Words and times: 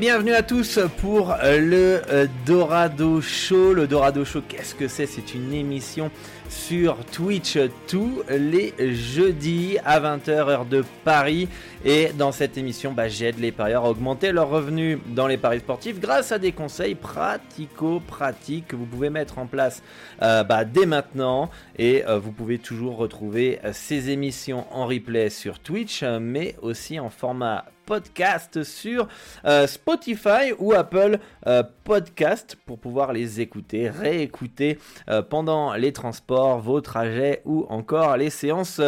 bienvenue 0.00 0.32
à 0.32 0.42
tous 0.42 0.80
pour 0.96 1.36
le 1.42 2.00
euh, 2.10 2.26
Dorado 2.46 3.20
Show. 3.20 3.74
Le 3.74 3.86
Dorado 3.86 4.24
Show, 4.24 4.40
qu'est-ce 4.48 4.74
que 4.74 4.88
c'est? 4.88 5.04
C'est 5.04 5.34
une 5.34 5.52
émission 5.52 6.10
sur 6.48 7.04
Twitch 7.04 7.58
tous 7.86 8.22
les 8.30 8.72
jeudis 8.94 9.76
à 9.84 10.00
20h 10.00 10.30
heure 10.30 10.64
de 10.64 10.86
Paris. 11.04 11.50
Et 11.84 12.12
dans 12.16 12.32
cette 12.32 12.56
émission, 12.56 12.92
bah, 12.92 13.08
j'aide 13.08 13.38
les 13.38 13.52
parieurs 13.52 13.84
à 13.84 13.90
augmenter 13.90 14.32
leurs 14.32 14.48
revenus 14.48 14.98
dans 15.08 15.26
les 15.26 15.36
paris 15.36 15.60
sportifs 15.60 16.00
grâce 16.00 16.32
à 16.32 16.38
des 16.38 16.52
conseils 16.52 16.94
pratico-pratiques 16.94 18.68
que 18.68 18.76
vous 18.76 18.86
pouvez 18.86 19.10
mettre 19.10 19.38
en 19.38 19.46
place 19.46 19.82
euh, 20.22 20.42
bah, 20.44 20.64
dès 20.64 20.86
maintenant. 20.86 21.50
Et 21.76 22.06
euh, 22.06 22.18
vous 22.18 22.32
pouvez 22.32 22.56
toujours 22.56 22.96
retrouver 22.96 23.58
ces 23.72 24.08
émissions 24.08 24.64
en 24.74 24.86
replay 24.86 25.28
sur 25.28 25.58
Twitch, 25.58 26.02
mais 26.02 26.56
aussi 26.62 26.98
en 26.98 27.10
format 27.10 27.66
podcast 27.90 28.62
sur 28.62 29.08
euh, 29.44 29.66
Spotify 29.66 30.52
ou 30.60 30.74
Apple 30.74 31.18
euh, 31.48 31.64
Podcast 31.82 32.56
pour 32.64 32.78
pouvoir 32.78 33.12
les 33.12 33.40
écouter, 33.40 33.90
réécouter 33.90 34.78
euh, 35.08 35.22
pendant 35.22 35.74
les 35.74 35.92
transports, 35.92 36.60
vos 36.60 36.80
trajets 36.80 37.42
ou 37.44 37.66
encore 37.68 38.16
les 38.16 38.30
séances 38.30 38.80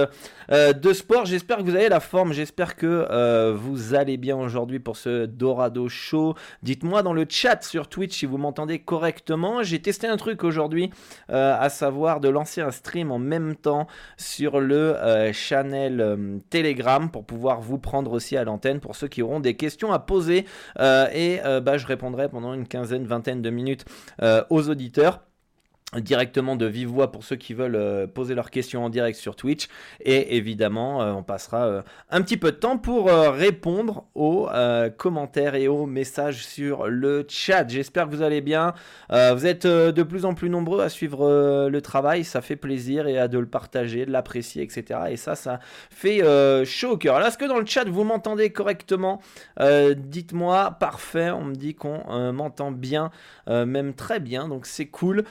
de 0.50 0.92
sport. 0.92 1.24
J'espère 1.24 1.56
que 1.58 1.62
vous 1.62 1.74
avez 1.74 1.88
la 1.88 1.98
forme, 1.98 2.32
j'espère 2.32 2.76
que 2.76 3.52
vous 3.54 3.94
allez 3.94 4.18
bien 4.18 4.36
aujourd'hui 4.36 4.78
pour 4.78 4.96
ce 4.96 5.26
Dorado 5.26 5.88
Show. 5.88 6.34
Dites-moi 6.62 7.02
dans 7.02 7.12
le 7.12 7.26
chat 7.28 7.64
sur 7.64 7.88
Twitch 7.88 8.18
si 8.18 8.26
vous 8.26 8.38
m'entendez 8.38 8.78
correctement. 8.78 9.62
J'ai 9.62 9.80
testé 9.80 10.06
un 10.06 10.16
truc 10.16 10.44
aujourd'hui, 10.44 10.90
à 11.28 11.68
savoir 11.70 12.20
de 12.20 12.28
lancer 12.28 12.60
un 12.60 12.70
stream 12.70 13.10
en 13.10 13.18
même 13.18 13.56
temps 13.56 13.88
sur 14.16 14.60
le 14.60 15.30
channel 15.32 16.40
Telegram 16.50 17.10
pour 17.10 17.24
pouvoir 17.24 17.60
vous 17.60 17.78
prendre 17.78 18.12
aussi 18.12 18.36
à 18.36 18.44
l'antenne 18.44 18.78
pour 18.78 18.91
ceux 18.94 19.08
qui 19.08 19.22
auront 19.22 19.40
des 19.40 19.54
questions 19.56 19.92
à 19.92 19.98
poser. 19.98 20.46
Euh, 20.78 21.08
et 21.12 21.40
euh, 21.44 21.60
bah, 21.60 21.78
je 21.78 21.86
répondrai 21.86 22.28
pendant 22.28 22.54
une 22.54 22.66
quinzaine, 22.66 23.04
vingtaine 23.04 23.42
de 23.42 23.50
minutes 23.50 23.84
euh, 24.22 24.44
aux 24.50 24.68
auditeurs 24.68 25.20
directement 26.00 26.56
de 26.56 26.66
vive 26.66 26.88
voix 26.88 27.12
pour 27.12 27.24
ceux 27.24 27.36
qui 27.36 27.52
veulent 27.52 27.76
euh, 27.76 28.06
poser 28.06 28.34
leurs 28.34 28.50
questions 28.50 28.84
en 28.84 28.88
direct 28.88 29.18
sur 29.18 29.36
Twitch. 29.36 29.68
Et 30.00 30.36
évidemment 30.36 31.02
euh, 31.02 31.12
on 31.12 31.22
passera 31.22 31.66
euh, 31.66 31.82
un 32.10 32.22
petit 32.22 32.36
peu 32.36 32.52
de 32.52 32.56
temps 32.56 32.78
pour 32.78 33.10
répondre 33.10 34.04
aux 34.14 34.48
commentaires 34.96 35.54
et 35.54 35.68
aux 35.68 35.86
messages 35.86 36.46
sur 36.46 36.86
le 36.88 37.26
chat. 37.28 37.68
J'espère 37.68 38.06
que 38.06 38.14
vous 38.14 38.22
allez 38.22 38.40
bien. 38.40 38.74
Vous 39.10 39.46
êtes 39.46 39.66
de 39.66 40.02
plus 40.02 40.24
en 40.24 40.34
plus 40.34 40.48
nombreux 40.48 40.82
à 40.82 40.88
suivre 40.88 41.68
le 41.68 41.80
travail. 41.80 42.24
Ça 42.24 42.40
fait 42.40 42.56
plaisir 42.56 43.06
et 43.06 43.18
à 43.18 43.28
de 43.28 43.38
le 43.38 43.46
partager 43.46 44.06
de 44.06 44.10
l'apprécier 44.10 44.62
etc 44.62 45.00
et 45.10 45.16
ça 45.16 45.34
ça 45.34 45.60
fait 45.90 46.20
chaud 46.64 46.92
au 46.92 46.96
cœur. 46.96 47.16
Alors 47.16 47.28
est-ce 47.28 47.38
que 47.38 47.44
dans 47.44 47.58
le 47.58 47.66
chat 47.66 47.84
vous 47.84 48.04
m'entendez 48.04 48.50
correctement? 48.50 49.20
Dites-moi 49.60 50.76
parfait. 50.78 51.30
On 51.30 51.44
me 51.44 51.54
dit 51.54 51.74
qu'on 51.74 52.32
m'entend 52.32 52.72
bien 52.72 53.10
même 53.48 53.94
très 53.94 54.20
bien. 54.20 54.48
Donc 54.48 54.66
c'est 54.66 54.86
cool 54.86 55.24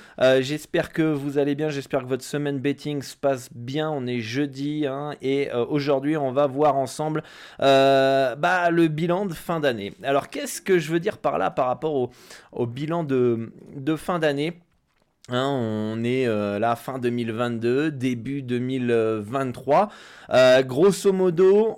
J'espère 0.52 0.92
que 0.92 1.02
vous 1.02 1.38
allez 1.38 1.56
bien, 1.56 1.70
j'espère 1.70 2.02
que 2.02 2.08
votre 2.08 2.26
semaine 2.26 2.60
betting 2.60 3.02
se 3.04 3.16
passe 3.16 3.48
bien. 3.54 3.90
On 3.90 4.06
est 4.06 4.20
jeudi 4.20 4.86
hein, 4.86 5.16
et 5.22 5.50
euh, 5.54 5.64
aujourd'hui 5.66 6.18
on 6.18 6.34
va 6.34 6.46
voir 6.46 6.76
ensemble 6.76 7.24
euh, 7.62 8.36
bah, 8.36 8.70
le 8.70 8.90
bilan 8.90 9.26
de 9.26 9.34
fin 9.34 9.62
d'année. 9.62 9.94
Alors 10.04 10.28
qu'est-ce 10.28 10.62
que 10.62 10.78
je 10.78 10.92
veux 10.92 11.00
dire 11.00 11.20
par 11.20 11.38
là 11.38 11.52
par 11.52 11.68
rapport 11.68 12.12
au, 12.52 12.66
bilan 12.66 13.06
de, 13.06 13.50
fin 13.96 14.20
d'année? 14.20 14.60
Hein, 15.30 15.48
on 15.48 16.04
est 16.04 16.28
euh, 16.28 16.60
là 16.60 16.76
fin 16.76 17.00
2022, 17.00 17.90
début 17.90 18.42
2023. 18.42 19.88
grosso 20.66 21.14
modo, 21.14 21.78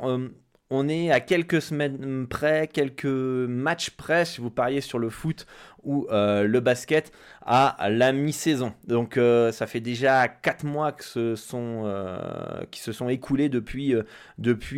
on 0.72 0.90
est 0.90 1.12
à 1.12 1.20
quelques 1.20 1.62
semaines 1.62 2.26
près, 2.28 2.68
quelques 2.68 3.06
matchs 3.06 3.92
près, 3.92 4.26
si 4.26 4.42
vous 4.42 4.50
pariez 4.50 4.82
sur 4.82 4.98
le 4.98 5.12
foot 5.12 5.46
ou 5.84 6.08
euh, 6.12 6.44
le 6.48 6.60
basket, 6.60 7.12
à 7.46 7.90
la 7.90 8.14
mi-saison. 8.14 8.74
Donc 8.88 9.18
euh, 9.18 9.52
ça 9.52 9.68
fait 9.68 9.82
déjà 9.82 10.28
4 10.28 10.66
mois 10.66 10.92
que 10.92 11.04
ce 11.04 11.36
sont, 11.36 11.84
euh, 11.86 12.64
qui 12.72 12.80
se 12.80 12.92
sont 12.92 13.10
écoulés 13.10 13.50
depuis, 13.50 13.96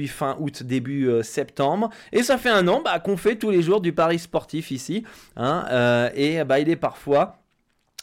fin 0.07 0.35
août, 0.39 0.63
début 0.63 1.09
septembre. 1.23 1.89
Et 2.11 2.23
ça 2.23 2.37
fait 2.37 2.49
un 2.49 2.67
an 2.67 2.81
bah, 2.83 2.99
qu'on 2.99 3.17
fait 3.17 3.35
tous 3.35 3.51
les 3.51 3.61
jours 3.61 3.81
du 3.81 3.93
pari 3.93 4.19
sportif 4.19 4.71
ici. 4.71 5.03
Hein, 5.35 6.09
et 6.15 6.43
bah, 6.43 6.59
il 6.59 6.69
est 6.69 6.75
parfois 6.75 7.44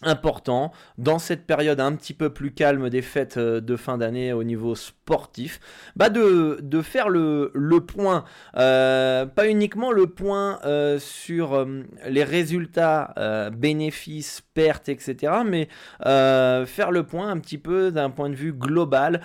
important 0.03 0.73
dans 0.99 1.19
cette 1.19 1.47
période 1.47 1.81
un 1.81 1.95
petit 1.95 2.15
peu 2.15 2.31
plus 2.31 2.53
calme 2.53 2.91
des 2.91 3.03
fêtes 3.03 3.37
euh, 3.37 3.61
de 3.61 3.77
fin 3.77 3.99
d'année 3.99 4.33
au 4.33 4.45
niveau 4.45 4.75
sportif, 4.75 5.61
bah 5.97 6.09
de, 6.09 6.59
de 6.63 6.83
faire 6.83 7.09
le, 7.09 7.51
le 7.55 7.81
point, 7.81 8.25
euh, 8.57 9.27
pas 9.27 9.49
uniquement 9.49 9.93
le 9.93 10.07
point 10.07 10.61
euh, 10.65 10.99
sur 10.99 11.67
les 12.09 12.25
résultats, 12.25 13.15
bénéfices, 13.53 14.43
pertes, 14.55 14.89
etc., 14.89 15.33
mais 15.45 15.69
faire 16.03 16.91
le 16.91 17.03
point 17.03 17.31
un 17.31 17.39
petit 17.39 17.59
peu 17.59 17.91
d'un 17.91 18.11
point 18.11 18.31
de 18.31 18.35
vue 18.35 18.53
global 18.53 19.21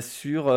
sur, 0.00 0.54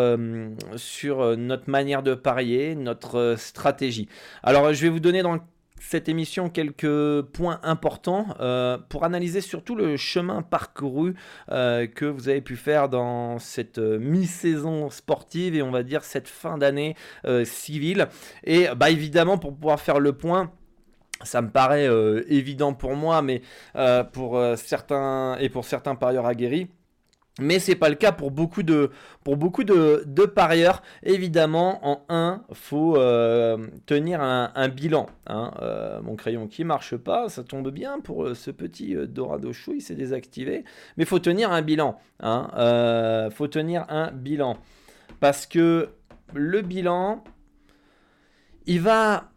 sur 0.75 1.37
notre 1.37 1.69
manière 1.69 2.03
de 2.03 2.13
parier, 2.15 2.75
notre 2.75 3.35
stratégie. 3.37 4.07
Alors 4.43 4.73
je 4.73 4.81
vais 4.81 4.89
vous 4.89 4.99
donner 4.99 5.21
dans 5.21 5.33
le 5.33 5.41
cette 5.79 6.09
émission 6.09 6.49
quelques 6.49 7.21
points 7.33 7.59
importants 7.63 8.27
euh, 8.39 8.77
pour 8.89 9.03
analyser 9.03 9.41
surtout 9.41 9.75
le 9.75 9.97
chemin 9.97 10.41
parcouru 10.41 11.15
euh, 11.51 11.87
que 11.87 12.05
vous 12.05 12.29
avez 12.29 12.41
pu 12.41 12.55
faire 12.55 12.89
dans 12.89 13.39
cette 13.39 13.77
euh, 13.77 13.99
mi-saison 13.99 14.89
sportive 14.89 15.55
et 15.55 15.61
on 15.61 15.71
va 15.71 15.83
dire 15.83 16.03
cette 16.03 16.27
fin 16.27 16.57
d'année 16.57 16.95
civile. 17.43 18.07
Et 18.43 18.67
bah 18.75 18.89
évidemment 18.89 19.37
pour 19.37 19.53
pouvoir 19.53 19.79
faire 19.79 19.99
le 19.99 20.13
point, 20.13 20.51
ça 21.23 21.41
me 21.41 21.49
paraît 21.49 21.87
évident 22.27 22.73
pour 22.73 22.95
moi, 22.95 23.21
mais 23.21 23.41
pour 24.13 24.39
certains 24.57 25.37
et 25.39 25.49
pour 25.49 25.66
certains 25.66 25.95
parieurs 25.95 26.25
aguerris 26.25 26.69
mais 27.40 27.59
c'est 27.59 27.76
pas 27.76 27.90
le 27.90 27.96
cas 27.96 28.11
pour 28.11 28.32
beaucoup 28.32 28.64
de, 28.64 28.91
parieurs. 30.34 30.82
Évidemment, 31.03 31.85
en 31.85 32.05
1, 32.08 32.43
faut 32.53 32.96
euh, 32.96 33.58
tenir 33.85 34.22
un, 34.22 34.70
bilan. 34.70 35.08
Hein. 35.28 35.52
Euh, 35.61 36.02
mon 36.02 36.16
crayon 36.16 36.47
qui 36.47 36.64
marche 36.64 36.96
pas, 36.96 37.28
ça 37.28 37.43
tombe 37.43 37.70
bien 37.72 37.99
pour 37.99 38.23
euh, 38.23 38.35
ce 38.35 38.52
petit 38.52 38.96
Dorado 39.08 39.52
Chou, 39.52 39.73
il 39.73 39.82
s'est 39.82 39.96
désactivé. 39.96 40.64
Mais 40.97 41.05
faut 41.05 41.20
tenir 41.20 41.52
un 41.52 41.61
bilan. 41.61 41.99
Hein. 42.22 43.29
faut 43.32 43.47
tenir 43.47 43.85
un 43.90 44.11
bilan. 44.11 44.58
Parce 45.20 45.46
que 45.46 45.90
le 46.34 46.61
bilan, 46.61 47.23
il 48.66 48.79
va 48.79 49.29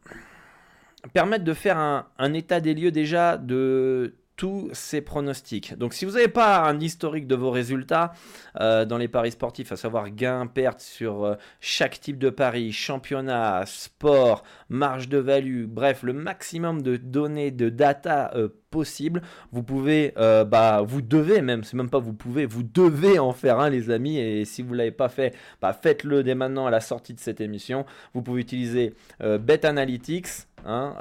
permettre 1.13 1.45
de 1.45 1.55
faire 1.55 1.79
un 1.79 2.35
état 2.35 2.61
des 2.61 2.75
lieux 2.75 2.91
déjà 2.91 3.37
de 3.39 4.15
tous 4.39 4.71
ces 4.73 5.01
pronostics. 5.01 5.77
Donc 5.77 5.93
si 5.93 6.05
vous 6.05 6.13
n'avez 6.13 6.29
pas 6.29 6.61
un 6.61 6.79
historique 6.79 7.27
de 7.27 7.35
vos 7.35 7.51
résultats 7.51 8.13
euh, 8.61 8.85
dans 8.85 8.97
les 8.97 9.09
paris 9.09 9.33
sportifs, 9.33 9.73
à 9.73 9.77
savoir 9.77 10.11
gain, 10.11 10.47
perte 10.47 10.81
sur 10.81 11.25
euh, 11.25 11.35
chaque 11.61 11.99
type 11.99 12.19
de 12.19 12.31
pari, 12.31 12.73
championnat, 12.73 13.65
sport, 13.67 14.45
marge 14.69 15.09
de 15.09 15.19
value, 15.19 15.67
bref, 15.67 16.05
le 16.05 16.13
maximum 16.13 16.83
de 16.83 16.97
données, 16.97 17.51
de 17.51 17.69
data 17.69 18.31
euh, 18.37 18.49
possible, 18.71 19.23
vous 19.51 19.63
pouvez, 19.65 20.13
bah, 20.15 20.83
vous 20.87 21.01
devez 21.01 21.41
même, 21.41 21.65
c'est 21.65 21.75
même 21.75 21.89
pas 21.89 21.99
vous 21.99 22.13
pouvez, 22.13 22.45
vous 22.45 22.63
devez 22.63 23.19
en 23.19 23.33
faire 23.33 23.61
un 23.61 23.71
les 23.71 23.91
amis, 23.91 24.19
et 24.19 24.45
si 24.45 24.61
vous 24.61 24.75
ne 24.75 24.77
l'avez 24.79 24.91
pas 24.93 25.09
fait, 25.09 25.35
bah, 25.63 25.73
faites-le 25.73 26.23
dès 26.23 26.35
maintenant 26.35 26.67
à 26.67 26.71
la 26.71 26.81
sortie 26.81 27.15
de 27.15 27.19
cette 27.19 27.41
émission. 27.41 27.87
Vous 28.13 28.21
pouvez 28.21 28.43
utiliser 28.43 28.93
Bet 29.21 29.65
Analytics, 29.65 30.29
hein, 30.67 30.95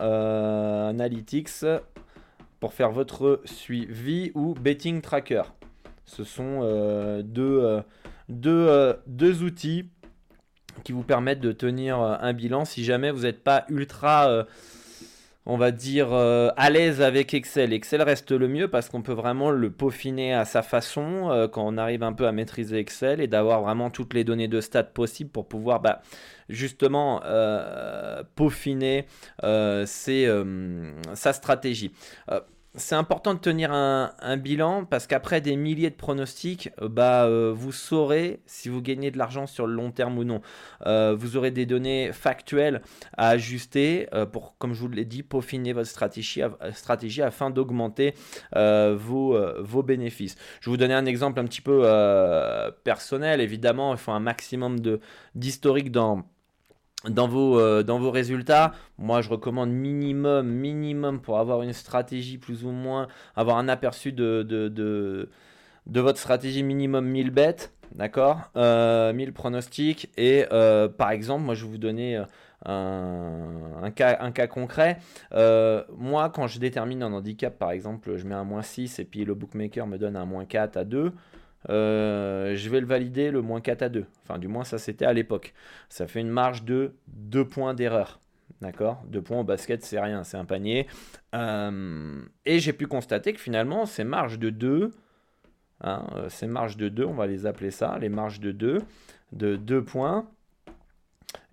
Analytics, 0.89 1.49
pour 2.59 2.73
faire 2.73 2.91
votre 2.91 3.41
suivi 3.45 4.31
ou 4.35 4.53
betting 4.53 5.01
tracker. 5.01 5.43
Ce 6.05 6.23
sont 6.23 6.61
euh, 6.63 7.21
deux, 7.21 7.59
euh, 7.59 7.81
euh, 8.45 8.93
deux, 9.07 9.43
outils 9.43 9.89
qui 10.83 10.93
vous 10.93 11.03
permettent 11.03 11.41
de 11.41 11.51
tenir 11.51 11.99
un 11.99 12.33
bilan 12.33 12.65
si 12.65 12.83
jamais 12.83 13.11
vous 13.11 13.23
n'êtes 13.23 13.43
pas 13.43 13.65
ultra, 13.69 14.45
on 15.47 15.57
va 15.57 15.71
dire, 15.71 16.13
à 16.13 16.69
l'aise 16.69 17.01
avec 17.01 17.33
Excel. 17.33 17.73
Excel 17.73 18.03
reste 18.03 18.31
le 18.31 18.47
mieux 18.47 18.67
parce 18.67 18.89
qu'on 18.89 19.01
peut 19.01 19.13
vraiment 19.13 19.49
le 19.49 19.71
peaufiner 19.71 20.33
à 20.33 20.45
sa 20.45 20.61
façon 20.61 21.49
quand 21.51 21.65
on 21.65 21.77
arrive 21.77 22.03
un 22.03 22.13
peu 22.13 22.27
à 22.27 22.31
maîtriser 22.31 22.77
Excel 22.77 23.21
et 23.21 23.27
d'avoir 23.27 23.61
vraiment 23.61 23.89
toutes 23.89 24.13
les 24.13 24.23
données 24.23 24.47
de 24.47 24.61
stats 24.61 24.83
possibles 24.83 25.31
pour 25.31 25.47
pouvoir... 25.47 25.79
Bah, 25.79 26.01
justement 26.49 27.21
peaufiner 28.35 29.05
sa 29.41 29.85
stratégie 31.33 31.91
c'est 32.77 32.95
important 32.95 33.33
de 33.33 33.39
tenir 33.39 33.71
un, 33.71 34.37
bilan 34.37 34.85
parce 34.85 35.07
qu'après 35.07 35.41
des 35.41 35.55
milliers 35.55 35.89
de 35.89 35.95
pronostics, 35.95 36.69
euh, 36.81 36.87
bah, 36.87 37.25
euh, 37.25 37.51
vous 37.53 37.71
saurez 37.71 38.39
si 38.45 38.69
vous 38.69 38.81
gagnez 38.81 39.11
de 39.11 39.17
l'argent 39.17 39.47
sur 39.47 39.67
le 39.67 39.73
long 39.73 39.91
terme 39.91 40.17
ou 40.17 40.23
non. 40.23 40.41
Euh, 40.85 41.15
vous 41.17 41.37
aurez 41.37 41.51
des 41.51 41.65
données 41.65 42.11
factuelles 42.13 42.81
à 43.17 43.29
ajuster 43.29 44.07
pour, 44.31 44.57
comme 44.57 44.73
je 44.73 44.81
vous 44.81 44.87
l'ai 44.87 45.05
dit, 45.05 45.23
peaufiner 45.23 45.73
votre 45.73 45.89
stratégie, 45.89 47.21
afin 47.21 47.49
d'augmenter 47.49 48.13
vos, 48.53 49.37
vos 49.59 49.83
bénéfices. 49.83 50.35
Je 50.61 50.69
vais 50.69 50.73
vous 50.73 50.77
donner 50.77 50.93
un 50.93 51.05
exemple 51.05 51.39
un 51.39 51.45
petit 51.45 51.61
peu 51.61 51.83
personnel. 52.83 53.41
Évidemment, 53.41 53.93
il 53.93 53.97
faut 53.97 54.11
un 54.11 54.19
maximum 54.19 54.77
d'historique 55.35 55.91
dans 55.91 56.23
dans 57.09 57.27
vos, 57.27 57.59
euh, 57.59 57.83
dans 57.83 57.99
vos 57.99 58.11
résultats, 58.11 58.73
moi 58.97 59.21
je 59.21 59.29
recommande 59.29 59.69
minimum, 59.69 60.47
minimum 60.47 61.21
pour 61.21 61.39
avoir 61.39 61.61
une 61.61 61.73
stratégie 61.73 62.37
plus 62.37 62.65
ou 62.65 62.71
moins, 62.71 63.07
avoir 63.35 63.57
un 63.57 63.67
aperçu 63.67 64.11
de, 64.11 64.43
de, 64.43 64.67
de, 64.69 65.99
votre 65.99 66.19
stratégie 66.19 66.63
minimum 66.63 67.05
1000 67.05 67.31
bêtes, 67.31 67.73
d'accord 67.93 68.51
euh, 68.55 69.13
1000 69.13 69.33
pronostics. 69.33 70.09
Et 70.17 70.45
euh, 70.51 70.87
par 70.87 71.11
exemple, 71.11 71.43
moi 71.43 71.55
je 71.55 71.65
vais 71.65 71.71
vous 71.71 71.77
donner 71.77 72.23
un, 72.65 73.81
un, 73.81 73.91
cas, 73.91 74.17
un 74.19 74.31
cas 74.31 74.47
concret. 74.47 74.97
Euh, 75.33 75.83
moi 75.97 76.29
quand 76.29 76.47
je 76.47 76.59
détermine 76.59 77.03
un 77.03 77.13
handicap, 77.13 77.57
par 77.57 77.71
exemple, 77.71 78.17
je 78.17 78.25
mets 78.25 78.35
un 78.35 78.43
moins 78.43 78.61
6 78.63 78.99
et 78.99 79.05
puis 79.05 79.25
le 79.25 79.33
bookmaker 79.33 79.87
me 79.87 79.97
donne 79.97 80.15
un 80.15 80.25
moins 80.25 80.45
4 80.45 80.77
à 80.77 80.83
2. 80.83 81.13
Euh, 81.69 82.55
je 82.55 82.69
vais 82.69 82.79
le 82.79 82.85
valider 82.85 83.31
le 83.31 83.41
moins 83.41 83.61
4 83.61 83.81
à 83.81 83.89
2. 83.89 84.05
Enfin, 84.23 84.39
du 84.39 84.47
moins, 84.47 84.63
ça 84.63 84.77
c'était 84.77 85.05
à 85.05 85.13
l'époque. 85.13 85.53
Ça 85.89 86.07
fait 86.07 86.21
une 86.21 86.29
marge 86.29 86.63
de 86.63 86.95
2 87.07 87.45
points 87.45 87.73
d'erreur. 87.73 88.19
D'accord? 88.61 89.03
2 89.07 89.21
points 89.21 89.39
au 89.39 89.43
basket, 89.43 89.83
c'est 89.83 89.99
rien, 89.99 90.23
c'est 90.23 90.37
un 90.37 90.45
panier. 90.45 90.87
Euh, 91.35 92.21
et 92.45 92.59
j'ai 92.59 92.73
pu 92.73 92.87
constater 92.87 93.33
que 93.33 93.39
finalement, 93.39 93.85
ces 93.85 94.03
marges 94.03 94.39
de 94.39 94.49
2, 94.49 94.91
hein, 95.81 96.07
euh, 96.15 96.29
ces 96.29 96.47
marges 96.47 96.77
de 96.77 96.89
2, 96.89 97.05
on 97.05 97.13
va 97.13 97.27
les 97.27 97.45
appeler 97.45 97.71
ça, 97.71 97.97
les 97.99 98.09
marges 98.09 98.39
de 98.39 98.51
2, 98.51 98.81
de 99.33 99.55
2 99.57 99.83
points, 99.83 100.27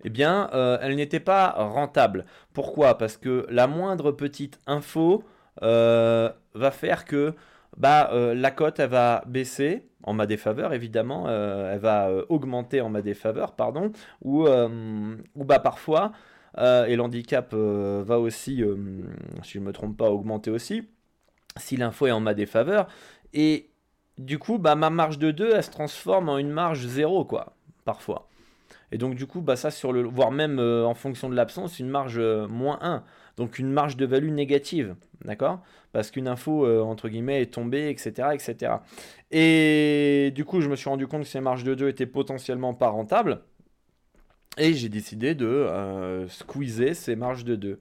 eh 0.03 0.09
bien, 0.09 0.49
elles 0.81 0.95
n'étaient 0.95 1.19
pas 1.19 1.49
rentables. 1.49 2.25
Pourquoi? 2.53 2.97
Parce 2.97 3.17
que 3.17 3.47
la 3.49 3.65
moindre 3.65 4.11
petite 4.11 4.59
info 4.67 5.23
va 5.61 6.71
faire 6.71 7.05
que 7.05 7.33
bah, 7.77 8.11
la 8.13 8.51
cote, 8.51 8.79
elle 8.79 8.89
va 8.89 9.23
baisser 9.27 9.89
en 10.05 10.13
ma 10.13 10.27
défaveur, 10.27 10.73
évidemment, 10.73 11.25
euh, 11.27 11.73
elle 11.73 11.79
va 11.79 12.09
euh, 12.09 12.25
augmenter 12.29 12.79
en 12.79 12.89
ma 12.89 13.01
défaveur, 13.01 13.53
pardon, 13.53 13.91
ou, 14.21 14.45
euh, 14.45 15.15
ou 15.35 15.43
bah 15.43 15.59
parfois, 15.59 16.11
et 16.57 16.95
l'handicap 16.95 17.53
va 17.53 18.17
aussi, 18.17 18.63
si 19.43 19.53
je 19.53 19.59
ne 19.59 19.65
me 19.65 19.73
trompe 19.73 19.97
pas, 19.97 20.09
augmenter 20.09 20.51
aussi, 20.51 20.87
si 21.57 21.75
l'info 21.75 22.07
est 22.07 22.11
en 22.11 22.21
ma 22.21 22.33
défaveur, 22.33 22.87
et 23.33 23.71
du 24.17 24.39
coup, 24.39 24.57
bah, 24.57 24.75
ma 24.75 24.89
marge 24.89 25.19
de 25.19 25.31
2, 25.31 25.51
elle 25.53 25.63
se 25.63 25.71
transforme 25.71 26.29
en 26.29 26.37
une 26.37 26.51
marge 26.51 26.85
0, 26.85 27.25
quoi, 27.25 27.57
parfois. 27.83 28.29
Et 28.93 28.97
donc 28.97 29.15
du 29.15 29.25
coup, 29.25 29.41
bah, 29.41 29.57
ça 29.57 29.69
sur 29.69 29.91
le, 29.91 30.03
voire 30.03 30.31
même 30.31 30.59
en 30.59 30.93
fonction 30.93 31.27
de 31.29 31.35
l'absence, 31.35 31.79
une 31.79 31.89
marge 31.89 32.21
moins 32.21 32.79
1 32.81 33.03
donc 33.37 33.59
une 33.59 33.71
marge 33.71 33.97
de 33.97 34.05
value 34.05 34.31
négative, 34.31 34.95
d'accord? 35.23 35.61
Parce 35.91 36.11
qu'une 36.11 36.27
info, 36.27 36.65
euh, 36.65 36.81
entre 36.81 37.09
guillemets, 37.09 37.41
est 37.41 37.53
tombée, 37.53 37.89
etc., 37.89 38.29
etc. 38.33 38.73
Et 39.31 40.31
du 40.35 40.45
coup, 40.45 40.61
je 40.61 40.69
me 40.69 40.75
suis 40.75 40.89
rendu 40.89 41.07
compte 41.07 41.23
que 41.23 41.27
ces 41.27 41.41
marges 41.41 41.63
de 41.63 41.73
2 41.73 41.89
étaient 41.89 42.05
potentiellement 42.05 42.73
pas 42.73 42.89
rentables, 42.89 43.41
et 44.57 44.73
j'ai 44.73 44.89
décidé 44.89 45.35
de 45.35 45.45
euh, 45.45 46.27
squeezer 46.29 46.93
ces 46.95 47.15
marges 47.15 47.43
de 47.43 47.55
2 47.55 47.79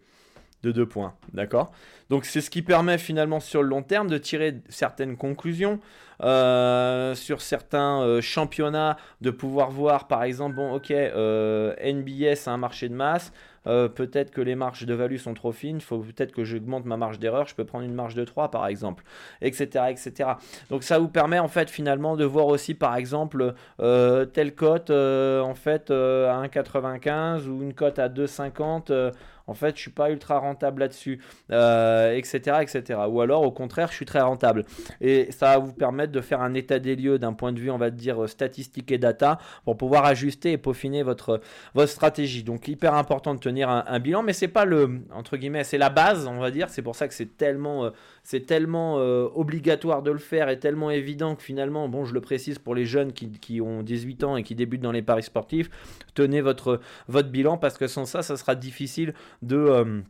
de 0.65 0.73
2 0.73 0.87
points. 0.87 1.15
D'accord? 1.33 1.73
Donc 2.11 2.25
c'est 2.25 2.41
ce 2.41 2.51
qui 2.51 2.63
permet 2.63 2.99
finalement 2.99 3.39
sur 3.41 3.63
le 3.63 3.69
long 3.69 3.83
terme 3.83 4.09
de 4.09 4.19
tirer 4.19 4.63
certaines 4.69 5.17
conclusions 5.17 5.79
euh, 6.25 7.15
sur 7.15 7.41
certains 7.41 8.21
championnats, 8.21 8.97
de 9.21 9.31
pouvoir 9.31 9.71
voir 9.71 10.09
par 10.09 10.25
exemple, 10.25 10.57
bon 10.57 10.73
ok, 10.75 10.91
NBA 10.91 12.37
c'est 12.37 12.51
un 12.51 12.57
marché 12.57 12.89
de 12.89 12.95
masse, 12.95 13.33
euh, 13.67 13.89
peut-être 13.89 14.31
que 14.31 14.41
les 14.41 14.55
marges 14.55 14.85
de 14.85 14.95
value 14.95 15.17
sont 15.17 15.35
trop 15.35 15.53
fines, 15.53 15.81
faut 15.81 15.99
peut-être 15.99 16.33
que 16.33 16.45
j'augmente 16.45 16.85
ma 16.85 16.97
marge 16.97 17.19
d'erreur, 17.19 17.47
je 17.47 17.55
peux 17.55 17.65
prendre 17.65 17.85
une 17.85 17.95
marge 17.95 18.15
de 18.15 18.25
3 18.25 18.51
par 18.51 18.67
exemple, 18.67 19.05
etc. 19.41 19.87
etc. 19.89 20.31
Donc 20.71 20.83
ça 20.83 20.99
vous 20.99 21.09
permet 21.09 21.39
en 21.39 21.49
fait 21.49 21.71
finalement 21.71 22.17
de 22.17 22.25
voir 22.25 22.47
aussi 22.47 22.75
par 22.75 22.97
exemple 22.97 23.55
euh, 23.81 24.27
telle 24.27 24.55
cote 24.55 24.91
euh, 24.91 25.41
en 25.41 25.55
fait 25.55 25.91
à 25.91 26.43
1,95 26.45 27.47
ou 27.49 27.63
une 27.63 27.75
cote 27.75 27.99
à 27.99 28.09
2,50 28.09 29.13
en 29.47 29.55
fait, 29.55 29.77
je 29.77 29.83
suis 29.83 29.91
pas 29.91 30.11
ultra 30.11 30.39
rentable 30.39 30.81
là-dessus, 30.81 31.21
etc., 31.49 31.53
euh, 31.53 32.61
etc. 32.61 33.01
Ou 33.09 33.21
alors, 33.21 33.43
au 33.43 33.51
contraire, 33.51 33.89
je 33.89 33.95
suis 33.95 34.07
très 34.07 34.21
rentable. 34.21 34.65
Et 35.01 35.31
ça 35.33 35.53
va 35.53 35.59
vous 35.59 35.73
permettre 35.73 36.13
de 36.15 36.21
faire 36.21 36.41
un 36.41 36.55
état 36.55 36.79
des 36.79 36.97
lieux 36.97 37.19
d'un 37.19 37.33
point 37.33 37.53
de 37.53 37.61
vue, 37.61 37.71
on 37.71 37.79
va 37.79 37.91
dire, 37.91 38.29
statistique 38.29 38.91
et 38.93 38.99
data 38.99 39.39
pour 39.65 39.77
pouvoir 39.77 40.05
ajuster 40.05 40.53
et 40.53 40.59
peaufiner 40.59 41.03
votre, 41.03 41.41
votre 41.75 41.91
stratégie. 41.91 42.43
Donc, 42.43 42.69
hyper 42.69 42.95
important 42.95 43.35
de 43.35 43.41
tenir 43.41 43.69
un, 43.69 43.99
bilan, 43.99 44.23
mais 44.23 44.33
c'est 44.33 44.49
pas 44.49 44.65
le, 44.65 45.01
entre 45.13 45.37
guillemets, 45.37 45.65
c'est 45.65 45.79
la 45.79 45.91
base, 45.91 46.27
on 46.27 46.39
va 46.39 46.51
dire. 46.51 46.71
C'est 46.71 46.83
pour 46.83 46.97
ça 46.97 47.09
que 47.09 47.15
c'est 47.15 47.37
tellement, 47.37 47.85
euh, 47.85 47.91
c'est 48.23 48.47
tellement 48.47 48.99
euh, 48.99 49.29
obligatoire 49.35 50.03
de 50.03 50.11
le 50.11 50.19
faire 50.19 50.49
et 50.49 50.59
tellement 50.59 50.91
évident 50.91 51.35
que 51.35 51.43
finalement, 51.43 51.89
bon, 51.89 52.05
je 52.05 52.15
le 52.15 52.21
précise 52.21 52.59
pour 52.59 52.75
les 52.75 52.87
jeunes 52.87 53.13
qui, 53.13 53.31
qui 53.31 53.61
ont 53.61 53.83
18 53.83 54.25
ans 54.25 54.37
et 54.37 54.43
qui 54.43 54.55
débutent 54.55 54.83
dans 54.83 54.93
les 54.93 55.03
paris 55.03 55.23
sportifs, 55.23 55.71
tenez 56.15 56.41
votre, 56.41 56.81
votre 57.09 57.29
bilan 57.29 57.59
parce 57.59 57.79
que 57.79 57.87
sans 57.87 58.05
ça, 58.05 58.23
ça 58.23 58.37
sera 58.37 58.55
difficile 58.55 59.15
de 59.43 59.57
euh, 59.57 60.01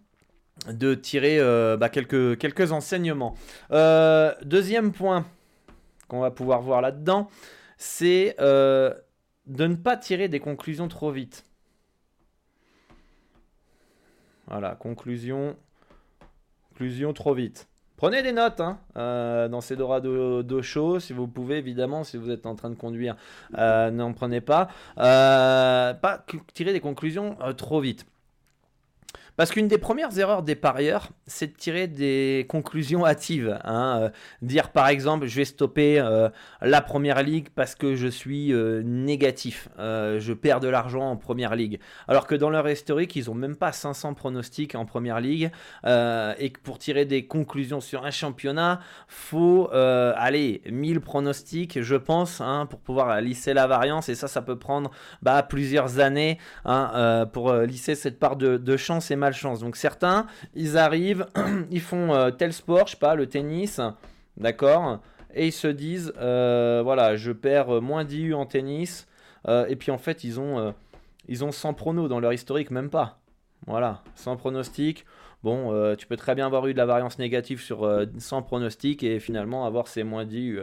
de 0.73 0.95
tirer 0.95 1.39
euh, 1.41 1.77
bah, 1.77 1.89
quelques, 1.89 2.39
quelques 2.39 2.73
enseignements. 2.73 3.35
Euh, 3.73 4.33
deuxième 4.45 4.93
point 4.93 5.27
va 6.21 6.31
pouvoir 6.31 6.61
voir 6.61 6.81
là-dedans, 6.81 7.29
c'est 7.77 8.37
de 8.39 8.97
ne 9.47 9.75
pas 9.75 9.97
tirer 9.97 10.29
des 10.29 10.41
conclusions 10.41 10.89
trop 10.89 11.11
vite. 11.11 11.45
Voilà, 14.47 14.75
conclusion, 14.75 15.57
conclusion 16.69 17.13
trop 17.13 17.35
vite. 17.35 17.69
Prenez 17.97 18.23
des 18.23 18.33
notes 18.33 18.61
hein, 18.61 18.79
dans 19.49 19.61
ces 19.61 19.77
Dorado 19.77 20.63
Show, 20.63 21.01
si 21.01 21.13
vous 21.13 21.29
pouvez, 21.29 21.59
évidemment, 21.59 22.05
si 22.05 22.17
vous 22.17 22.31
êtes 22.31 22.45
en 22.45 22.55
train 22.55 22.71
de 22.71 22.75
conduire, 22.75 23.17
n'en 23.53 24.13
prenez 24.13 24.41
pas. 24.41 24.69
pas 24.97 26.25
tirer 26.53 26.73
des 26.73 26.81
conclusions 26.81 27.37
trop 27.57 27.81
vite. 27.81 28.07
Parce 29.37 29.51
qu'une 29.51 29.67
des 29.67 29.79
premières 29.79 30.17
erreurs 30.17 30.43
des 30.43 30.55
parieurs, 30.55 31.09
c'est 31.27 31.49
de 31.49 31.57
tirer 31.57 31.89
des 31.89 32.47
conclusions 32.49 33.05
hâtives. 33.05 33.59
Hein. 33.65 33.99
Euh, 34.01 34.09
dire 34.43 34.71
par 34.71 34.89
exemple, 34.89 35.27
je 35.27 35.37
vais 35.37 35.45
stopper 35.45 35.99
euh, 35.99 36.29
la 36.63 36.81
première 36.81 37.23
ligue 37.23 37.49
parce 37.55 37.75
que 37.75 37.97
je 37.97 38.07
suis 38.07 38.53
euh, 38.53 38.83
négatif. 38.85 39.69
je 39.79 40.33
perds 40.33 40.61
de 40.61 40.69
l'argent 40.69 41.11
en 41.11 41.17
première 41.17 41.57
ligue. 41.57 41.81
Alors 42.07 42.27
que 42.27 42.35
dans 42.37 42.51
leur 42.51 42.69
historique, 42.69 43.17
ils 43.17 43.27
n'ont 43.27 43.35
même 43.35 43.57
pas 43.57 43.73
500 43.73 44.15
pronostics 44.15 44.75
en 44.77 44.85
première 44.85 45.21
ligue. 45.21 45.51
et 45.85 46.51
que 46.51 46.61
pour 46.63 46.79
tirer 46.79 47.05
des 47.05 47.27
conclusions 47.27 47.81
sur 47.81 48.05
un 48.05 48.11
championnat, 48.11 48.81
faut 49.09 49.69
aller 49.73 50.63
1000 50.71 51.01
pronostics, 51.01 51.81
je 51.83 51.97
pense, 51.97 52.41
hein, 52.41 52.67
pour 52.67 52.81
pouvoir 52.81 53.21
lisser 53.21 53.55
la 53.55 53.67
variance. 53.67 54.09
Et 54.09 54.15
ça, 54.15 54.29
ça 54.29 54.43
peut 54.43 54.59
prendre 54.59 54.91
bah, 55.23 55.43
plusieurs 55.43 55.99
années 55.99 56.39
hein, 56.65 57.27
pour 57.33 57.53
lisser 57.55 57.95
cette 57.95 58.19
part 58.19 58.37
de, 58.37 58.57
de 58.57 58.77
chance 58.77 59.11
et 59.11 59.17
malchance. 59.25 59.61
Donc 59.61 59.77
certains, 59.77 60.27
ils 60.55 60.79
arrivent, 60.79 61.27
ils 61.71 61.81
font 61.81 62.31
tel 62.39 62.53
sport, 62.53 62.87
je 62.87 62.93
sais 62.93 62.99
pas, 62.99 63.15
le 63.15 63.27
tennis, 63.27 63.81
d'accord 64.37 65.01
Et 65.35 65.49
ils 65.49 65.53
se 65.53 65.69
disent, 65.69 66.13
voilà, 66.17 67.17
je 67.17 67.33
perds 67.33 67.83
moins 67.83 68.05
d'IU 68.05 68.35
en 68.35 68.47
tennis. 68.47 69.07
et 69.49 69.77
puis 69.77 69.91
en 69.91 69.99
fait, 69.99 70.25
ils 70.25 70.41
ont, 70.41 70.75
ils 71.29 71.45
ont 71.45 71.53
100 71.53 71.75
pronos 71.75 72.09
dans 72.09 72.21
leur 72.21 72.33
historique, 72.33 72.71
même 72.71 72.91
pas. 72.91 73.19
Voilà, 73.67 74.03
sans 74.15 74.37
pronostic. 74.37 75.07
Bon, 75.45 75.75
euh, 75.75 75.95
tu 75.95 76.07
peux 76.07 76.17
très 76.17 76.35
bien 76.35 76.47
avoir 76.47 76.67
eu 76.69 76.73
de 76.73 76.79
la 76.79 76.87
variance 76.87 77.19
négative 77.19 77.61
sur 77.61 77.85
euh, 77.85 78.07
sans 78.17 78.41
pronostic 78.41 79.03
et 79.03 79.21
finalement 79.21 79.67
avoir 79.67 79.89
ces 79.89 80.03
moins 80.03 80.25
10 80.25 80.57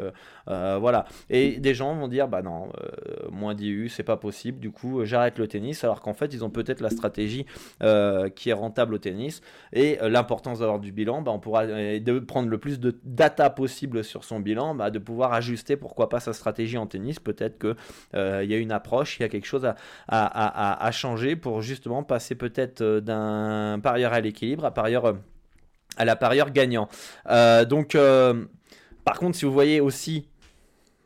euh, 0.47 0.77
voilà. 0.79 1.05
Et 1.29 1.59
des 1.59 1.75
gens 1.75 1.93
vont 1.93 2.07
dire 2.07 2.27
bah 2.27 2.41
non, 2.41 2.69
moins 3.31 3.53
10 3.53 3.69
U, 3.69 3.89
c'est 3.89 4.01
pas 4.01 4.17
possible. 4.17 4.59
Du 4.59 4.71
coup, 4.71 5.05
j'arrête 5.05 5.37
le 5.37 5.47
tennis. 5.47 5.83
Alors 5.83 6.01
qu'en 6.01 6.15
fait, 6.15 6.33
ils 6.33 6.43
ont 6.43 6.49
peut-être 6.49 6.81
la 6.81 6.89
stratégie 6.89 7.45
qui 8.35 8.49
est 8.49 8.53
rentable 8.53 8.95
au 8.95 8.97
tennis 8.97 9.41
et 9.71 9.99
l'importance 10.01 10.59
d'avoir 10.59 10.79
du 10.79 10.91
bilan. 10.91 11.21
Bah, 11.21 11.31
on 11.31 11.39
pourra 11.39 11.65
prendre 12.27 12.49
le 12.49 12.57
plus 12.57 12.79
de 12.79 12.97
data 13.03 13.51
possible 13.51 14.03
sur 14.03 14.23
son 14.23 14.39
bilan, 14.39 14.73
bah, 14.73 14.89
de 14.89 14.97
pouvoir 14.97 15.33
ajuster 15.33 15.77
pourquoi 15.77 16.09
pas 16.09 16.19
sa 16.19 16.33
stratégie 16.33 16.79
en 16.79 16.87
tennis. 16.87 17.19
Peut-être 17.19 17.59
que 17.59 17.75
il 18.13 18.49
y 18.49 18.55
a 18.55 18.57
une 18.57 18.71
approche, 18.71 19.19
il 19.19 19.21
y 19.21 19.25
a 19.25 19.29
quelque 19.29 19.45
chose 19.45 19.65
à, 19.65 19.75
à, 20.07 20.85
à 20.87 20.91
changer 20.91 21.35
pour 21.35 21.61
justement 21.61 22.01
passer 22.01 22.33
peut-être 22.33 22.81
d'un 22.99 23.79
parieur 23.79 24.13
à 24.13 24.21
l'équilibre 24.21 24.70
parieur, 24.71 25.05
euh, 25.05 25.13
à 25.97 26.05
la 26.05 26.15
parieur 26.15 26.51
gagnant. 26.51 26.87
Euh, 27.29 27.65
donc, 27.65 27.95
euh, 27.95 28.45
par 29.05 29.19
contre, 29.19 29.37
si 29.37 29.45
vous 29.45 29.51
voyez 29.51 29.81
aussi 29.81 30.27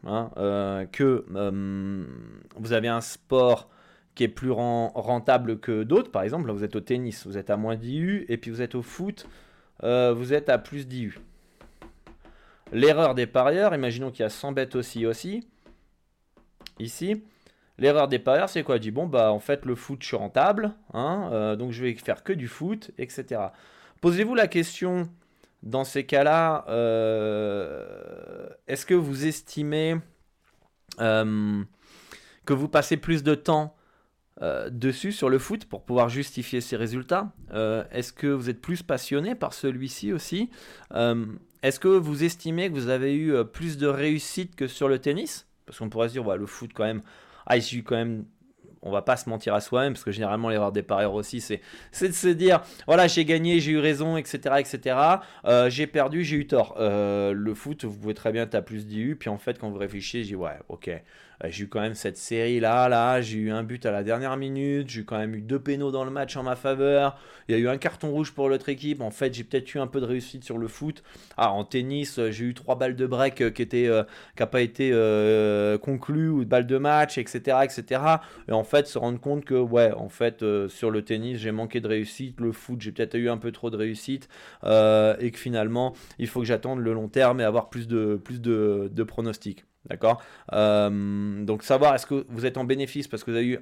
hein, 0.05 0.29
que 0.91 1.25
vous 2.55 2.73
avez 2.73 2.87
un 2.87 3.01
sport 3.01 3.69
qui 4.13 4.23
est 4.23 4.29
plus 4.29 4.51
rentable 4.51 5.59
que 5.59 5.83
d'autres, 5.83 6.11
par 6.11 6.23
exemple, 6.23 6.51
vous 6.51 6.63
êtes 6.63 6.75
au 6.75 6.79
tennis, 6.79 7.25
vous 7.25 7.37
êtes 7.37 7.49
à 7.49 7.57
moins 7.57 7.75
d'IU, 7.75 8.25
et 8.29 8.37
puis 8.37 8.51
vous 8.51 8.61
êtes 8.61 8.75
au 8.75 8.81
foot, 8.81 9.27
vous 9.81 10.33
êtes 10.33 10.49
à 10.49 10.57
plus 10.57 10.87
d'IU. 10.87 11.19
L'erreur 12.71 13.15
des 13.15 13.27
parieurs, 13.27 13.73
imaginons 13.73 14.11
qu'il 14.11 14.21
y 14.21 14.25
a 14.25 14.29
100 14.29 14.51
bêtes 14.51 14.75
aussi, 14.75 15.05
aussi, 15.05 15.47
ici, 16.79 17.23
L'erreur 17.77 18.07
des 18.07 18.19
parieurs, 18.19 18.49
c'est 18.49 18.63
quoi? 18.63 18.79
Dit 18.79 18.91
bon 18.91 19.05
bah 19.05 19.31
en 19.31 19.39
fait 19.39 19.65
le 19.65 19.75
foot 19.75 20.01
je 20.01 20.07
suis 20.07 20.15
rentable, 20.15 20.73
hein, 20.93 21.29
euh, 21.33 21.55
donc 21.55 21.71
je 21.71 21.83
vais 21.83 21.93
faire 21.95 22.23
que 22.23 22.31
du 22.31 22.47
foot, 22.47 22.91
etc. 22.97 23.41
Posez-vous 24.01 24.35
la 24.35 24.47
question 24.47 25.09
dans 25.61 25.83
ces 25.83 26.05
cas-là, 26.05 26.65
euh, 26.69 28.47
est-ce 28.67 28.85
que 28.85 28.93
vous 28.93 29.25
estimez 29.25 29.95
euh, 31.01 31.63
que 32.45 32.53
vous 32.53 32.69
passez 32.69 32.97
plus 32.97 33.23
de 33.23 33.35
temps 33.35 33.75
dessus 34.69 35.13
sur 35.13 35.29
le 35.29 35.39
foot 35.39 35.63
pour 35.63 35.83
pouvoir 35.83 36.09
justifier 36.09 36.59
ces 36.59 36.75
résultats? 36.75 37.31
Est-ce 37.91 38.11
que 38.11 38.27
vous 38.27 38.49
êtes 38.49 38.59
plus 38.59 38.83
passionné 38.83 39.33
par 39.33 39.53
celui-ci 39.53 40.11
aussi? 40.11 40.49
Est-ce 40.91 41.79
que 41.79 41.87
vous 41.87 42.25
estimez 42.25 42.69
que 42.69 42.73
vous 42.73 42.89
avez 42.89 43.15
eu 43.15 43.45
plus 43.45 43.77
de 43.77 43.87
réussite 43.87 44.57
que 44.57 44.67
sur 44.67 44.89
le 44.89 44.99
tennis? 44.99 45.47
Parce 45.65 45.79
qu'on 45.79 45.89
pourrait 45.89 46.09
se 46.09 46.13
dire, 46.13 46.35
le 46.35 46.45
foot 46.45 46.71
quand 46.75 46.83
même, 46.83 47.01
ah, 47.45 47.59
suis 47.59 47.83
quand 47.83 47.95
même 47.95 48.25
on 48.85 48.91
va 48.91 49.01
pas 49.01 49.17
se 49.17 49.27
mentir 49.27 49.53
à 49.53 49.61
soi-même, 49.61 49.93
parce 49.93 50.03
que 50.03 50.11
généralement 50.11 50.47
l'erreur 50.49 50.71
des 50.71 50.83
parieurs 50.83 51.15
aussi, 51.15 51.41
c'est, 51.41 51.59
de 51.99 52.11
se 52.11 52.27
dire, 52.27 52.61
voilà, 52.85 53.07
j'ai 53.07 53.25
gagné, 53.25 53.59
j'ai 53.59 53.71
eu 53.71 53.79
raison, 53.79 54.15
etc., 54.15 54.55
etc. 54.59 54.97
Euh, 55.45 55.69
j'ai 55.71 55.87
perdu, 55.87 56.23
j'ai 56.23 56.37
eu 56.37 56.47
tort. 56.47 56.75
Euh, 56.79 57.33
le 57.33 57.53
foot, 57.55 57.83
vous 57.83 57.97
pouvez 57.97 58.13
très 58.13 58.31
bien 58.31 58.45
taper 58.45 58.65
plus 58.65 58.85
d'IU, 58.85 59.15
puis 59.15 59.29
en 59.29 59.37
fait, 59.37 59.59
quand 59.59 59.69
vous 59.69 59.77
réfléchissez, 59.77 60.23
je 60.23 60.27
dis, 60.29 60.35
ouais, 60.35 60.57
ok, 60.69 60.89
j'ai 61.43 61.65
eu 61.65 61.67
quand 61.67 61.81
même 61.81 61.95
cette 61.95 62.17
série 62.17 62.59
là, 62.59 62.87
là, 62.89 63.21
j'ai 63.21 63.37
eu 63.37 63.51
un 63.51 63.63
but 63.63 63.85
à 63.85 63.91
la 63.91 64.03
dernière 64.03 64.37
minute, 64.37 64.89
j'ai 64.89 65.03
quand 65.03 65.17
même 65.17 65.35
eu 65.35 65.41
deux 65.41 65.59
pénaux 65.59 65.91
dans 65.91 66.05
le 66.05 66.11
match 66.11 66.35
en 66.37 66.43
ma 66.43 66.55
faveur, 66.55 67.17
il 67.47 67.55
y 67.55 67.57
a 67.57 67.61
eu 67.61 67.67
un 67.67 67.77
carton 67.77 68.11
rouge 68.11 68.31
pour 68.31 68.49
l'autre 68.49 68.69
équipe, 68.69 69.01
en 69.01 69.11
fait 69.11 69.33
j'ai 69.33 69.43
peut-être 69.43 69.73
eu 69.73 69.79
un 69.79 69.87
peu 69.87 69.99
de 69.99 70.05
réussite 70.05 70.43
sur 70.43 70.57
le 70.57 70.67
foot. 70.67 71.03
Ah, 71.37 71.51
en 71.51 71.63
tennis, 71.63 72.19
euh, 72.19 72.31
j'ai 72.31 72.45
eu 72.45 72.53
trois 72.53 72.75
balles 72.75 72.95
de 72.95 73.05
break 73.05 73.41
euh, 73.41 73.49
qui 73.51 73.61
étaient 73.61 73.89
qui 74.37 74.45
pas 74.45 74.61
été 74.61 74.91
euh, 74.93 75.77
conclues 75.77 76.29
ou 76.29 76.43
de 76.43 76.49
balles 76.49 76.67
de 76.67 76.77
match, 76.77 77.17
etc., 77.17 77.59
etc. 77.63 78.01
Et 78.47 78.51
en 78.51 78.63
fait 78.63 78.87
se 78.87 78.97
rendre 78.97 79.19
compte 79.19 79.45
que 79.45 79.55
ouais, 79.55 79.91
en 79.93 80.09
fait 80.09 80.43
sur 80.67 80.91
le 80.91 81.01
tennis 81.03 81.39
j'ai 81.39 81.51
manqué 81.51 81.81
de 81.81 81.87
réussite, 81.87 82.39
le 82.39 82.51
foot 82.51 82.81
j'ai 82.81 82.91
peut-être 82.91 83.15
eu 83.15 83.29
un 83.29 83.37
peu 83.37 83.51
trop 83.51 83.69
de 83.69 83.77
réussite 83.77 84.29
et 84.63 85.31
que 85.31 85.37
finalement 85.37 85.93
il 86.19 86.27
faut 86.27 86.41
que 86.41 86.45
j'attende 86.45 86.79
le 86.79 86.93
long 86.93 87.07
terme 87.07 87.41
et 87.41 87.43
avoir 87.43 87.69
plus 87.69 87.87
de 87.87 88.19
plus 88.23 88.41
de 88.41 89.03
pronostics. 89.03 89.65
D'accord? 89.85 90.21
Euh, 90.53 91.43
Donc 91.43 91.63
savoir 91.63 91.95
est-ce 91.95 92.05
que 92.05 92.25
vous 92.29 92.45
êtes 92.45 92.57
en 92.57 92.63
bénéfice 92.63 93.07
parce 93.07 93.23
que 93.23 93.31
vous 93.31 93.37
avez 93.37 93.47
eu 93.47 93.59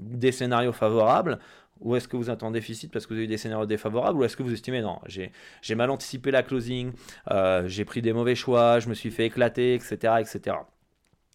des 0.00 0.32
scénarios 0.32 0.72
favorables 0.72 1.38
ou 1.80 1.96
est-ce 1.96 2.06
que 2.08 2.16
vous 2.16 2.30
êtes 2.30 2.42
en 2.42 2.50
déficit 2.50 2.92
parce 2.92 3.06
que 3.06 3.14
vous 3.14 3.18
avez 3.18 3.24
eu 3.24 3.28
des 3.28 3.38
scénarios 3.38 3.66
défavorables 3.66 4.18
ou 4.18 4.24
est-ce 4.24 4.36
que 4.36 4.42
vous 4.42 4.52
estimez 4.52 4.80
non, 4.80 5.00
j'ai 5.06 5.74
mal 5.74 5.90
anticipé 5.90 6.30
la 6.30 6.42
closing, 6.42 6.92
euh, 7.30 7.66
j'ai 7.66 7.84
pris 7.84 8.02
des 8.02 8.12
mauvais 8.12 8.34
choix, 8.34 8.78
je 8.78 8.88
me 8.88 8.94
suis 8.94 9.10
fait 9.10 9.26
éclater, 9.26 9.74
etc. 9.74 10.14
etc. 10.20 10.56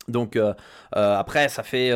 Donc 0.07 0.35
euh, 0.35 0.53
après, 0.93 1.49
ça 1.49 1.63
fait 1.63 1.91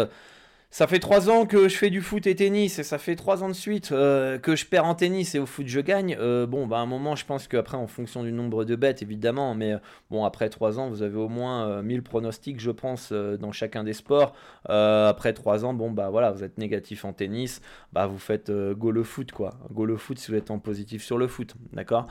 ça 0.74 0.88
fait 0.88 0.98
trois 0.98 1.30
ans 1.30 1.46
que 1.46 1.70
je 1.70 1.78
fais 1.78 1.92
du 1.92 2.02
foot 2.02 2.26
et 2.26 2.34
tennis 2.34 2.80
et 2.80 2.84
ça 2.84 2.98
fait 2.98 3.16
trois 3.16 3.44
ans 3.44 3.48
de 3.48 3.54
suite 3.54 3.92
euh, 3.92 4.40
que 4.40 4.56
je 4.56 4.66
perds 4.66 4.86
en 4.86 4.96
tennis 4.96 5.36
et 5.36 5.40
au 5.40 5.46
foot 5.46 5.68
je 5.68 5.80
gagne. 5.80 6.18
Euh, 6.20 6.48
bon, 6.48 6.66
bah 6.66 6.78
à 6.78 6.80
un 6.80 6.88
moment, 6.88 7.16
je 7.16 7.28
pense 7.28 7.48
qu'après, 7.48 7.78
en 7.78 7.86
fonction 7.86 8.24
du 8.24 8.32
nombre 8.32 8.66
de 8.66 8.76
bêtes, 8.76 9.04
évidemment, 9.04 9.54
mais 9.54 9.74
euh, 9.74 9.78
bon, 10.10 10.26
après 10.26 10.50
trois 10.50 10.80
ans, 10.80 10.90
vous 10.90 11.04
avez 11.04 11.16
au 11.16 11.30
moins 11.30 11.84
1000 11.84 12.02
pronostics, 12.02 12.60
je 12.60 12.72
pense, 12.72 13.14
dans 13.14 13.52
chacun 13.52 13.84
des 13.84 13.94
sports. 13.94 14.34
après 14.66 15.34
trois 15.34 15.64
ans, 15.64 15.76
bon, 15.76 15.92
bah 15.92 16.10
voilà, 16.10 16.32
vous 16.32 16.44
êtes 16.44 16.58
négatif 16.58 17.06
en 17.06 17.14
tennis, 17.14 17.62
bah 17.92 18.08
vous 18.08 18.18
faites 18.18 18.52
go 18.52 18.90
le 18.90 19.04
foot, 19.04 19.32
quoi. 19.32 19.54
Go 19.72 19.86
le 19.86 19.96
foot 19.96 20.18
si 20.18 20.32
vous 20.32 20.38
êtes 20.38 20.50
en 20.50 20.58
positif 20.58 21.04
sur 21.04 21.20
le 21.20 21.28
foot, 21.28 21.54
d'accord? 21.74 22.08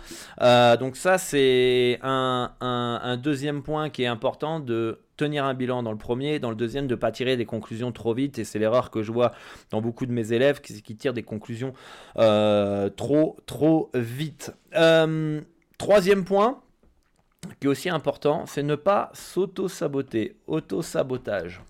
Donc, 0.79 0.95
ça, 0.95 1.19
c'est 1.19 1.99
un 2.03 3.19
deuxième 3.21 3.65
point 3.65 3.91
qui 3.91 4.05
est 4.05 4.07
important 4.07 4.61
de 4.61 5.01
tenir 5.23 5.45
un 5.45 5.55
bilan 5.55 5.83
dans 5.83 5.93
le 5.93 5.99
premier, 5.99 6.39
dans 6.41 6.51
le 6.51 6.57
deuxième, 6.57 6.87
de 6.87 6.95
ne 6.95 6.99
pas 6.99 7.13
tirer 7.13 7.37
des 7.37 7.47
conclusions 7.47 7.93
trop 7.93 8.13
vite. 8.13 8.39
Et 8.39 8.45
c'est 8.45 8.59
l'erreur 8.59 8.91
que 8.91 9.03
je 9.03 9.13
vois 9.13 9.33
dans 9.71 9.81
beaucoup 9.81 10.05
de 10.07 10.13
mes 10.13 10.33
élèves 10.33 10.61
qui, 10.61 10.83
qui 10.83 10.97
tirent 10.97 11.13
des 11.13 11.23
conclusions 11.23 11.73
euh, 12.19 12.89
trop, 12.89 13.37
trop 13.47 13.91
vite. 13.95 14.53
Euh, 14.75 15.41
troisième 15.79 16.25
point, 16.25 16.61
qui 17.61 17.67
est 17.67 17.71
aussi 17.71 17.89
important, 17.89 18.47
c'est 18.47 18.65
ne 18.65 18.75
pas 18.75 19.11
s'auto-saboter. 19.15 20.37
Auto-sabotage. 20.49 21.63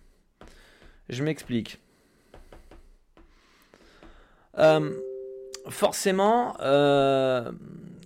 Je 1.10 1.22
m'explique. 1.22 1.78
Euh, 4.58 4.92
forcément, 5.68 6.56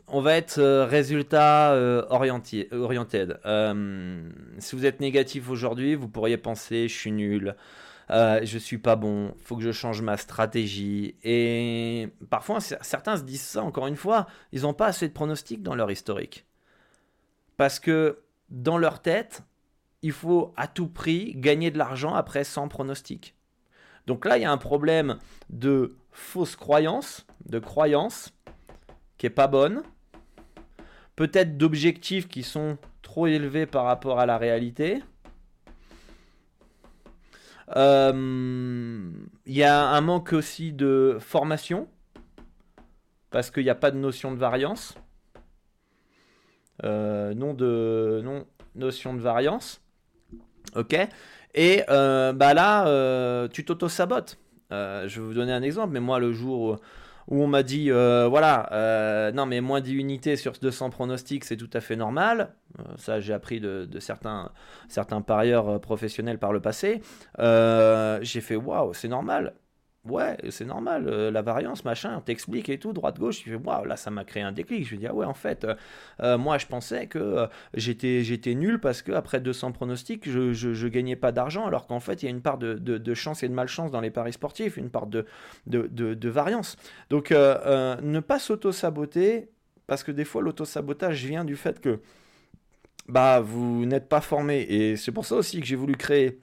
on 0.08 0.20
va 0.20 0.36
être 0.36 0.58
euh, 0.58 0.84
résultat 0.84 1.72
euh, 1.72 2.04
orienté. 2.10 2.68
Euh, 2.72 4.30
si 4.58 4.76
vous 4.76 4.86
êtes 4.86 5.00
négatif 5.00 5.50
aujourd'hui, 5.50 5.94
vous 5.94 6.08
pourriez 6.08 6.36
penser 6.36 6.88
je 6.88 6.94
suis 6.94 7.12
nul, 7.12 7.56
je 8.08 8.58
suis 8.58 8.78
pas 8.78 8.96
bon, 8.96 9.34
faut 9.42 9.56
que 9.56 9.62
je 9.62 9.72
change 9.72 10.02
ma 10.02 10.16
stratégie. 10.16 11.16
Et 11.24 12.08
parfois, 12.30 12.60
certains 12.60 13.16
se 13.16 13.22
disent 13.22 13.42
ça. 13.42 13.62
Encore 13.62 13.88
une 13.88 13.96
fois, 13.96 14.26
ils 14.52 14.62
n'ont 14.62 14.74
pas 14.74 14.86
assez 14.86 15.08
de 15.08 15.12
pronostics 15.12 15.62
dans 15.62 15.74
leur 15.74 15.90
historique, 15.90 16.46
parce 17.56 17.80
que 17.80 18.20
dans 18.48 18.78
leur 18.78 19.02
tête, 19.02 19.42
il 20.02 20.12
faut 20.12 20.54
à 20.56 20.68
tout 20.68 20.86
prix 20.86 21.34
gagner 21.34 21.72
de 21.72 21.78
l'argent 21.78 22.14
après 22.14 22.44
sans 22.44 22.68
pronostic. 22.68 23.34
Donc 24.06 24.24
là, 24.24 24.38
il 24.38 24.42
y 24.42 24.44
a 24.44 24.52
un 24.52 24.58
problème 24.58 25.18
de 25.50 25.96
fausse 26.12 26.54
croyance, 26.54 27.26
de 27.46 27.58
croyance 27.58 28.32
qui 29.18 29.26
est 29.26 29.30
pas 29.30 29.48
bonne 29.48 29.82
peut-être 31.16 31.56
d'objectifs 31.56 32.28
qui 32.28 32.42
sont 32.42 32.78
trop 33.02 33.26
élevés 33.26 33.66
par 33.66 33.84
rapport 33.84 34.20
à 34.20 34.26
la 34.26 34.38
réalité. 34.38 35.02
Euh, 37.74 39.10
il 39.46 39.54
y 39.56 39.64
a 39.64 39.88
un 39.88 40.00
manque 40.00 40.32
aussi 40.32 40.72
de 40.72 41.16
formation, 41.18 41.88
parce 43.30 43.50
qu'il 43.50 43.64
n'y 43.64 43.70
a 43.70 43.74
pas 43.74 43.90
de 43.90 43.96
notion 43.96 44.30
de 44.30 44.36
variance. 44.36 44.94
Euh, 46.84 47.32
non 47.34 47.54
de 47.54 48.20
non 48.22 48.46
notion 48.74 49.14
de 49.14 49.20
variance. 49.20 49.80
Ok. 50.74 50.94
Et 51.54 51.82
euh, 51.88 52.34
bah 52.34 52.52
là, 52.52 53.48
tu 53.48 53.64
t'auto-sabotes. 53.64 54.38
je 54.70 55.06
vais 55.06 55.26
vous 55.26 55.34
donner 55.34 55.52
un 55.52 55.62
exemple, 55.62 55.92
mais 55.94 56.00
moi, 56.00 56.20
le 56.20 56.32
jour 56.32 56.60
où 56.60 56.76
où 57.28 57.42
on 57.42 57.46
m'a 57.46 57.62
dit 57.62 57.90
euh, 57.90 58.28
voilà, 58.28 58.68
euh, 58.72 59.32
non 59.32 59.46
mais 59.46 59.60
moins 59.60 59.80
10 59.80 59.94
unités 59.94 60.36
sur 60.36 60.52
200 60.52 60.90
pronostics, 60.90 61.44
c'est 61.44 61.56
tout 61.56 61.70
à 61.72 61.80
fait 61.80 61.96
normal. 61.96 62.54
Euh, 62.78 62.82
ça, 62.96 63.20
j'ai 63.20 63.32
appris 63.32 63.60
de, 63.60 63.88
certains, 63.98 64.52
certains 64.88 65.20
parieurs 65.20 65.80
professionnels 65.80 66.38
par 66.38 66.52
le 66.52 66.60
passé. 66.60 67.02
j'ai 67.38 68.40
fait 68.40 68.56
waouh, 68.56 68.94
c'est 68.94 69.08
normal. 69.08 69.54
Ouais, 70.08 70.36
c'est 70.50 70.64
normal, 70.64 71.06
euh, 71.08 71.30
la 71.30 71.42
variance, 71.42 71.84
machin, 71.84 72.20
t'explique 72.24 72.68
et 72.68 72.78
tout, 72.78 72.92
droite-gauche, 72.92 73.38
tu 73.38 73.50
fais, 73.50 73.56
waouh, 73.56 73.84
là, 73.84 73.96
ça 73.96 74.10
m'a 74.10 74.24
créé 74.24 74.42
un 74.42 74.52
déclic. 74.52 74.84
Je 74.84 74.90
lui 74.90 74.98
dis, 74.98 75.06
ah 75.06 75.14
ouais, 75.14 75.26
en 75.26 75.34
fait, 75.34 75.64
euh, 75.64 75.74
euh, 76.22 76.38
moi, 76.38 76.58
je 76.58 76.66
pensais 76.66 77.06
que 77.06 77.48
j'étais, 77.74 78.54
nul 78.54 78.80
parce 78.80 79.02
que 79.02 79.12
après 79.12 79.40
200 79.40 79.72
pronostics, 79.72 80.28
je, 80.28 80.52
je, 80.52 80.88
gagnais 80.88 81.16
pas 81.16 81.32
d'argent, 81.32 81.66
alors 81.66 81.86
qu'en 81.86 82.00
fait, 82.00 82.22
il 82.22 82.26
y 82.26 82.28
a 82.28 82.30
une 82.30 82.42
part 82.42 82.58
de, 82.58 82.74
de, 82.74 83.14
chance 83.14 83.42
et 83.42 83.48
de 83.48 83.54
malchance 83.54 83.90
dans 83.90 84.00
les 84.00 84.10
paris 84.10 84.32
sportifs, 84.32 84.76
une 84.76 84.90
part 84.90 85.06
de, 85.06 85.26
de, 85.66 85.86
de 85.86 86.28
variance. 86.28 86.76
Donc, 87.10 87.30
ne 87.30 88.20
pas 88.20 88.38
s'auto-saboter, 88.38 89.50
parce 89.86 90.02
que 90.04 90.12
des 90.12 90.24
fois, 90.24 90.42
l'auto-sabotage 90.42 91.24
vient 91.24 91.44
du 91.44 91.56
fait 91.56 91.80
que 91.80 92.00
bah, 93.08 93.40
vous 93.40 93.86
n'êtes 93.86 94.08
pas 94.08 94.20
formé. 94.20 94.60
Et 94.62 94.96
c'est 94.96 95.12
pour 95.12 95.26
ça 95.26 95.36
aussi 95.36 95.60
que 95.60 95.66
j'ai 95.66 95.76
voulu 95.76 95.96
créer 95.96 96.40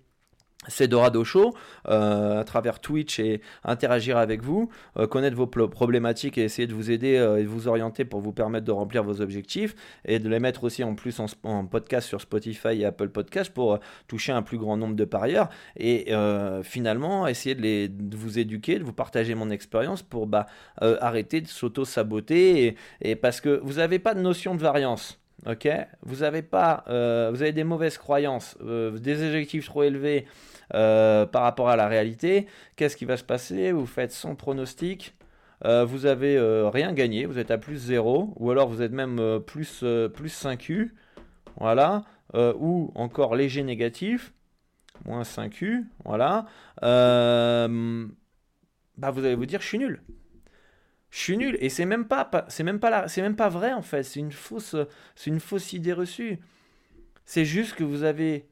c'est 0.67 0.87
Dorado 0.87 1.23
Show 1.23 1.53
euh, 1.87 2.41
à 2.41 2.43
travers 2.43 2.79
Twitch 2.79 3.19
et 3.19 3.41
interagir 3.63 4.17
avec 4.17 4.41
vous, 4.41 4.69
euh, 4.97 5.07
connaître 5.07 5.35
vos 5.35 5.47
problématiques 5.47 6.37
et 6.37 6.43
essayer 6.43 6.67
de 6.67 6.73
vous 6.73 6.91
aider 6.91 7.17
euh, 7.17 7.37
et 7.37 7.43
de 7.43 7.47
vous 7.47 7.67
orienter 7.67 8.05
pour 8.05 8.21
vous 8.21 8.31
permettre 8.31 8.65
de 8.65 8.71
remplir 8.71 9.03
vos 9.03 9.21
objectifs 9.21 9.75
et 10.05 10.19
de 10.19 10.29
les 10.29 10.39
mettre 10.39 10.63
aussi 10.63 10.83
en 10.83 10.95
plus 10.95 11.19
en, 11.19 11.65
podcast 11.65 12.07
sur 12.07 12.21
Spotify 12.21 12.81
et 12.81 12.85
Apple 12.85 13.09
Podcast 13.09 13.51
pour 13.53 13.79
toucher 14.07 14.31
un 14.31 14.41
plus 14.41 14.57
grand 14.57 14.77
nombre 14.77 14.95
de 14.95 15.05
parieurs 15.05 15.49
et 15.77 16.11
finalement 16.63 17.27
essayer 17.27 17.55
de, 17.55 17.61
les, 17.61 17.91
vous 18.15 18.39
éduquer, 18.39 18.79
de 18.79 18.83
vous 18.83 18.93
partager 18.93 19.35
mon 19.35 19.49
expérience 19.49 20.01
pour 20.01 20.27
bah, 20.27 20.47
arrêter 20.77 21.41
de 21.41 21.47
s'auto-saboter 21.47 22.75
et, 23.01 23.15
parce 23.15 23.41
que 23.41 23.59
vous 23.63 23.73
n'avez 23.73 23.99
pas 23.99 24.13
de 24.13 24.21
notion 24.21 24.55
de 24.55 24.61
variance. 24.61 25.19
Ok, 25.45 25.67
vous 26.03 26.23
avez 26.23 26.41
pas, 26.41 26.83
vous 26.87 27.41
avez 27.41 27.51
des 27.51 27.63
mauvaises 27.63 27.97
croyances, 27.97 28.57
des 28.61 29.25
objectifs 29.25 29.65
trop 29.65 29.83
élevés, 29.83 30.25
euh, 30.73 31.25
par 31.25 31.43
rapport 31.43 31.69
à 31.69 31.75
la 31.75 31.87
réalité. 31.87 32.47
Qu'est-ce 32.75 32.97
qui 32.97 33.05
va 33.05 33.17
se 33.17 33.23
passer? 33.23 33.71
Vous 33.71 33.85
faites 33.85 34.11
sans 34.11 34.35
pronostic. 34.35 35.15
Euh, 35.65 35.85
vous 35.85 36.05
avez 36.05 36.37
euh, 36.37 36.69
rien 36.69 36.93
gagné, 36.93 37.25
vous 37.25 37.39
êtes 37.39 37.51
à 37.51 37.57
plus 37.57 37.77
0, 37.77 38.33
ou 38.35 38.51
alors 38.51 38.67
vous 38.67 38.81
êtes 38.81 38.91
même 38.91 39.39
plus, 39.45 39.83
plus 40.13 40.43
5U, 40.43 40.91
voilà, 41.57 42.03
ou 42.33 42.91
encore 42.95 43.35
léger 43.35 43.63
négatif, 43.63 44.33
moins 45.05 45.21
5U, 45.21 45.85
voilà, 46.03 46.47
bah 46.81 47.67
vous 49.11 49.23
allez 49.23 49.35
vous 49.35 49.45
dire 49.45 49.61
je 49.61 49.67
suis 49.67 49.77
nul. 49.79 50.01
Je 51.11 51.19
suis 51.19 51.37
nul. 51.37 51.57
Et 51.61 51.69
c'est 51.69 51.85
même 51.85 52.07
pas, 52.07 52.29
c'est 52.49 52.63
même 52.63 52.79
pas 52.79 53.07
c'est 53.07 53.21
même 53.21 53.35
pas 53.35 53.47
vrai 53.47 53.71
en 53.71 53.83
fait, 53.83 54.03
c'est 54.03 54.19
une 54.19 54.31
c'est 55.15 55.29
une 55.29 55.39
fausse 55.39 55.71
idée 55.71 55.93
reçue. 55.93 56.39
C'est 57.25 57.45
juste 57.45 57.75
que 57.75 57.83
vous 57.83 58.03
avez 58.03 58.47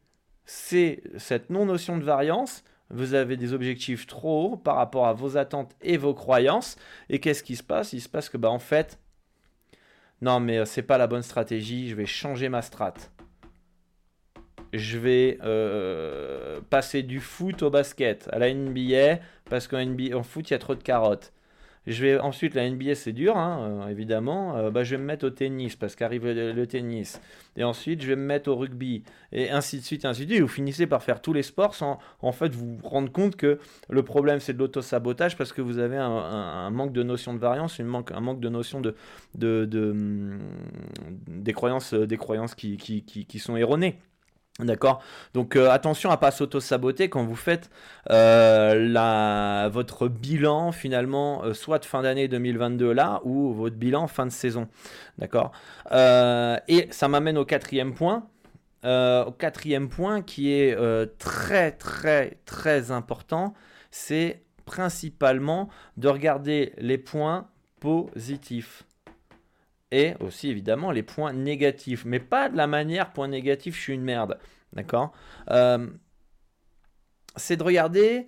c'est 0.53 1.01
cette 1.17 1.49
non-notion 1.49 1.97
de 1.97 2.03
variance. 2.03 2.65
Vous 2.89 3.13
avez 3.13 3.37
des 3.37 3.53
objectifs 3.53 4.05
trop 4.05 4.51
hauts 4.51 4.57
par 4.57 4.75
rapport 4.75 5.07
à 5.07 5.13
vos 5.13 5.37
attentes 5.37 5.73
et 5.81 5.95
vos 5.95 6.13
croyances. 6.13 6.75
Et 7.09 7.21
qu'est-ce 7.21 7.41
qui 7.41 7.55
se 7.55 7.63
passe? 7.63 7.93
Il 7.93 8.01
se 8.01 8.09
passe 8.09 8.27
que, 8.27 8.35
bah, 8.35 8.49
en 8.49 8.59
fait, 8.59 8.99
non, 10.21 10.41
mais 10.41 10.57
euh, 10.57 10.65
c'est 10.65 10.81
pas 10.81 10.97
la 10.97 11.07
bonne 11.07 11.21
stratégie. 11.21 11.87
Je 11.87 11.95
vais 11.95 12.05
changer 12.05 12.49
ma 12.49 12.61
strat. 12.61 12.95
Je 14.73 14.97
vais 14.97 15.37
euh, 15.41 16.59
passer 16.69 17.01
du 17.01 17.21
foot 17.21 17.63
au 17.63 17.69
basket, 17.69 18.27
à 18.33 18.37
la 18.37 18.53
NBA, 18.53 19.19
parce 19.49 19.69
qu'en 19.69 20.23
foot, 20.23 20.49
il 20.49 20.51
y 20.51 20.55
a 20.55 20.59
trop 20.59 20.75
de 20.75 20.83
carottes. 20.83 21.31
Je 21.87 22.03
vais 22.03 22.19
ensuite 22.19 22.53
la 22.53 22.69
NBA 22.69 22.93
c'est 22.93 23.11
dur 23.11 23.37
hein, 23.37 23.81
euh, 23.83 23.87
évidemment. 23.87 24.55
Euh, 24.55 24.69
bah, 24.69 24.83
je 24.83 24.95
vais 24.95 25.01
me 25.01 25.05
mettre 25.05 25.25
au 25.25 25.29
tennis 25.31 25.75
parce 25.75 25.95
qu'arrive 25.95 26.27
le, 26.27 26.67
tennis. 26.67 27.19
Et 27.57 27.63
ensuite 27.63 28.03
je 28.03 28.07
vais 28.07 28.15
me 28.15 28.23
mettre 28.23 28.51
au 28.51 28.55
rugby 28.55 29.03
et 29.31 29.49
ainsi 29.49 29.79
de 29.79 29.83
suite 29.83 30.05
ainsi 30.05 30.25
de 30.25 30.31
suite. 30.31 30.41
vous 30.41 30.47
finissez 30.47 30.85
par 30.85 31.01
faire 31.01 31.21
tous 31.21 31.33
les 31.33 31.41
sports 31.41 31.73
sans 31.73 31.97
en 32.21 32.31
fait 32.31 32.53
vous 32.53 32.77
rendre 32.83 33.11
compte 33.11 33.35
que 33.35 33.59
le 33.89 34.03
problème 34.03 34.39
c'est 34.39 34.53
de 34.53 34.59
l'auto 34.59 34.81
sabotage 34.81 35.35
parce 35.37 35.53
que 35.53 35.61
vous 35.61 35.79
avez 35.79 35.97
un, 35.97 36.69
manque 36.69 36.93
de 36.93 37.01
notion 37.01 37.33
de 37.33 37.39
variance, 37.39 37.79
une 37.79 37.87
manque, 37.87 38.11
un 38.11 38.21
manque 38.21 38.39
de 38.39 38.49
notion 38.49 38.81
de, 38.81 38.95
hum, 39.41 40.39
des 41.27 41.53
croyances 41.53 41.95
des 41.95 42.17
croyances 42.17 42.53
qui, 42.53 42.77
qui, 42.77 43.03
qui 43.03 43.39
sont 43.39 43.57
erronées. 43.57 43.97
D'accord 44.61 45.01
Donc 45.33 45.55
euh, 45.55 45.69
attention 45.69 46.11
à 46.11 46.17
pas 46.17 46.31
s'auto-saboter 46.31 47.09
quand 47.09 47.23
vous 47.23 47.35
faites 47.35 47.69
euh, 48.09 49.69
votre 49.71 50.07
bilan 50.07 50.71
finalement, 50.71 51.43
euh, 51.43 51.53
soit 51.53 51.79
de 51.79 51.85
fin 51.85 52.01
d'année 52.01 52.27
2022 52.27 52.91
là, 52.91 53.21
ou 53.23 53.53
votre 53.53 53.75
bilan 53.75 54.07
fin 54.07 54.25
de 54.25 54.31
saison. 54.31 54.67
D'accord 55.17 55.51
Et 55.91 56.87
ça 56.91 57.07
m'amène 57.07 57.37
au 57.37 57.45
quatrième 57.45 57.93
point. 57.93 58.27
au 58.83 59.31
quatrième 59.31 59.89
point 59.89 60.21
qui 60.21 60.51
est 60.51 60.77
très 61.17 61.71
très 61.71 62.37
très 62.45 62.91
important, 62.91 63.53
c'est 63.89 64.43
principalement 64.65 65.69
de 65.97 66.07
regarder 66.07 66.73
les 66.77 66.97
points 66.97 67.47
positifs 67.79 68.85
et 69.91 70.13
aussi 70.19 70.49
évidemment 70.49 70.91
les 70.91 71.03
points 71.03 71.33
négatifs. 71.33 72.05
Mais 72.05 72.19
pas 72.19 72.49
de 72.49 72.57
la 72.57 72.67
manière 72.67 73.11
point 73.11 73.27
négatif, 73.27 73.75
je 73.75 73.81
suis 73.81 73.93
une 73.93 74.03
merde. 74.03 74.37
D'accord? 74.73 75.11
Euh, 75.51 75.87
C'est 77.35 77.57
de 77.57 77.63
regarder, 77.63 78.27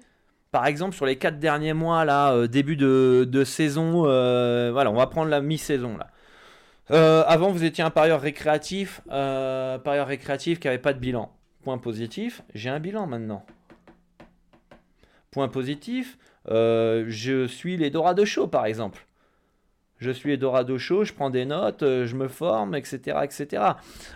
par 0.52 0.66
exemple, 0.66 0.96
sur 0.96 1.06
les 1.06 1.18
quatre 1.18 1.40
derniers 1.40 1.74
mois, 1.74 2.06
là, 2.06 2.34
euh, 2.34 2.48
début 2.48 2.76
de, 2.76 3.44
saison, 3.46 4.04
euh, 4.06 4.72
voilà, 4.72 4.92
on 4.92 4.96
va 4.96 5.08
prendre 5.08 5.30
la 5.30 5.42
mi-saison 5.42 5.98
là. 5.98 6.10
avant, 7.28 7.52
vous 7.52 7.64
étiez 7.64 7.84
un 7.84 7.90
parieur 7.90 8.22
récréatif, 8.22 9.02
parieur 9.08 10.08
récréatif 10.08 10.60
qui 10.60 10.68
n'avait 10.68 10.80
pas 10.80 10.94
de 10.94 11.00
bilan. 11.00 11.32
Point 11.64 11.78
positif, 11.78 12.44
j'ai 12.54 12.70
un 12.70 12.80
bilan 12.82 13.08
maintenant. 13.08 13.46
Point 15.32 15.48
positif, 15.48 16.18
je 16.46 17.48
suis 17.48 17.78
les 17.78 17.90
Dorado 17.90 18.26
Show 18.26 18.48
par 18.48 18.66
exemple 18.66 19.08
je 20.04 20.12
suis 20.12 20.34
Edorado 20.34 20.78
Show, 20.78 21.06
je 21.06 21.14
prends 21.14 21.30
des 21.30 21.46
notes, 21.46 21.82
euh, 21.82 22.06
je 22.06 22.16
me 22.16 22.28
forme, 22.28 22.76
etc. 22.76 23.20
etc. 23.24 23.64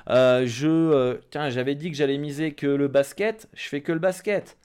Euh, 0.10 0.46
je, 0.46 0.68
euh, 0.68 1.50
j'avais 1.50 1.76
dit 1.76 1.90
que 1.90 1.98
j'allais 1.98 2.18
miser 2.18 2.52
que 2.52 2.68
le 2.68 2.88
basket, 2.88 3.48
je 3.54 3.68
fais 3.70 3.82
que 3.82 3.92
le 3.92 4.00
basket. 4.00 4.58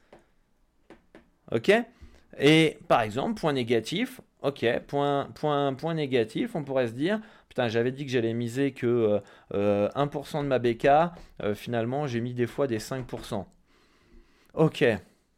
Ok? 1.52 1.72
Et 2.38 2.78
par 2.88 3.02
exemple, 3.02 3.40
point 3.40 3.52
négatif, 3.52 4.20
ok, 4.42 4.66
point, 4.86 5.28
point, 5.34 5.74
point 5.74 5.94
négatif, 5.94 6.56
on 6.56 6.64
pourrait 6.64 6.88
se 6.88 6.92
dire, 6.92 7.20
putain, 7.48 7.68
j'avais 7.68 7.92
dit 7.92 8.04
que 8.04 8.10
j'allais 8.10 8.32
miser 8.32 8.72
que 8.72 9.20
1% 9.52 10.42
de 10.42 10.48
ma 10.48 10.58
BK, 10.58 10.88
finalement 11.54 12.06
j'ai 12.06 12.22
mis 12.22 12.32
des 12.32 12.46
fois 12.46 12.66
des 12.66 12.78
5%. 12.78 13.44
Ok, 14.54 14.84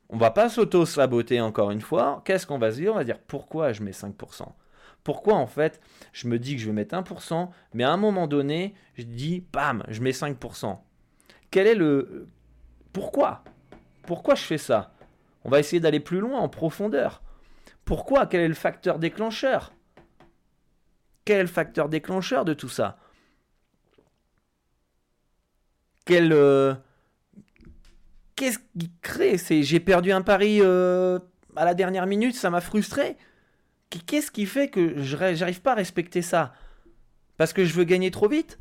on 0.08 0.16
va 0.16 0.30
pas 0.30 0.48
s'auto-saboter 0.48 1.40
encore 1.40 1.72
une 1.72 1.80
fois. 1.80 2.22
Qu'est-ce 2.24 2.46
qu'on 2.46 2.58
va 2.58 2.70
se 2.70 2.76
dire? 2.76 2.92
On 2.92 2.96
va 2.96 3.04
dire 3.04 3.18
pourquoi 3.18 3.72
je 3.72 3.82
mets 3.82 3.90
5% 3.90 4.46
pourquoi 5.04 5.34
en 5.34 5.46
fait 5.46 5.80
je 6.12 6.26
me 6.26 6.38
dis 6.38 6.56
que 6.56 6.62
je 6.62 6.66
vais 6.66 6.72
mettre 6.72 6.96
1%, 6.96 7.50
mais 7.74 7.84
à 7.84 7.90
un 7.90 7.96
moment 7.96 8.26
donné, 8.26 8.74
je 8.94 9.04
dis, 9.04 9.44
bam, 9.52 9.84
je 9.88 10.00
mets 10.00 10.10
5%. 10.10 10.78
Quel 11.50 11.66
est 11.66 11.74
le... 11.74 12.26
Pourquoi? 12.92 13.44
Pourquoi 14.06 14.34
je 14.34 14.42
fais 14.42 14.58
ça? 14.58 14.94
On 15.44 15.50
va 15.50 15.60
essayer 15.60 15.80
d'aller 15.80 16.00
plus 16.00 16.20
loin, 16.20 16.40
en 16.40 16.48
profondeur. 16.48 17.22
Pourquoi? 17.84 18.26
Quel 18.26 18.40
est 18.40 18.48
le 18.48 18.54
facteur 18.54 18.98
déclencheur? 18.98 19.72
Quel 21.24 21.38
est 21.38 21.42
le 21.42 21.48
facteur 21.48 21.88
déclencheur 21.88 22.44
de 22.44 22.54
tout 22.54 22.68
ça? 22.68 22.98
Quel... 26.06 26.32
Euh, 26.32 26.74
qu'est-ce 28.36 28.58
qui 28.78 28.90
crée 29.02 29.36
J'ai 29.38 29.80
perdu 29.80 30.12
un 30.12 30.22
pari 30.22 30.60
euh, 30.60 31.18
à 31.56 31.64
la 31.64 31.74
dernière 31.74 32.06
minute, 32.06 32.34
ça 32.34 32.50
m'a 32.50 32.60
frustré 32.60 33.16
Qu'est-ce 34.00 34.30
qui 34.30 34.46
fait 34.46 34.68
que 34.68 35.02
j'arrive 35.02 35.60
pas 35.60 35.72
à 35.72 35.76
respecter 35.76 36.22
ça? 36.22 36.54
Parce 37.36 37.52
que 37.52 37.64
je 37.64 37.74
veux 37.74 37.84
gagner 37.84 38.10
trop 38.10 38.28
vite? 38.28 38.58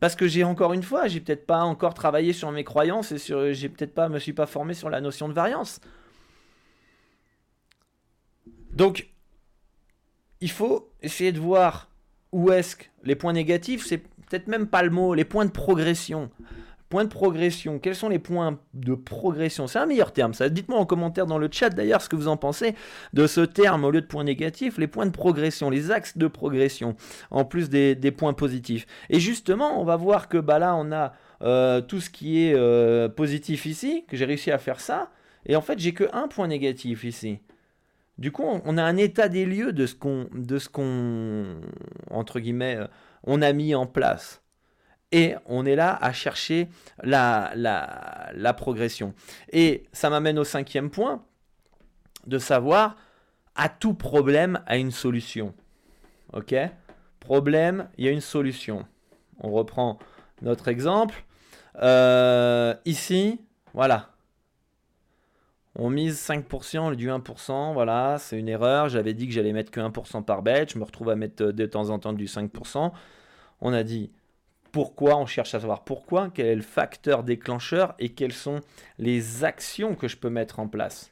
Parce 0.00 0.14
que 0.14 0.28
j'ai 0.28 0.44
encore 0.44 0.72
une 0.74 0.82
fois, 0.82 1.08
j'ai 1.08 1.20
peut-être 1.20 1.46
pas 1.46 1.62
encore 1.62 1.94
travaillé 1.94 2.32
sur 2.32 2.52
mes 2.52 2.64
croyances 2.64 3.12
et 3.12 3.18
sur, 3.18 3.52
j'ai 3.52 3.68
peut-être 3.68 3.94
pas, 3.94 4.08
me 4.08 4.18
suis 4.18 4.34
pas 4.34 4.46
formé 4.46 4.74
sur 4.74 4.90
la 4.90 5.00
notion 5.00 5.28
de 5.28 5.32
variance. 5.32 5.80
Donc, 8.72 9.08
il 10.40 10.50
faut 10.50 10.92
essayer 11.00 11.32
de 11.32 11.40
voir 11.40 11.88
où 12.32 12.52
est-ce 12.52 12.76
que 12.76 12.84
les 13.04 13.16
points 13.16 13.32
négatifs, 13.32 13.86
c'est 13.86 13.98
peut-être 13.98 14.48
même 14.48 14.66
pas 14.66 14.82
le 14.82 14.90
mot, 14.90 15.14
les 15.14 15.24
points 15.24 15.46
de 15.46 15.50
progression. 15.50 16.30
Point 16.88 17.04
de 17.04 17.08
progression. 17.08 17.80
Quels 17.80 17.96
sont 17.96 18.08
les 18.08 18.20
points 18.20 18.60
de 18.74 18.94
progression? 18.94 19.66
C'est 19.66 19.80
un 19.80 19.86
meilleur 19.86 20.12
terme. 20.12 20.34
Ça. 20.34 20.48
Dites-moi 20.48 20.78
en 20.78 20.86
commentaire 20.86 21.26
dans 21.26 21.38
le 21.38 21.48
chat 21.50 21.70
d'ailleurs 21.70 22.00
ce 22.00 22.08
que 22.08 22.14
vous 22.14 22.28
en 22.28 22.36
pensez 22.36 22.74
de 23.12 23.26
ce 23.26 23.40
terme 23.40 23.84
au 23.84 23.90
lieu 23.90 24.00
de 24.00 24.06
points 24.06 24.22
négatifs, 24.22 24.78
les 24.78 24.86
points 24.86 25.06
de 25.06 25.10
progression, 25.10 25.68
les 25.68 25.90
axes 25.90 26.16
de 26.16 26.28
progression, 26.28 26.94
en 27.30 27.44
plus 27.44 27.68
des, 27.68 27.96
points 28.12 28.34
positifs. 28.34 28.86
Et 29.10 29.18
justement, 29.18 29.80
on 29.80 29.84
va 29.84 29.96
voir 29.96 30.28
que 30.28 30.38
bah, 30.38 30.60
là, 30.60 30.76
on 30.76 30.92
a 30.92 31.12
euh, 31.42 31.80
tout 31.80 32.00
ce 32.00 32.08
qui 32.08 32.44
est 32.44 32.54
euh, 32.54 33.08
positif 33.08 33.66
ici, 33.66 34.04
que 34.08 34.16
j'ai 34.16 34.24
réussi 34.24 34.52
à 34.52 34.58
faire 34.58 34.80
ça. 34.80 35.10
Et 35.44 35.56
en 35.56 35.60
fait, 35.60 35.78
j'ai 35.78 35.92
que 35.92 36.04
un 36.12 36.28
point 36.28 36.46
négatif 36.46 37.04
ici. 37.04 37.40
Du 38.18 38.32
coup, 38.32 38.44
on 38.44 38.78
a 38.78 38.82
un 38.82 38.96
état 38.96 39.28
des 39.28 39.44
lieux 39.44 39.72
de 39.72 39.86
ce 39.86 39.94
qu'on, 39.94 40.28
de 40.32 40.58
ce 40.58 40.68
qu'on, 40.68 41.60
euh, 42.12 42.86
on 43.24 43.42
a 43.42 43.52
mis 43.52 43.74
en 43.74 43.86
place. 43.86 44.42
Et 45.12 45.34
on 45.46 45.64
est 45.64 45.76
là 45.76 45.96
à 46.00 46.12
chercher 46.12 46.68
la, 47.02 47.52
la, 47.54 48.54
progression. 48.54 49.14
Et 49.52 49.84
ça 49.92 50.10
m'amène 50.10 50.38
au 50.38 50.44
cinquième 50.44 50.90
point. 50.90 51.24
de 52.26 52.38
savoir 52.38 52.96
à 53.54 53.68
tout 53.68 53.94
problème 53.94 54.60
a 54.66 54.76
une 54.76 54.90
solution. 54.90 55.54
Ok? 56.32 56.54
Problème, 57.20 57.88
il 57.96 58.04
y 58.04 58.08
a 58.08 58.10
une 58.10 58.20
solution. 58.20 58.84
On 59.40 59.50
reprend 59.50 59.98
notre 60.42 60.68
exemple. 60.68 61.24
Euh, 61.82 62.74
ici, 62.84 63.40
voilà. 63.74 64.10
On 65.78 65.90
mise 65.90 66.18
5% 66.18 66.94
du 66.94 67.10
1%, 67.10 67.74
voilà, 67.74 68.16
c'est 68.18 68.38
une 68.38 68.48
erreur. 68.48 68.88
J'avais 68.88 69.12
dit 69.12 69.26
que 69.26 69.32
j'allais 69.34 69.52
mettre 69.52 69.70
que 69.70 69.80
1% 69.80 70.24
par 70.24 70.42
bête. 70.42 70.72
Je 70.72 70.78
me 70.78 70.84
retrouve 70.84 71.10
à 71.10 71.16
mettre 71.16 71.44
de 71.44 71.66
temps 71.66 71.90
en 71.90 71.98
temps 71.98 72.14
du 72.14 72.24
5%. 72.24 72.92
On 73.60 73.72
a 73.72 73.82
dit 73.82 74.10
pourquoi, 74.76 75.16
on 75.16 75.24
cherche 75.24 75.54
à 75.54 75.60
savoir 75.60 75.84
pourquoi, 75.84 76.28
quel 76.34 76.44
est 76.44 76.54
le 76.54 76.60
facteur 76.60 77.22
déclencheur 77.22 77.94
et 77.98 78.10
quelles 78.10 78.34
sont 78.34 78.60
les 78.98 79.42
actions 79.42 79.94
que 79.94 80.06
je 80.06 80.18
peux 80.18 80.28
mettre 80.28 80.60
en 80.60 80.68
place. 80.68 81.08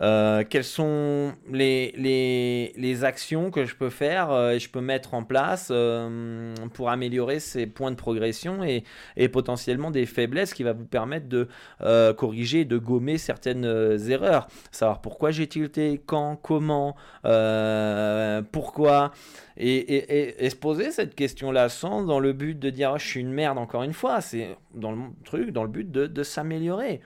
Euh, 0.00 0.42
quelles 0.48 0.64
sont 0.64 1.34
les, 1.50 1.92
les, 2.76 3.04
actions 3.04 3.50
que 3.50 3.64
je 3.66 3.74
peux 3.74 3.90
faire 3.90 4.30
euh, 4.30 4.52
et 4.52 4.58
je 4.58 4.70
peux 4.70 4.80
mettre 4.80 5.12
en 5.12 5.22
place 5.22 5.68
euh, 5.70 6.54
pour 6.72 6.88
améliorer 6.88 7.40
ces 7.40 7.66
points 7.66 7.90
de 7.90 7.96
progression 7.96 8.64
et, 8.64 8.84
et, 9.16 9.28
potentiellement 9.28 9.90
des 9.90 10.06
faiblesses 10.06 10.54
qui 10.54 10.62
va 10.62 10.72
vous 10.72 10.86
permettre 10.86 11.28
de 11.28 11.48
corriger, 12.12 12.64
de 12.64 12.78
gommer 12.78 13.18
certaines 13.18 13.64
erreurs. 14.08 14.48
Savoir 14.70 15.00
pourquoi 15.00 15.30
j'ai 15.30 15.46
tilté, 15.46 16.00
quand, 16.04 16.36
comment, 16.36 16.96
pourquoi. 18.52 19.12
Et, 19.56 20.44
et, 20.44 20.50
se 20.50 20.56
poser 20.56 20.90
cette 20.90 21.14
question-là 21.14 21.68
sans 21.68 22.04
dans 22.04 22.20
le 22.20 22.32
but 22.32 22.58
de 22.58 22.70
dire 22.70 22.98
je 22.98 23.06
suis 23.06 23.20
une 23.20 23.32
merde 23.32 23.58
encore 23.58 23.82
une 23.82 23.92
fois, 23.92 24.20
c'est 24.20 24.56
dans 24.74 24.92
le 24.92 24.98
truc, 25.24 25.50
dans 25.50 25.64
le 25.64 25.70
but 25.70 25.90
de, 25.90 26.06
de 26.06 26.22
s'améliorer. 26.22 27.00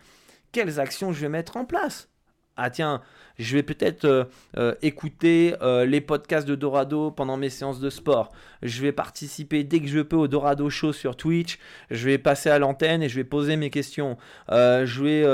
Quelles 0.52 0.78
actions 0.80 1.12
je 1.12 1.20
vais 1.20 1.28
mettre 1.28 1.56
en 1.56 1.64
place? 1.64 2.08
Ah 2.56 2.70
tiens, 2.70 3.02
je 3.38 3.56
vais 3.56 3.62
peut-être 3.62 4.04
euh, 4.04 4.24
euh, 4.56 4.74
écouter 4.82 5.54
euh, 5.60 5.84
les 5.84 6.00
podcasts 6.00 6.48
de 6.48 6.54
Dorado 6.54 7.10
pendant 7.10 7.36
mes 7.36 7.50
séances 7.50 7.80
de 7.80 7.90
sport. 7.90 8.32
Je 8.62 8.80
vais 8.82 8.92
participer 8.92 9.62
dès 9.62 9.80
que 9.80 9.88
je 9.88 10.00
peux 10.00 10.16
au 10.16 10.28
Dorado 10.28 10.70
Show 10.70 10.92
sur 10.92 11.16
Twitch. 11.16 11.58
Je 11.90 12.06
vais 12.06 12.18
passer 12.18 12.48
à 12.48 12.58
l'antenne 12.58 13.02
et 13.02 13.08
je 13.08 13.16
vais 13.16 13.24
poser 13.24 13.56
mes 13.56 13.70
questions. 13.70 14.16
je 14.48 15.02
vais 15.02 15.24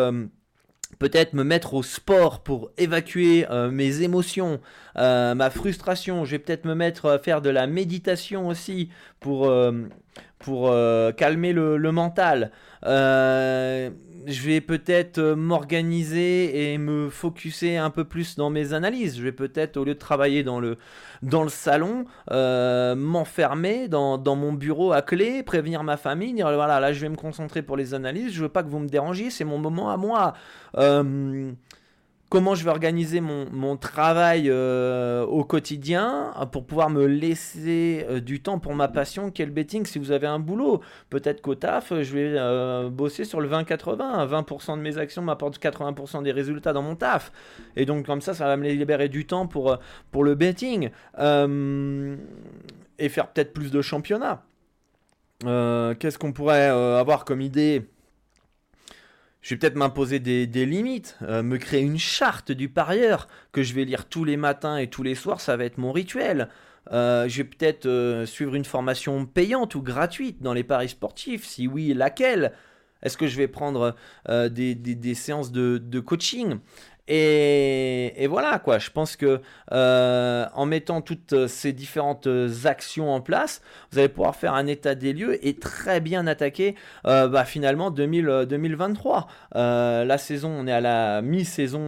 peut-être 0.98 1.32
me 1.32 1.44
mettre 1.44 1.74
au 1.74 1.82
sport 1.82 2.42
pour 2.42 2.70
évacuer 2.76 3.46
mes 3.70 4.02
émotions, 4.02 4.60
ma 4.96 5.50
frustration. 5.50 6.24
Je 6.24 6.32
vais 6.32 6.38
peut-être 6.38 6.64
me 6.64 6.74
mettre 6.74 7.08
à 7.08 7.18
faire 7.18 7.40
de 7.40 7.50
la 7.50 7.66
méditation 7.66 8.48
aussi 8.48 8.90
pour, 9.20 9.50
pour 10.38 10.74
calmer 11.16 11.52
le, 11.52 11.76
le 11.76 11.92
mental 11.92 12.50
je 14.26 14.42
vais 14.42 14.60
peut-être 14.60 15.18
euh, 15.18 15.36
m'organiser 15.36 16.72
et 16.72 16.78
me 16.78 17.10
focuser 17.10 17.76
un 17.76 17.90
peu 17.90 18.04
plus 18.04 18.36
dans 18.36 18.50
mes 18.50 18.72
analyses. 18.72 19.16
Je 19.16 19.22
vais 19.22 19.32
peut-être, 19.32 19.76
au 19.76 19.84
lieu 19.84 19.94
de 19.94 19.98
travailler 19.98 20.42
dans 20.42 20.60
le, 20.60 20.78
dans 21.22 21.42
le 21.42 21.48
salon, 21.48 22.04
euh, 22.30 22.94
m'enfermer 22.94 23.88
dans, 23.88 24.18
mon 24.36 24.52
bureau 24.52 24.92
à 24.92 25.02
clé, 25.02 25.42
prévenir 25.42 25.82
ma 25.82 25.96
famille, 25.96 26.32
dire 26.32 26.52
voilà, 26.52 26.80
là 26.80 26.92
je 26.92 27.00
vais 27.00 27.08
me 27.08 27.16
concentrer 27.16 27.62
pour 27.62 27.76
les 27.76 27.94
analyses, 27.94 28.32
je 28.32 28.42
veux 28.42 28.48
pas 28.48 28.62
que 28.62 28.68
vous 28.68 28.78
me 28.78 28.88
dérangiez, 28.88 29.30
c'est 29.30 29.44
mon 29.44 29.58
moment 29.58 29.90
à 29.90 29.96
moi. 29.96 30.34
Euh, 30.76 31.52
comment 32.32 32.54
je 32.54 32.64
vais 32.64 32.70
organiser 32.70 33.20
mon, 33.20 33.76
travail 33.76 34.48
euh, 34.48 35.22
au 35.26 35.44
quotidien 35.44 36.32
euh, 36.40 36.46
pour 36.46 36.64
pouvoir 36.64 36.88
me 36.88 37.04
laisser 37.04 38.06
euh, 38.08 38.20
du 38.20 38.40
temps 38.40 38.58
pour 38.58 38.74
ma 38.74 38.88
passion 38.88 39.30
quel 39.30 39.50
betting 39.50 39.84
si 39.84 39.98
vous 39.98 40.12
avez 40.12 40.26
un 40.26 40.38
boulot. 40.38 40.80
Peut-être 41.10 41.42
qu'au 41.42 41.54
taf, 41.54 41.92
je 41.92 42.14
vais 42.14 42.88
bosser 42.88 43.26
sur 43.26 43.42
le 43.42 43.50
20-80. 43.50 44.26
20%, 44.26 44.78
de 44.78 44.80
mes 44.80 44.96
actions 44.96 45.20
m'apportent 45.20 45.62
80% 45.62 46.22
des 46.22 46.32
résultats 46.32 46.72
dans 46.72 46.80
mon 46.80 46.96
taf. 46.96 47.32
Et 47.76 47.84
donc 47.84 48.06
comme 48.06 48.22
ça, 48.22 48.32
ça 48.32 48.46
va 48.46 48.56
me 48.56 48.66
libérer 48.66 49.10
du 49.10 49.26
temps 49.26 49.46
pour, 49.46 49.76
pour 50.10 50.24
le 50.24 50.34
betting. 50.34 50.88
et 51.18 53.08
faire 53.10 53.26
peut-être 53.28 53.52
plus 53.52 53.70
de 53.70 53.82
championnats. 53.82 54.42
Qu'est-ce 55.42 56.18
qu'on 56.18 56.32
pourrait 56.32 56.68
avoir 56.68 57.26
comme 57.26 57.42
idée? 57.42 57.90
Je 59.42 59.50
vais 59.50 59.58
peut-être 59.58 59.76
m'imposer 59.76 60.20
des, 60.20 60.66
limites, 60.66 61.18
euh, 61.22 61.42
me 61.42 61.58
créer 61.58 61.82
une 61.82 61.98
charte 61.98 62.52
du 62.52 62.68
parieur 62.68 63.26
que 63.50 63.62
je 63.62 63.74
vais 63.74 63.84
lire 63.84 64.06
tous 64.06 64.24
les 64.24 64.36
matins 64.36 64.76
et 64.76 64.86
tous 64.86 65.02
les 65.02 65.16
soirs, 65.16 65.40
ça 65.40 65.56
va 65.56 65.64
être 65.64 65.78
mon 65.78 65.90
rituel. 65.90 66.48
Euh, 66.92 67.28
je 67.28 67.38
vais 67.38 67.44
peut-être 67.48 67.86
euh, 67.86 68.24
suivre 68.24 68.54
une 68.54 68.64
formation 68.64 69.26
payante 69.26 69.74
ou 69.74 69.82
gratuite 69.82 70.42
dans 70.42 70.52
les 70.52 70.62
paris 70.62 70.88
sportifs, 70.88 71.44
si 71.44 71.66
oui, 71.66 71.92
laquelle? 71.92 72.52
Est-ce 73.02 73.16
que 73.16 73.26
je 73.26 73.36
vais 73.36 73.48
prendre 73.48 73.96
des, 74.28 75.14
séances 75.16 75.50
de 75.50 76.00
coaching? 76.00 76.60
Et, 77.08 78.26
voilà 78.28 78.60
quoi, 78.60 78.78
je 78.78 78.90
pense 78.90 79.16
que 79.16 79.40
euh, 79.72 80.46
en 80.54 80.66
mettant 80.66 81.00
toutes 81.00 81.48
ces 81.48 81.72
différentes 81.72 82.28
actions 82.64 83.12
en 83.12 83.20
place, 83.20 83.60
vous 83.90 83.98
allez 83.98 84.08
pouvoir 84.08 84.36
faire 84.36 84.54
un 84.54 84.68
état 84.68 84.94
des 84.94 85.12
lieux 85.12 85.44
et 85.44 85.54
très 85.54 86.00
bien 86.00 86.26
attaquer 86.28 86.76
euh, 87.06 87.26
bah, 87.26 87.44
finalement 87.44 87.90
2023. 87.90 89.26
Euh, 89.56 90.04
la 90.04 90.16
saison, 90.18 90.50
on 90.56 90.66
est 90.68 90.72
à 90.72 90.80
la 90.80 91.22
mi-saison 91.22 91.82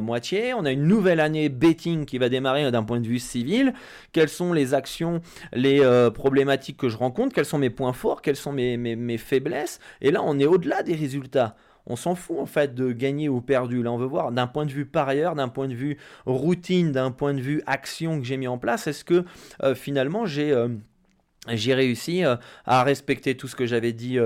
moitié, 0.00 0.52
on 0.54 0.64
a 0.64 0.72
une 0.72 0.86
nouvelle 0.86 1.20
année 1.20 1.48
betting 1.48 2.04
qui 2.04 2.18
va 2.18 2.28
démarrer 2.28 2.68
d'un 2.70 2.82
point 2.82 3.00
de 3.00 3.06
vue 3.06 3.20
civil. 3.20 3.72
Quelles 4.12 4.28
sont 4.28 4.52
les 4.52 4.74
actions, 4.74 5.20
les 5.52 5.80
problématiques 6.12 6.76
que 6.76 6.88
je 6.88 6.96
rencontre, 6.96 7.34
quels 7.34 7.44
sont 7.44 7.58
mes 7.58 7.70
points 7.70 7.92
forts, 7.92 8.20
quelles 8.20 8.36
sont 8.36 8.52
mes 8.52 9.18
faiblesses? 9.18 9.78
Et 10.00 10.10
là, 10.10 10.22
on 10.24 10.38
est 10.40 10.46
au-delà 10.46 10.82
des 10.82 10.94
résultats 10.94 11.54
on 11.86 11.96
s'en 11.96 12.14
fout 12.14 12.38
en 12.38 12.46
fait 12.46 12.74
de 12.74 12.92
gagner 12.92 13.28
ou 13.28 13.40
perdu. 13.40 13.82
Là, 13.82 13.92
on 13.92 13.96
veut 13.96 14.06
voir 14.06 14.32
d'un 14.32 14.46
point 14.46 14.66
de 14.66 14.72
vue 14.72 14.86
parieur, 14.86 15.34
d'un 15.34 15.48
point 15.48 15.68
de 15.68 15.74
vue 15.74 15.98
routine, 16.26 16.92
d'un 16.92 17.10
point 17.10 17.34
de 17.34 17.40
vue 17.40 17.62
action 17.66 18.18
que 18.18 18.24
j'ai 18.24 18.36
mis 18.36 18.48
en 18.48 18.58
place, 18.58 18.86
est-ce 18.86 19.04
que 19.04 19.24
euh, 19.62 19.74
finalement 19.74 20.26
j'ai 20.26 20.52
euh, 20.52 20.68
réussi 21.46 22.24
euh, 22.24 22.36
à 22.64 22.82
respecter 22.82 23.36
tout 23.36 23.48
ce 23.48 23.56
que 23.56 23.66
j'avais 23.66 23.92
dit 23.92 24.18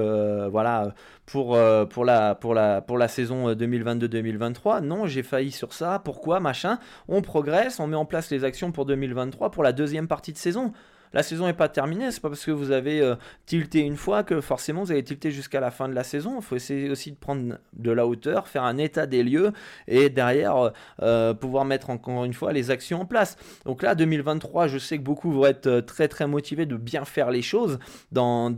voilà 0.50 0.94
pour, 1.26 1.56
pour, 1.90 2.04
la, 2.04 2.34
pour, 2.34 2.54
la, 2.54 2.80
pour 2.80 2.98
la 2.98 3.08
saison 3.08 3.52
2022-2023 3.52 4.80
non 4.80 5.06
j'ai 5.06 5.22
failli 5.22 5.52
sur 5.52 5.72
ça. 5.72 6.00
Pourquoi? 6.04 6.40
Machin. 6.40 6.78
On 7.08 7.22
progresse 7.22 7.78
on 7.78 7.86
met 7.86 7.96
en 7.96 8.06
place 8.06 8.30
les 8.30 8.44
actions 8.44 8.72
pour 8.72 8.86
2023 8.86 9.50
pour 9.50 9.62
la 9.62 9.72
deuxième 9.72 10.08
partie 10.08 10.32
de 10.32 10.38
saison 10.38 10.72
la 11.12 11.22
saison 11.22 11.46
n'est 11.46 11.52
pas 11.52 11.68
terminée. 11.68 12.10
C'est 12.10 12.20
pas 12.20 12.28
parce 12.28 12.44
que 12.44 12.50
vous 12.50 12.70
avez 12.70 13.00
euh, 13.00 13.16
tilté 13.46 13.80
une 13.80 13.96
fois 13.96 14.22
que 14.22 14.40
forcément 14.40 14.82
vous 14.82 14.92
allez 14.92 15.02
tilter 15.02 15.30
jusqu'à 15.30 15.60
la 15.60 15.70
fin 15.70 15.88
de 15.88 15.94
la 15.94 16.04
saison. 16.04 16.36
Il 16.36 16.42
faut 16.42 16.56
essayer 16.56 16.90
aussi 16.90 17.10
de 17.10 17.16
prendre 17.16 17.58
de 17.72 17.90
la 17.90 18.06
hauteur, 18.06 18.48
faire 18.48 18.64
un 18.64 18.78
état 18.78 19.06
des 19.06 19.22
lieux 19.22 19.52
et 19.88 20.08
derrière 20.08 20.56
euh, 20.56 20.70
euh, 21.02 21.34
pouvoir 21.34 21.64
mettre 21.64 21.90
encore 21.90 22.24
une 22.24 22.34
fois 22.34 22.52
les 22.52 22.70
actions 22.70 23.00
en 23.00 23.06
place. 23.06 23.36
Donc 23.64 23.82
là, 23.82 23.94
2023, 23.94 24.68
je 24.68 24.78
sais 24.78 24.98
que 24.98 25.02
beaucoup 25.02 25.30
vont 25.32 25.46
être 25.46 25.80
très 25.80 26.08
très 26.08 26.26
motivés 26.26 26.66
de 26.66 26.76
bien 26.76 27.04
faire 27.04 27.30
les 27.30 27.42
choses 27.42 27.78
dans, 28.12 28.48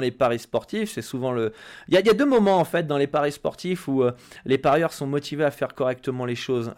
les 0.00 0.10
paris 0.10 0.38
sportifs. 0.38 0.92
C'est 0.92 1.02
souvent 1.02 1.32
le. 1.32 1.52
Il 1.88 1.94
y, 1.94 1.98
a, 1.98 2.02
deux 2.12 2.26
moments 2.26 2.58
en 2.58 2.64
fait 2.64 2.86
dans 2.86 2.98
les 2.98 3.06
paris 3.06 3.32
sportifs 3.32 3.88
où 3.88 4.04
les 4.44 4.58
parieurs 4.58 4.92
sont 4.92 5.06
motivés 5.06 5.44
à 5.44 5.50
faire 5.50 5.74
correctement 5.74 6.24
les 6.24 6.34
choses 6.34 6.72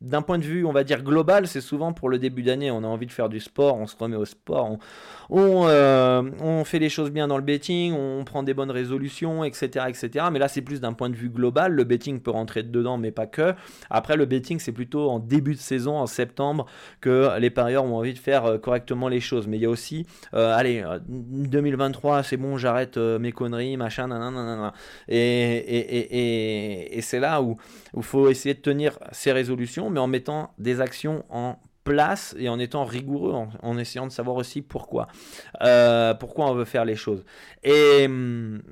d'un 0.00 0.22
point 0.22 0.38
de 0.38 0.44
vue, 0.44 0.64
on 0.64 0.72
va 0.72 0.84
dire 0.84 1.02
global, 1.02 1.48
c'est 1.48 1.60
souvent 1.60 1.92
pour 1.92 2.08
le 2.08 2.18
début 2.18 2.42
d'année, 2.42 2.70
on 2.70 2.84
a 2.84 2.86
envie 2.86 3.06
de 3.06 3.12
faire 3.12 3.28
du 3.28 3.40
sport, 3.40 3.76
on 3.76 3.86
se 3.88 3.96
remet 3.96 4.16
au 4.16 4.24
sport, 4.24 4.78
on, 5.28 5.66
euh, 5.68 6.22
on, 6.40 6.64
fait 6.64 6.78
les 6.78 6.88
choses 6.88 7.10
bien 7.10 7.26
dans 7.26 7.36
le 7.36 7.42
betting, 7.42 7.92
on 7.94 8.24
prend 8.24 8.44
des 8.44 8.54
bonnes 8.54 8.70
résolutions, 8.70 9.42
etc. 9.42 9.86
etc. 9.88 10.26
Mais 10.30 10.38
là, 10.38 10.46
c'est 10.46 10.62
plus 10.62 10.80
d'un 10.80 10.92
point 10.92 11.10
de 11.10 11.16
vue 11.16 11.30
global, 11.30 11.72
le 11.72 11.82
betting 11.82 12.20
peut 12.20 12.30
rentrer 12.30 12.62
dedans, 12.62 12.96
mais 12.96 13.10
pas 13.10 13.26
que. 13.26 13.54
Après, 13.90 14.16
le 14.16 14.24
betting, 14.24 14.60
c'est 14.60 14.72
plutôt 14.72 15.10
en 15.10 15.18
début 15.18 15.54
de 15.54 15.60
saison, 15.60 15.96
en 15.96 16.06
septembre, 16.06 16.66
que 17.00 17.36
les 17.40 17.50
parieurs 17.50 17.84
ont 17.84 17.96
envie 17.96 18.14
de 18.14 18.18
faire 18.18 18.44
euh, 18.44 18.58
correctement 18.58 19.08
les 19.08 19.20
choses. 19.20 19.48
Mais 19.48 19.56
il 19.56 19.62
y 19.62 19.66
a 19.66 19.70
aussi, 19.70 20.06
euh, 20.34 20.54
allez, 20.54 20.84
2023, 21.08 22.22
c'est 22.22 22.36
bon, 22.36 22.56
j'arrête 22.56 22.96
mes 22.96 23.32
conneries, 23.32 23.76
machin, 23.76 24.06
nanana. 24.06 24.72
Et, 25.08 25.18
et, 25.18 25.98
et, 26.18 26.98
et 26.98 27.00
c'est 27.02 27.20
là 27.20 27.42
où 27.42 27.56
il 27.96 28.02
faut 28.02 28.28
essayer 28.28 28.54
de 28.54 28.60
tenir 28.60 28.98
ses 29.10 29.32
résolutions 29.32 29.87
mais 29.90 30.00
en 30.00 30.06
mettant 30.06 30.54
des 30.58 30.80
actions 30.80 31.24
en 31.30 31.60
place 31.84 32.34
et 32.38 32.48
en 32.48 32.58
étant 32.58 32.84
rigoureux, 32.84 33.32
en, 33.62 33.78
essayant 33.78 34.06
de 34.06 34.12
savoir 34.12 34.36
aussi 34.36 34.62
pourquoi. 34.62 35.08
Euh, 35.62 36.14
pourquoi 36.14 36.46
on 36.50 36.54
veut 36.54 36.66
faire 36.66 36.84
les 36.84 36.96
choses. 36.96 37.24
Et 37.62 38.04
hum, 38.04 38.62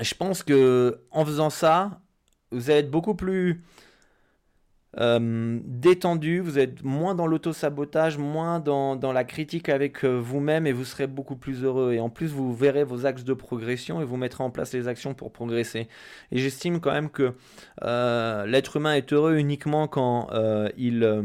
je 0.00 0.14
pense 0.14 0.42
que 0.42 1.02
en 1.10 1.24
faisant 1.24 1.50
ça, 1.50 2.00
vous 2.50 2.70
allez 2.70 2.80
être 2.80 2.90
beaucoup 2.90 3.14
plus 3.14 3.62
euh, 5.00 5.58
détendu, 5.64 6.40
vous 6.40 6.58
êtes 6.58 6.84
moins 6.84 7.14
dans 7.14 7.26
l'auto-sabotage, 7.26 8.18
moins 8.18 8.60
dans, 8.60 8.94
dans, 8.94 9.12
la 9.12 9.24
critique 9.24 9.70
avec 9.70 10.04
euh, 10.04 10.18
vous-même 10.20 10.66
et 10.66 10.72
vous 10.72 10.84
serez 10.84 11.06
beaucoup 11.06 11.36
plus 11.36 11.64
heureux. 11.64 11.94
Et 11.94 12.00
en 12.00 12.10
plus, 12.10 12.26
vous 12.26 12.54
verrez 12.54 12.84
vos 12.84 13.06
axes 13.06 13.24
de 13.24 13.32
progression 13.32 14.02
et 14.02 14.04
vous 14.04 14.18
mettrez 14.18 14.44
en 14.44 14.50
place 14.50 14.74
les 14.74 14.88
actions 14.88 15.14
pour 15.14 15.32
progresser. 15.32 15.88
Et 16.30 16.38
j'estime 16.38 16.80
quand 16.80 16.92
même 16.92 17.08
que 17.08 17.32
euh, 17.84 18.46
l'être 18.46 18.76
humain 18.76 18.94
est 18.94 19.12
heureux 19.12 19.36
uniquement 19.36 19.88
quand, 19.88 20.28
il, 20.76 21.22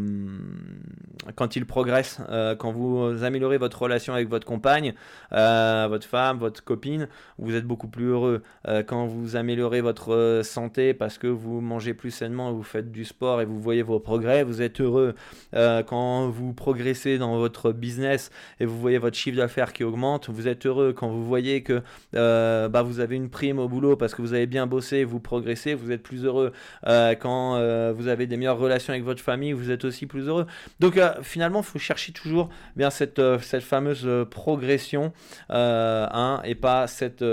quand 1.35 1.55
il 1.55 1.65
progresse, 1.65 2.21
quand 2.59 2.71
vous 2.71 3.23
améliorez 3.23 3.57
votre 3.57 3.81
relation 3.81 4.13
avec 4.13 4.29
votre 4.29 4.45
compagne, 4.45 4.93
votre 5.31 6.07
femme, 6.07 6.37
votre 6.37 6.63
copine, 6.63 7.07
vous 7.37 7.55
êtes 7.55 7.65
beaucoup 7.65 7.87
plus 7.87 8.05
heureux. 8.05 8.43
quand 8.87 9.07
vous 9.07 9.35
améliorez 9.35 9.81
votre 9.81 10.41
santé 10.43 10.93
parce 10.93 11.17
que 11.17 11.27
vous 11.27 11.61
mangez 11.61 11.93
plus 11.93 12.11
sainement, 12.11 12.51
vous 12.53 12.63
faites 12.63 12.91
du 12.91 13.05
sport 13.05 13.41
et 13.41 13.45
vous 13.45 13.56
vous 13.57 13.63
voyez 13.63 13.81
vos 13.81 13.99
progrès, 13.99 14.43
vous 14.43 14.61
êtes 14.61 14.79
heureux 14.79 15.15
euh, 15.55 15.83
quand 15.83 16.29
vous 16.29 16.53
progressez 16.53 17.17
dans 17.17 17.37
votre 17.37 17.71
business 17.71 18.29
et 18.59 18.65
vous 18.65 18.79
voyez 18.79 18.99
votre 18.99 19.17
chiffre 19.17 19.37
d'affaires 19.37 19.73
qui 19.73 19.83
augmente, 19.83 20.29
vous 20.29 20.47
êtes 20.47 20.65
heureux 20.65 20.93
quand 20.93 21.09
vous 21.09 21.25
voyez 21.25 21.63
que 21.63 21.81
euh, 22.15 22.69
bah, 22.69 22.83
vous 22.83 22.99
avez 22.99 23.15
une 23.15 23.29
prime 23.29 23.59
au 23.59 23.67
boulot 23.67 23.95
parce 23.95 24.13
que 24.13 24.21
vous 24.21 24.33
avez 24.33 24.45
bien 24.45 24.67
bossé, 24.67 25.03
vous 25.03 25.19
progressez, 25.19 25.73
vous 25.73 25.91
êtes 25.91 26.03
plus 26.03 26.23
heureux 26.23 26.53
euh, 26.85 27.15
quand 27.15 27.57
vous 27.93 28.07
avez 28.07 28.27
des 28.27 28.37
meilleures 28.37 28.59
relations 28.59 28.93
avec 28.93 29.03
votre 29.03 29.21
famille, 29.21 29.53
vous 29.53 29.71
êtes 29.71 29.83
aussi 29.83 30.05
plus 30.05 30.27
heureux. 30.27 30.45
Donc 30.79 30.99
finalement, 31.23 31.59
il 31.59 31.65
faut 31.65 31.79
chercher 31.79 32.11
toujours 32.11 32.49
bien 32.75 32.89
cette, 32.89 33.21
fameuse 33.59 34.07
progression 34.29 35.11
hein, 35.49 36.41
et 36.43 36.55
pas 36.55 36.87
cette 36.87 37.23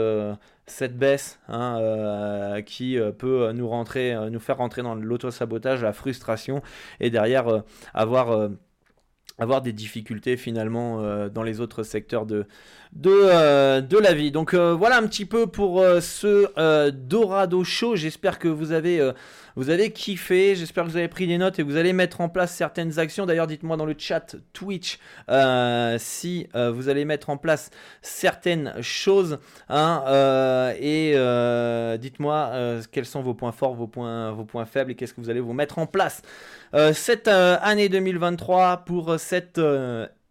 cette 0.67 0.97
baisse 0.97 1.39
hein, 1.49 1.79
euh, 1.81 2.63
qui 2.63 2.99
euh, 2.99 3.13
peut 3.13 3.49
euh, 3.49 3.53
nous 3.53 4.41
faire 4.41 4.57
rentrer 4.57 4.83
dans 4.83 4.95
l'auto-sabotage, 4.95 5.83
la 5.83 5.93
frustration 5.93 6.63
et 7.01 7.11
derrière 7.11 7.63
avoir 7.93 8.51
avoir 9.39 9.63
des 9.63 9.73
difficultés 9.73 10.37
finalement 10.37 11.29
dans 11.29 11.43
les 11.43 11.61
autres 11.61 11.83
secteurs 11.83 12.25
de, 12.25 12.47
de, 12.95 13.81
de 13.81 13.99
la 13.99 14.15
vie. 14.15 14.31
Donc 14.31 14.55
voilà 14.55 14.99
un 14.99 15.07
petit 15.07 15.25
peu 15.25 15.47
pour 15.47 15.85
ce 16.01 16.91
Dorado 16.91 17.65
Show. 17.65 17.97
J'espère 17.97 18.39
que 18.39 18.49
vous 18.49 18.73
avez 18.73 19.13
vous 19.57 19.71
avez 19.71 19.93
kiffé, 19.93 20.57
j'espère 20.57 20.85
que 20.85 20.91
vous 20.91 20.97
avez 20.97 21.07
pris 21.07 21.29
des 21.29 21.39
notes 21.39 21.61
et 21.61 21.63
que 21.63 21.69
vous 21.69 21.77
allez 21.77 21.93
mettre 21.93 22.21
en 22.21 22.29
place 22.29 22.53
certaines 22.53 22.99
actions. 22.99 23.25
D'ailleurs, 23.25 23.47
dites-moi 23.47 23.77
dans 23.77 23.87
le 23.87 23.95
chat 23.97 24.35
Twitch 24.53 24.99
euh, 25.31 25.97
si 26.01 26.49
euh, 26.57 26.73
vous 26.73 26.89
allez 26.89 27.05
mettre 27.05 27.31
en 27.31 27.37
place 27.37 27.71
certaines 28.03 28.75
choses. 28.83 29.39
Hein, 29.69 30.03
euh, 30.09 30.75
et 30.81 31.99
dites-moi 31.99 32.53
quels 32.91 33.07
sont 33.07 33.23
vos 33.23 33.35
points 33.35 33.53
forts, 33.53 33.75
vos 33.75 33.87
points, 33.87 34.33
vos 34.33 34.45
points 34.45 34.67
faibles 34.67 34.91
et 34.91 34.95
qu'est-ce 34.97 35.15
que 35.15 35.21
vous 35.21 35.31
allez 35.31 35.41
vous 35.41 35.53
mettre 35.53 35.79
en 35.79 35.87
place 35.87 36.23
cette 36.93 37.29
année 37.29 37.89
2023 37.89 38.79
pour 38.85 39.21
cette 39.21 39.61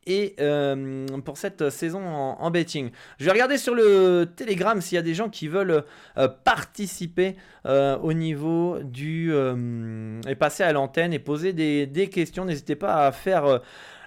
et 0.05 0.35
euh, 0.39 1.17
pour 1.25 1.37
cette 1.37 1.69
saison 1.69 2.05
en, 2.05 2.51
betting. 2.51 2.91
Je 3.19 3.25
vais 3.25 3.31
regarder 3.31 3.57
sur 3.57 3.75
le 3.75 4.25
Telegram 4.35 4.79
s'il 4.81 4.95
y 4.95 4.99
a 4.99 5.01
des 5.01 5.13
gens 5.13 5.29
qui 5.29 5.47
veulent 5.47 5.83
euh, 6.17 6.27
participer 6.27 7.35
euh, 7.65 7.97
au 7.97 8.13
niveau 8.13 8.79
du 8.83 9.33
et 10.27 10.35
passer 10.35 10.63
à 10.63 10.73
l'antenne 10.73 11.13
et 11.13 11.19
poser 11.19 11.53
des, 11.53 11.87
des 11.87 12.09
questions. 12.09 12.45
N'hésitez 12.45 12.75
pas 12.75 13.07
à 13.07 13.11
faire 13.11 13.61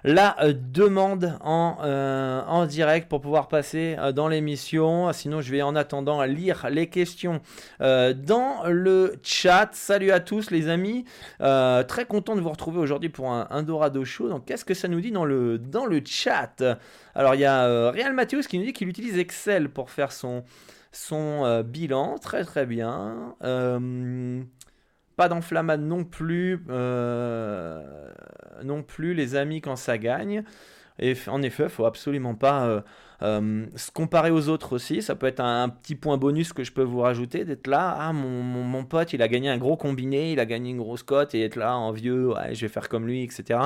la 0.04 0.40
euh, 0.42 0.52
demande 0.54 1.36
en, 1.42 1.78
euh, 1.82 2.42
en 2.46 2.66
direct 2.66 3.08
pour 3.08 3.20
pouvoir 3.20 3.48
passer 3.48 3.96
euh, 3.98 4.12
dans 4.12 4.28
l'émission. 4.28 5.12
Sinon, 5.12 5.40
je 5.40 5.50
vais 5.50 5.62
en 5.62 5.76
attendant 5.76 6.22
lire 6.24 6.66
les 6.70 6.88
questions 6.88 7.40
dans 7.80 8.62
le 8.66 9.16
chat. 9.22 9.70
Salut 9.72 10.10
à 10.10 10.20
tous 10.20 10.50
les 10.50 10.68
amis. 10.68 11.04
très 11.38 12.04
content 12.06 12.36
de 12.36 12.40
vous 12.40 12.50
retrouver 12.50 12.78
aujourd'hui 12.78 13.08
pour 13.08 13.30
un, 13.30 13.62
Dorado 13.62 14.04
Show. 14.04 14.28
Donc, 14.28 14.44
qu'est-ce 14.46 14.64
que 14.64 14.74
ça 14.74 14.88
nous 14.88 15.00
dit 15.00 15.10
dans 15.10 15.24
le, 15.24 15.58
dans 15.58 15.86
le 15.86 16.00
chat? 16.04 16.62
Alors, 17.14 17.34
il 17.34 17.40
y 17.40 17.44
a 17.44 17.90
Real 17.90 18.12
Matthews 18.12 18.42
qui 18.42 18.58
nous 18.58 18.64
dit 18.64 18.72
qu'il 18.72 18.88
utilise 18.88 19.18
Excel 19.18 19.68
pour 19.68 19.90
faire 19.90 20.12
son, 20.12 20.44
son 20.92 21.62
bilan. 21.62 22.18
Très 22.18 22.44
très 22.44 22.66
bien. 22.66 23.34
Pas 25.16 25.28
d'enflammade 25.28 25.80
non 25.80 26.04
plus, 26.04 26.62
euh, 26.68 27.82
non 28.62 28.82
plus 28.82 29.14
les 29.14 29.34
amis 29.34 29.60
quand 29.60 29.76
ça 29.76 29.98
gagne. 29.98 30.44
Et 30.98 31.14
en 31.26 31.42
effet, 31.42 31.68
faut 31.68 31.84
absolument 31.84 32.34
pas 32.34 32.66
euh, 32.66 32.80
euh, 33.22 33.66
se 33.76 33.90
comparer 33.90 34.30
aux 34.30 34.48
autres 34.48 34.74
aussi. 34.74 35.02
Ça 35.02 35.14
peut 35.14 35.26
être 35.26 35.40
un, 35.40 35.68
petit 35.68 35.94
point 35.94 36.16
bonus 36.16 36.52
que 36.52 36.64
je 36.64 36.72
peux 36.72 36.82
vous 36.82 37.00
rajouter, 37.00 37.44
d'être 37.44 37.66
là, 37.66 37.96
ah 37.98 38.12
mon, 38.12 38.42
mon, 38.42 38.84
pote, 38.84 39.12
il 39.12 39.22
a 39.22 39.28
gagné 39.28 39.48
un 39.50 39.58
gros 39.58 39.76
combiné, 39.76 40.32
il 40.32 40.40
a 40.40 40.46
gagné 40.46 40.70
une 40.70 40.78
grosse 40.78 41.02
cote, 41.02 41.34
et 41.34 41.42
être 41.42 41.56
là 41.56 41.76
en 41.76 41.92
vieux, 41.92 42.32
je 42.52 42.60
vais 42.60 42.68
faire 42.68 42.88
comme 42.88 43.06
lui, 43.06 43.22
etc. 43.22 43.60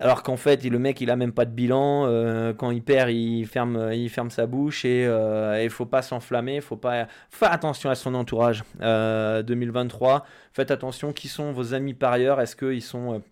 Alors 0.00 0.22
qu'en 0.22 0.38
fait, 0.38 0.64
le 0.64 0.78
mec, 0.78 1.02
il 1.02 1.10
a 1.10 1.16
même 1.16 1.32
pas 1.32 1.44
de 1.44 1.50
bilan. 1.50 2.06
Euh, 2.06 2.54
quand 2.54 2.70
il 2.70 2.82
perd, 2.82 3.10
il 3.10 3.46
ferme, 3.46 3.90
il 3.92 4.08
ferme 4.08 4.30
sa 4.30 4.46
bouche 4.46 4.86
et 4.86 5.04
euh, 5.06 5.62
il 5.62 5.68
faut 5.68 5.84
pas 5.84 6.00
s'enflammer. 6.00 6.62
Faut 6.62 6.76
pas 6.76 7.06
faire 7.28 7.52
attention 7.52 7.90
à 7.90 7.94
son 7.94 8.14
entourage. 8.14 8.64
2023, 8.80 10.14
euh, 10.14 10.18
faites 10.54 10.70
attention. 10.70 11.12
Qui 11.12 11.28
sont 11.28 11.52
vos 11.52 11.74
amis 11.74 11.92
par 11.92 12.12
ailleurs? 12.12 12.40
Est-ce 12.40 12.56
qu'ils 12.56 12.82
sont 12.82 13.22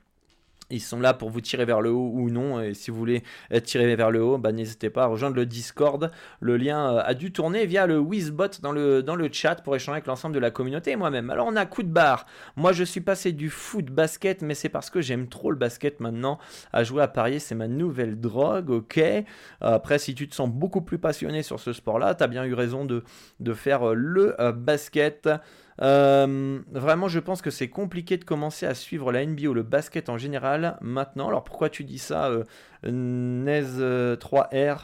ils 0.70 0.80
sont 0.80 1.00
là 1.00 1.14
pour 1.14 1.30
vous 1.30 1.40
tirer 1.40 1.64
vers 1.64 1.80
le 1.80 1.90
haut 1.90 2.10
ou 2.12 2.30
non. 2.30 2.60
Et 2.60 2.74
si 2.74 2.90
vous 2.90 2.98
voulez 2.98 3.22
être 3.50 3.64
tiré 3.64 3.94
vers 3.96 4.10
le 4.10 4.22
haut, 4.22 4.38
bah, 4.38 4.52
n'hésitez 4.52 4.90
pas 4.90 5.04
à 5.04 5.06
rejoindre 5.06 5.36
le 5.36 5.46
Discord. 5.46 6.10
Le 6.40 6.56
lien 6.56 6.94
euh, 6.94 7.02
a 7.04 7.14
dû 7.14 7.32
tourner 7.32 7.66
via 7.66 7.86
le 7.86 7.98
Wizbot 7.98 8.60
dans 8.62 8.72
le, 8.72 9.02
dans 9.02 9.16
le 9.16 9.28
chat 9.32 9.56
pour 9.56 9.74
échanger 9.74 9.96
avec 9.96 10.06
l'ensemble 10.06 10.34
de 10.34 10.40
la 10.40 10.50
communauté 10.50 10.92
et 10.92 10.96
moi-même. 10.96 11.30
Alors 11.30 11.46
on 11.46 11.56
a 11.56 11.66
coup 11.66 11.82
de 11.82 11.88
barre. 11.88 12.26
Moi 12.56 12.72
je 12.72 12.84
suis 12.84 13.00
passé 13.00 13.32
du 13.32 13.50
foot 13.50 13.86
basket, 13.86 14.42
mais 14.42 14.54
c'est 14.54 14.68
parce 14.68 14.90
que 14.90 15.00
j'aime 15.00 15.28
trop 15.28 15.50
le 15.50 15.56
basket 15.56 16.00
maintenant. 16.00 16.38
À 16.72 16.84
jouer 16.84 17.02
à 17.02 17.08
parier, 17.08 17.38
c'est 17.38 17.54
ma 17.54 17.68
nouvelle 17.68 18.20
drogue, 18.20 18.70
ok. 18.70 19.00
Après, 19.60 19.98
si 19.98 20.14
tu 20.14 20.28
te 20.28 20.34
sens 20.34 20.48
beaucoup 20.50 20.80
plus 20.80 20.98
passionné 20.98 21.42
sur 21.42 21.60
ce 21.60 21.72
sport-là, 21.72 22.14
tu 22.14 22.22
as 22.24 22.26
bien 22.26 22.44
eu 22.44 22.54
raison 22.54 22.84
de, 22.84 23.04
de 23.40 23.54
faire 23.54 23.94
le 23.94 24.40
euh, 24.40 24.52
basket. 24.52 25.28
Euh, 25.80 26.58
vraiment, 26.72 27.08
je 27.08 27.20
pense 27.20 27.42
que 27.42 27.50
c'est 27.50 27.68
compliqué 27.68 28.16
de 28.16 28.24
commencer 28.24 28.66
à 28.66 28.74
suivre 28.74 29.12
la 29.12 29.24
NBA 29.24 29.48
ou 29.48 29.54
le 29.54 29.62
basket 29.62 30.08
en 30.08 30.18
général 30.18 30.76
maintenant. 30.80 31.28
Alors 31.28 31.44
pourquoi 31.44 31.70
tu 31.70 31.84
dis 31.84 31.98
ça, 31.98 32.28
euh, 32.28 32.44
NES 32.84 34.16
3R 34.16 34.52
euh, 34.52 34.74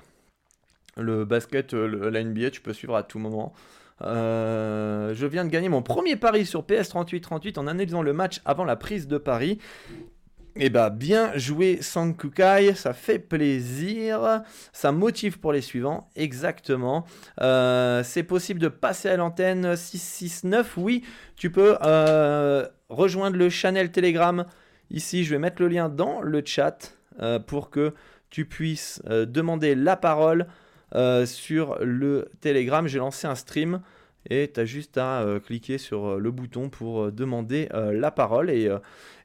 Le 0.97 1.25
basket, 1.25 1.73
la 1.73 2.23
NBA, 2.23 2.51
tu 2.51 2.61
peux 2.61 2.73
suivre 2.73 2.97
à 2.97 3.03
tout 3.03 3.19
moment. 3.19 3.53
je 4.01 5.27
viens 5.27 5.45
de 5.45 5.51
gagner 5.51 5.69
mon 5.69 5.83
premier 5.83 6.17
pari 6.17 6.47
sur 6.47 6.63
PS3838 6.63 7.59
en 7.59 7.67
analysant 7.67 8.03
le 8.03 8.13
match 8.13 8.41
avant 8.45 8.65
la 8.65 8.77
prise 8.77 9.09
de 9.09 9.19
Paris. 9.19 9.59
Eh 10.57 10.71
bah 10.71 10.89
bien 10.89 11.37
joué 11.37 11.79
Sankukai, 11.83 12.75
ça 12.77 12.93
fait 12.93 13.19
plaisir, 13.19 14.43
ça 14.73 14.93
motive 14.93 15.41
pour 15.41 15.53
les 15.53 15.61
suivants, 15.61 16.09
exactement. 16.15 17.05
Euh, 17.41 18.05
c'est 18.05 18.23
possible 18.23 18.61
de 18.61 18.69
passer 18.69 19.09
à 19.09 19.17
l'antenne 19.17 19.75
669, 19.75 20.77
oui, 20.77 21.03
tu 21.35 21.51
peux 21.51 21.77
euh, 21.83 22.69
rejoindre 22.89 23.37
le 23.37 23.49
channel 23.49 23.91
Telegram. 23.91 24.47
Ici, 24.91 25.25
je 25.25 25.31
vais 25.31 25.41
mettre 25.41 25.61
le 25.61 25.67
lien 25.67 25.89
dans 25.89 26.21
le 26.21 26.41
chat 26.45 26.95
euh, 27.21 27.41
pour 27.41 27.71
que 27.71 27.93
tu 28.31 28.45
puisses 28.45 29.03
demander 29.07 29.75
la 29.75 29.97
parole 29.97 30.47
sur 31.25 31.79
le 31.81 32.31
Telegram. 32.41 32.87
J'ai 32.87 32.99
lancé 32.99 33.27
un 33.27 33.35
stream 33.35 33.81
et 34.31 34.51
tu 34.53 34.61
as 34.61 34.65
juste 34.65 34.99
à 34.99 35.21
euh, 35.21 35.41
cliquer 35.41 35.79
sur 35.79 36.07
euh, 36.07 36.19
le 36.19 36.31
bouton 36.31 36.69
pour 36.69 37.05
euh, 37.05 37.11
demander 37.11 37.69
la 37.73 38.11
parole 38.11 38.51
et, 38.51 38.71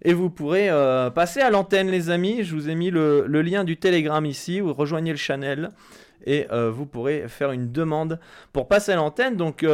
vous 0.06 0.30
pourrez 0.30 0.70
passer 1.14 1.42
à 1.42 1.50
l'antenne 1.50 1.90
les 1.90 2.10
amis. 2.10 2.44
Je 2.44 2.56
vous 2.56 2.70
ai 2.70 2.76
mis 2.76 2.90
le, 2.90 3.26
lien 3.28 3.64
du 3.64 3.78
Telegram 3.78 4.26
ici, 4.26 4.60
vous 4.60 4.74
rejoignez 4.74 5.12
le 5.12 5.18
channel 5.18 5.70
et 6.26 6.48
vous 6.52 6.86
pourrez 6.86 7.28
faire 7.28 7.52
une 7.52 7.72
demande 7.72 8.20
pour 8.54 8.68
passer 8.68 8.94
à 8.94 8.96
l'antenne. 8.96 9.36
Donc 9.36 9.66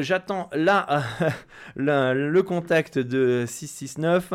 j'attends 0.00 0.48
là 0.52 1.02
le 1.76 2.40
contact 2.42 2.98
de 2.98 3.44
669. 3.46 4.32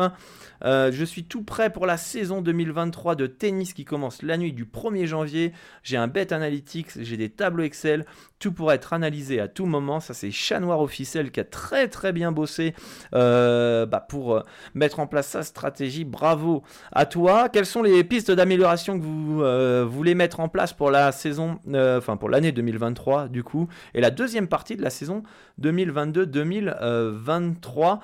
Euh, 0.64 0.90
je 0.92 1.04
suis 1.04 1.24
tout 1.24 1.42
prêt 1.42 1.70
pour 1.70 1.86
la 1.86 1.96
saison 1.96 2.42
2023 2.42 3.14
de 3.14 3.26
tennis 3.26 3.72
qui 3.72 3.84
commence 3.84 4.22
la 4.22 4.36
nuit 4.36 4.52
du 4.52 4.64
1er 4.64 5.06
janvier. 5.06 5.52
J'ai 5.82 5.96
un 5.96 6.08
bet 6.08 6.32
analytics, 6.32 7.02
j'ai 7.02 7.16
des 7.16 7.30
tableaux 7.30 7.64
Excel, 7.64 8.04
tout 8.38 8.52
pourra 8.52 8.74
être 8.74 8.92
analysé 8.92 9.40
à 9.40 9.48
tout 9.48 9.66
moment. 9.66 10.00
Ça, 10.00 10.14
c'est 10.14 10.30
Chat 10.30 10.60
Noir 10.60 10.80
officiel 10.80 11.30
qui 11.30 11.40
a 11.40 11.44
très 11.44 11.88
très 11.88 12.12
bien 12.12 12.32
bossé 12.32 12.74
euh, 13.14 13.86
bah, 13.86 14.00
pour 14.00 14.36
euh, 14.36 14.42
mettre 14.74 15.00
en 15.00 15.06
place 15.06 15.28
sa 15.28 15.42
stratégie. 15.42 16.04
Bravo 16.04 16.62
à 16.92 17.06
toi. 17.06 17.48
Quelles 17.48 17.66
sont 17.66 17.82
les 17.82 18.04
pistes 18.04 18.30
d'amélioration 18.30 18.98
que 18.98 19.04
vous 19.04 19.90
voulez 19.90 20.14
mettre 20.14 20.40
en 20.40 20.48
place 20.48 20.72
pour 20.72 20.90
la 20.90 21.12
saison, 21.12 21.58
enfin 21.74 22.16
pour 22.16 22.28
l'année 22.28 22.52
2023 22.52 23.28
du 23.28 23.42
coup, 23.42 23.68
et 23.94 24.00
la 24.00 24.10
deuxième 24.10 24.48
partie 24.48 24.76
de 24.76 24.82
la 24.82 24.90
saison 24.90 25.22
2022-2023 25.60 28.00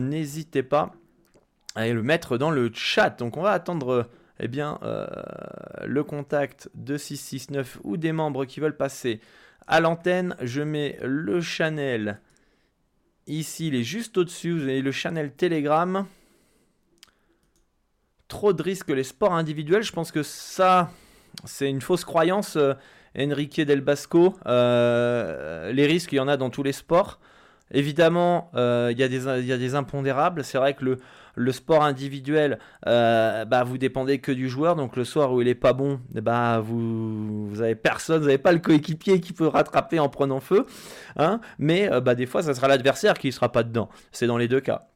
N'hésitez 0.00 0.62
pas 0.62 0.92
Allez 1.74 1.92
le 1.92 2.02
mettre 2.02 2.36
dans 2.38 2.50
le 2.50 2.70
chat. 2.72 3.10
Donc 3.18 3.36
on 3.36 3.42
va 3.42 3.52
attendre 3.52 4.08
eh 4.40 4.48
bien, 4.48 4.78
euh, 4.82 5.06
le 5.84 6.02
contact 6.02 6.70
de 6.74 6.96
669 6.96 7.78
ou 7.84 7.96
des 7.96 8.12
membres 8.12 8.44
qui 8.44 8.60
veulent 8.60 8.76
passer 8.76 9.20
à 9.66 9.80
l'antenne. 9.80 10.34
Je 10.40 10.62
mets 10.62 10.98
le 11.02 11.40
channel 11.40 12.20
ici, 13.26 13.68
il 13.68 13.74
est 13.74 13.84
juste 13.84 14.16
au-dessus. 14.18 14.52
Vous 14.52 14.62
avez 14.62 14.82
le 14.82 14.92
channel 14.92 15.32
Telegram. 15.32 16.06
trop 18.28 18.52
de 18.52 18.62
risques 18.62 18.88
les 18.88 19.04
sports 19.04 19.34
individuels. 19.34 19.82
Je 19.82 19.92
pense 19.92 20.10
que 20.10 20.22
ça, 20.22 20.90
c'est 21.44 21.68
une 21.68 21.80
fausse 21.80 22.04
croyance. 22.04 22.58
Enrique 23.18 23.60
Del 23.60 23.80
Basco, 23.80 24.36
les 24.46 25.86
risques, 25.86 26.12
il 26.12 26.16
y 26.16 26.20
en 26.20 26.28
a 26.28 26.36
dans 26.36 26.48
tous 26.50 26.62
les 26.62 26.72
sports. 26.72 27.20
Évidemment, 27.72 28.50
il 28.54 28.98
y, 28.98 29.02
a 29.02 29.08
des 29.58 29.74
impondérables. 29.74 30.44
C'est 30.44 30.58
vrai 30.58 30.74
que 30.74 30.84
le, 30.84 30.98
le 31.34 31.52
sport 31.52 31.84
individuel, 31.84 32.58
euh, 32.86 33.44
bah, 33.44 33.64
vous 33.64 33.78
dépendez 33.78 34.18
que 34.18 34.32
du 34.32 34.48
joueur. 34.48 34.76
Donc 34.76 34.96
le 34.96 35.04
soir 35.04 35.32
où 35.32 35.40
il 35.40 35.48
est 35.48 35.54
pas 35.54 35.72
bon, 35.72 36.00
bah, 36.12 36.60
vous, 36.60 37.48
vous 37.48 37.62
avez 37.62 37.74
personne, 37.74 38.20
vous 38.20 38.26
n'avez 38.26 38.38
pas 38.38 38.52
le 38.52 38.58
coéquipier 38.58 39.20
qui 39.20 39.32
peut 39.32 39.46
rattraper 39.46 39.98
en 39.98 40.08
prenant 40.08 40.40
feu. 40.40 40.66
Hein 41.16 41.40
Mais 41.58 41.90
euh, 41.90 42.00
bah, 42.00 42.14
des 42.14 42.26
fois, 42.26 42.42
ça 42.42 42.54
sera 42.54 42.68
l'adversaire 42.68 43.14
qui 43.14 43.28
ne 43.28 43.32
sera 43.32 43.50
pas 43.50 43.62
dedans. 43.62 43.88
C'est 44.12 44.26
dans 44.26 44.38
les 44.38 44.48
deux 44.48 44.60
cas. 44.60 44.88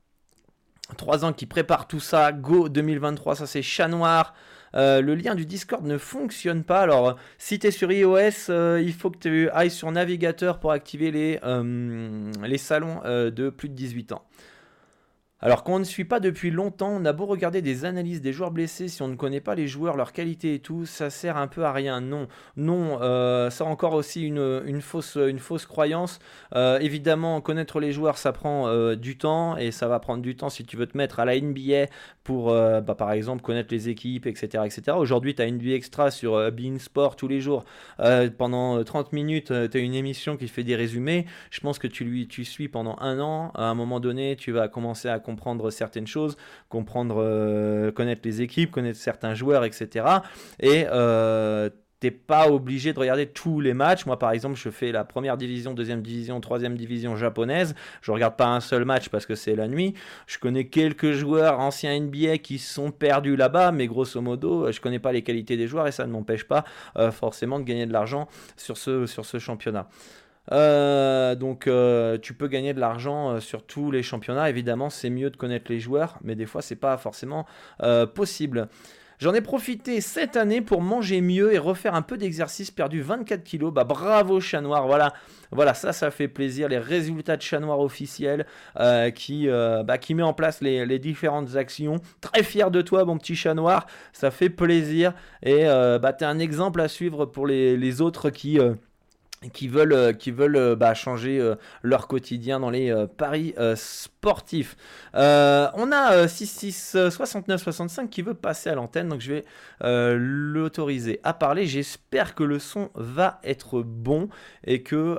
Trois 0.96 1.24
ans 1.24 1.32
qui 1.32 1.46
préparent 1.46 1.86
tout 1.86 2.00
ça. 2.00 2.32
Go 2.32 2.68
2023, 2.68 3.36
ça 3.36 3.46
c'est 3.46 3.62
chat 3.62 3.88
noir. 3.88 4.34
Euh, 4.76 5.00
le 5.00 5.14
lien 5.14 5.36
du 5.36 5.46
Discord 5.46 5.86
ne 5.86 5.98
fonctionne 5.98 6.64
pas. 6.64 6.80
Alors, 6.80 7.16
si 7.38 7.60
tu 7.60 7.68
es 7.68 7.70
sur 7.70 7.90
iOS, 7.92 8.50
il 8.78 8.92
faut 8.92 9.10
que 9.10 9.18
tu 9.18 9.48
ailles 9.50 9.70
sur 9.70 9.90
navigateur 9.92 10.58
pour 10.58 10.72
activer 10.72 11.10
les, 11.10 11.40
les 12.42 12.58
salons 12.58 13.00
de 13.04 13.50
plus 13.50 13.68
de 13.68 13.74
18 13.74 14.12
ans. 14.12 14.24
Alors 15.44 15.62
qu'on 15.62 15.78
ne 15.78 15.84
suit 15.84 16.06
pas 16.06 16.20
depuis 16.20 16.50
longtemps, 16.50 16.88
on 16.88 17.04
a 17.04 17.12
beau 17.12 17.26
regarder 17.26 17.60
des 17.60 17.84
analyses 17.84 18.22
des 18.22 18.32
joueurs 18.32 18.50
blessés, 18.50 18.88
si 18.88 19.02
on 19.02 19.08
ne 19.08 19.14
connaît 19.14 19.42
pas 19.42 19.54
les 19.54 19.68
joueurs, 19.68 19.94
leur 19.94 20.12
qualité 20.12 20.54
et 20.54 20.58
tout, 20.58 20.86
ça 20.86 21.10
sert 21.10 21.36
un 21.36 21.48
peu 21.48 21.66
à 21.66 21.72
rien. 21.72 22.00
Non, 22.00 22.28
non, 22.56 22.98
euh, 23.02 23.50
ça 23.50 23.66
encore 23.66 23.92
aussi 23.92 24.26
une, 24.26 24.80
fausse, 24.80 25.66
croyance. 25.66 26.18
Euh, 26.54 26.78
évidemment, 26.78 27.42
connaître 27.42 27.78
les 27.78 27.92
joueurs, 27.92 28.16
ça 28.16 28.32
prend 28.32 28.68
euh, 28.68 28.94
du 28.96 29.18
temps 29.18 29.58
et 29.58 29.70
ça 29.70 29.86
va 29.86 30.00
prendre 30.00 30.22
du 30.22 30.34
temps 30.34 30.48
si 30.48 30.64
tu 30.64 30.78
veux 30.78 30.86
te 30.86 30.96
mettre 30.96 31.20
à 31.20 31.26
la 31.26 31.38
NBA 31.38 31.88
pour, 32.22 32.46
bah, 32.46 32.94
par 32.96 33.12
exemple, 33.12 33.42
connaître 33.42 33.68
les 33.70 33.90
équipes, 33.90 34.26
etc. 34.26 34.64
etc. 34.64 34.96
Aujourd'hui, 34.96 35.34
tu 35.34 35.42
as 35.42 35.44
une 35.44 35.56
NBA 35.56 35.74
Extra 35.74 36.10
sur 36.10 36.50
Bein 36.52 36.78
Sport 36.78 37.16
tous 37.16 37.28
les 37.28 37.42
jours. 37.42 37.66
pendant 38.38 38.82
30 38.82 39.12
minutes, 39.12 39.52
tu 39.70 39.76
as 39.76 39.80
une 39.80 39.92
émission 39.92 40.38
qui 40.38 40.48
fait 40.48 40.64
des 40.64 40.74
résumés. 40.74 41.26
Je 41.50 41.60
pense 41.60 41.78
que 41.78 41.86
tu, 41.86 42.02
lui, 42.02 42.28
tu 42.28 42.46
suis 42.46 42.68
pendant 42.68 42.96
un 42.98 43.20
an. 43.20 43.50
À 43.54 43.64
un 43.64 43.74
moment 43.74 44.00
donné, 44.00 44.36
tu 44.36 44.50
vas 44.50 44.68
commencer 44.68 45.10
à 45.10 45.18
comprendre 45.18 45.33
certaines 45.70 46.06
choses, 46.06 46.36
comprendre, 46.68 47.16
euh, 47.18 47.92
connaître 47.92 48.22
les 48.24 48.42
équipes, 48.42 48.70
connaître 48.70 48.98
certains 48.98 49.34
joueurs, 49.34 49.64
etc. 49.64 50.06
Et 50.60 50.86
euh, 50.90 51.70
t'es 52.00 52.10
pas 52.10 52.50
obligé 52.50 52.92
de 52.92 52.98
regarder 52.98 53.26
tous 53.26 53.60
les 53.60 53.72
matchs. 53.72 54.04
Moi, 54.04 54.18
par 54.18 54.32
exemple, 54.32 54.56
je 54.56 54.68
fais 54.68 54.92
la 54.92 55.04
première 55.04 55.36
division, 55.36 55.72
deuxième 55.72 56.02
division, 56.02 56.38
troisième 56.40 56.76
division 56.76 57.16
japonaise. 57.16 57.74
Je 58.02 58.10
regarde 58.10 58.36
pas 58.36 58.48
un 58.48 58.60
seul 58.60 58.84
match 58.84 59.08
parce 59.08 59.24
que 59.24 59.34
c'est 59.34 59.54
la 59.54 59.68
nuit. 59.68 59.94
Je 60.26 60.38
connais 60.38 60.66
quelques 60.66 61.12
joueurs 61.12 61.60
anciens 61.60 61.98
NBA 61.98 62.38
qui 62.38 62.58
sont 62.58 62.90
perdus 62.90 63.36
là-bas, 63.36 63.72
mais 63.72 63.86
grosso 63.86 64.20
modo, 64.20 64.70
je 64.70 64.80
connais 64.82 64.98
pas 64.98 65.12
les 65.12 65.22
qualités 65.22 65.56
des 65.56 65.66
joueurs 65.66 65.86
et 65.86 65.92
ça 65.92 66.06
ne 66.06 66.12
m'empêche 66.12 66.44
pas 66.44 66.64
euh, 66.98 67.10
forcément 67.10 67.58
de 67.58 67.64
gagner 67.64 67.86
de 67.86 67.92
l'argent 67.92 68.28
sur 68.56 68.76
ce, 68.76 69.06
sur 69.06 69.24
ce 69.24 69.38
championnat. 69.38 69.88
Euh, 70.52 71.34
donc 71.34 71.66
euh, 71.66 72.18
tu 72.18 72.34
peux 72.34 72.48
gagner 72.48 72.74
de 72.74 72.80
l'argent 72.80 73.30
euh, 73.30 73.40
sur 73.40 73.64
tous 73.64 73.90
les 73.90 74.02
championnats. 74.02 74.50
Évidemment, 74.50 74.90
c'est 74.90 75.10
mieux 75.10 75.30
de 75.30 75.36
connaître 75.36 75.70
les 75.70 75.80
joueurs, 75.80 76.18
mais 76.22 76.34
des 76.34 76.46
fois 76.46 76.62
c'est 76.62 76.76
pas 76.76 76.96
forcément 76.96 77.46
possible. 78.14 78.68
J'en 79.20 79.32
ai 79.32 79.40
profité 79.40 80.00
cette 80.00 80.36
année 80.36 80.60
pour 80.60 80.82
manger 80.82 81.20
mieux 81.20 81.54
et 81.54 81.58
refaire 81.58 81.94
un 81.94 82.02
peu 82.02 82.18
d'exercice, 82.18 82.72
perdu 82.72 83.00
24 83.00 83.44
kilos. 83.44 83.72
Bah 83.72 83.84
bravo 83.84 84.40
chat 84.40 84.60
noir, 84.60 84.86
voilà, 84.86 85.14
voilà 85.52 85.72
ça, 85.72 85.92
ça 85.92 86.10
fait 86.10 86.26
plaisir. 86.26 86.68
Les 86.68 86.78
résultats 86.78 87.36
de 87.36 87.42
chat 87.42 87.60
noir 87.60 87.78
officiel 87.78 88.44
qui, 89.14 89.48
bah, 89.48 89.98
qui 89.98 90.14
met 90.14 90.22
en 90.22 90.34
place 90.34 90.60
les, 90.60 90.98
différentes 90.98 91.54
actions. 91.56 92.00
Très 92.20 92.42
fier 92.42 92.70
de 92.70 92.82
toi, 92.82 93.04
mon 93.04 93.16
petit 93.16 93.36
chat 93.36 93.54
noir, 93.54 93.86
ça 94.12 94.30
fait 94.30 94.50
plaisir 94.50 95.14
et 95.42 95.64
bah 95.64 96.12
t'es 96.12 96.24
un 96.24 96.38
exemple 96.38 96.80
à 96.80 96.88
suivre 96.88 97.24
pour 97.24 97.46
les 97.46 98.00
autres 98.00 98.30
qui 98.30 98.58
qui 99.52 99.68
veulent, 99.68 99.92
euh, 99.92 100.12
qui 100.12 100.30
veulent 100.30 100.56
euh, 100.56 100.76
bah, 100.76 100.94
changer 100.94 101.38
euh, 101.38 101.54
leur 101.82 102.08
quotidien 102.08 102.60
dans 102.60 102.70
les 102.70 102.94
paris 103.16 103.54
sportifs. 103.74 104.76
on 105.14 105.92
a 105.92 106.28
66 106.28 106.96
69 107.10 107.62
65 107.62 108.10
qui 108.10 108.22
veut 108.22 108.34
passer 108.34 108.70
à 108.70 108.74
l'antenne, 108.74 109.08
donc 109.08 109.20
je 109.20 109.32
vais 109.34 109.44
l'autoriser 110.16 111.20
à 111.22 111.32
parler. 111.34 111.66
J'espère 111.66 112.34
que 112.34 112.44
le 112.44 112.58
son 112.58 112.90
va 112.94 113.40
être 113.44 113.82
bon 113.82 114.28
et 114.64 114.82
que 114.82 115.18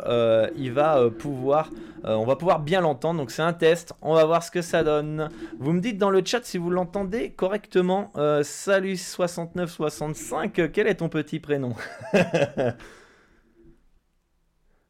il 0.56 0.72
va 0.72 1.10
pouvoir, 1.10 1.70
on 2.04 2.26
va 2.26 2.36
pouvoir 2.36 2.60
bien 2.60 2.82
l'entendre. 2.82 3.20
Donc 3.20 3.32
c'est 3.32 3.42
un 3.42 3.54
test, 3.54 3.94
on 4.02 4.14
va 4.14 4.26
voir 4.26 4.44
ce 4.44 4.52
que 4.52 4.62
ça 4.62 4.84
donne. 4.84 5.30
Vous 5.60 5.74
me 5.74 5.82
dites 5.82 5.98
dans 5.98 6.10
le 6.10 6.22
chat 6.24 6.44
si 6.44 6.58
vous 6.58 6.70
l'entendez 6.70 7.32
correctement. 7.32 8.12
salut 8.44 8.98
69 8.98 9.72
65, 9.72 10.72
quel 10.72 10.88
est 10.88 10.96
ton 10.96 11.10
petit 11.10 11.40
prénom? 11.40 11.76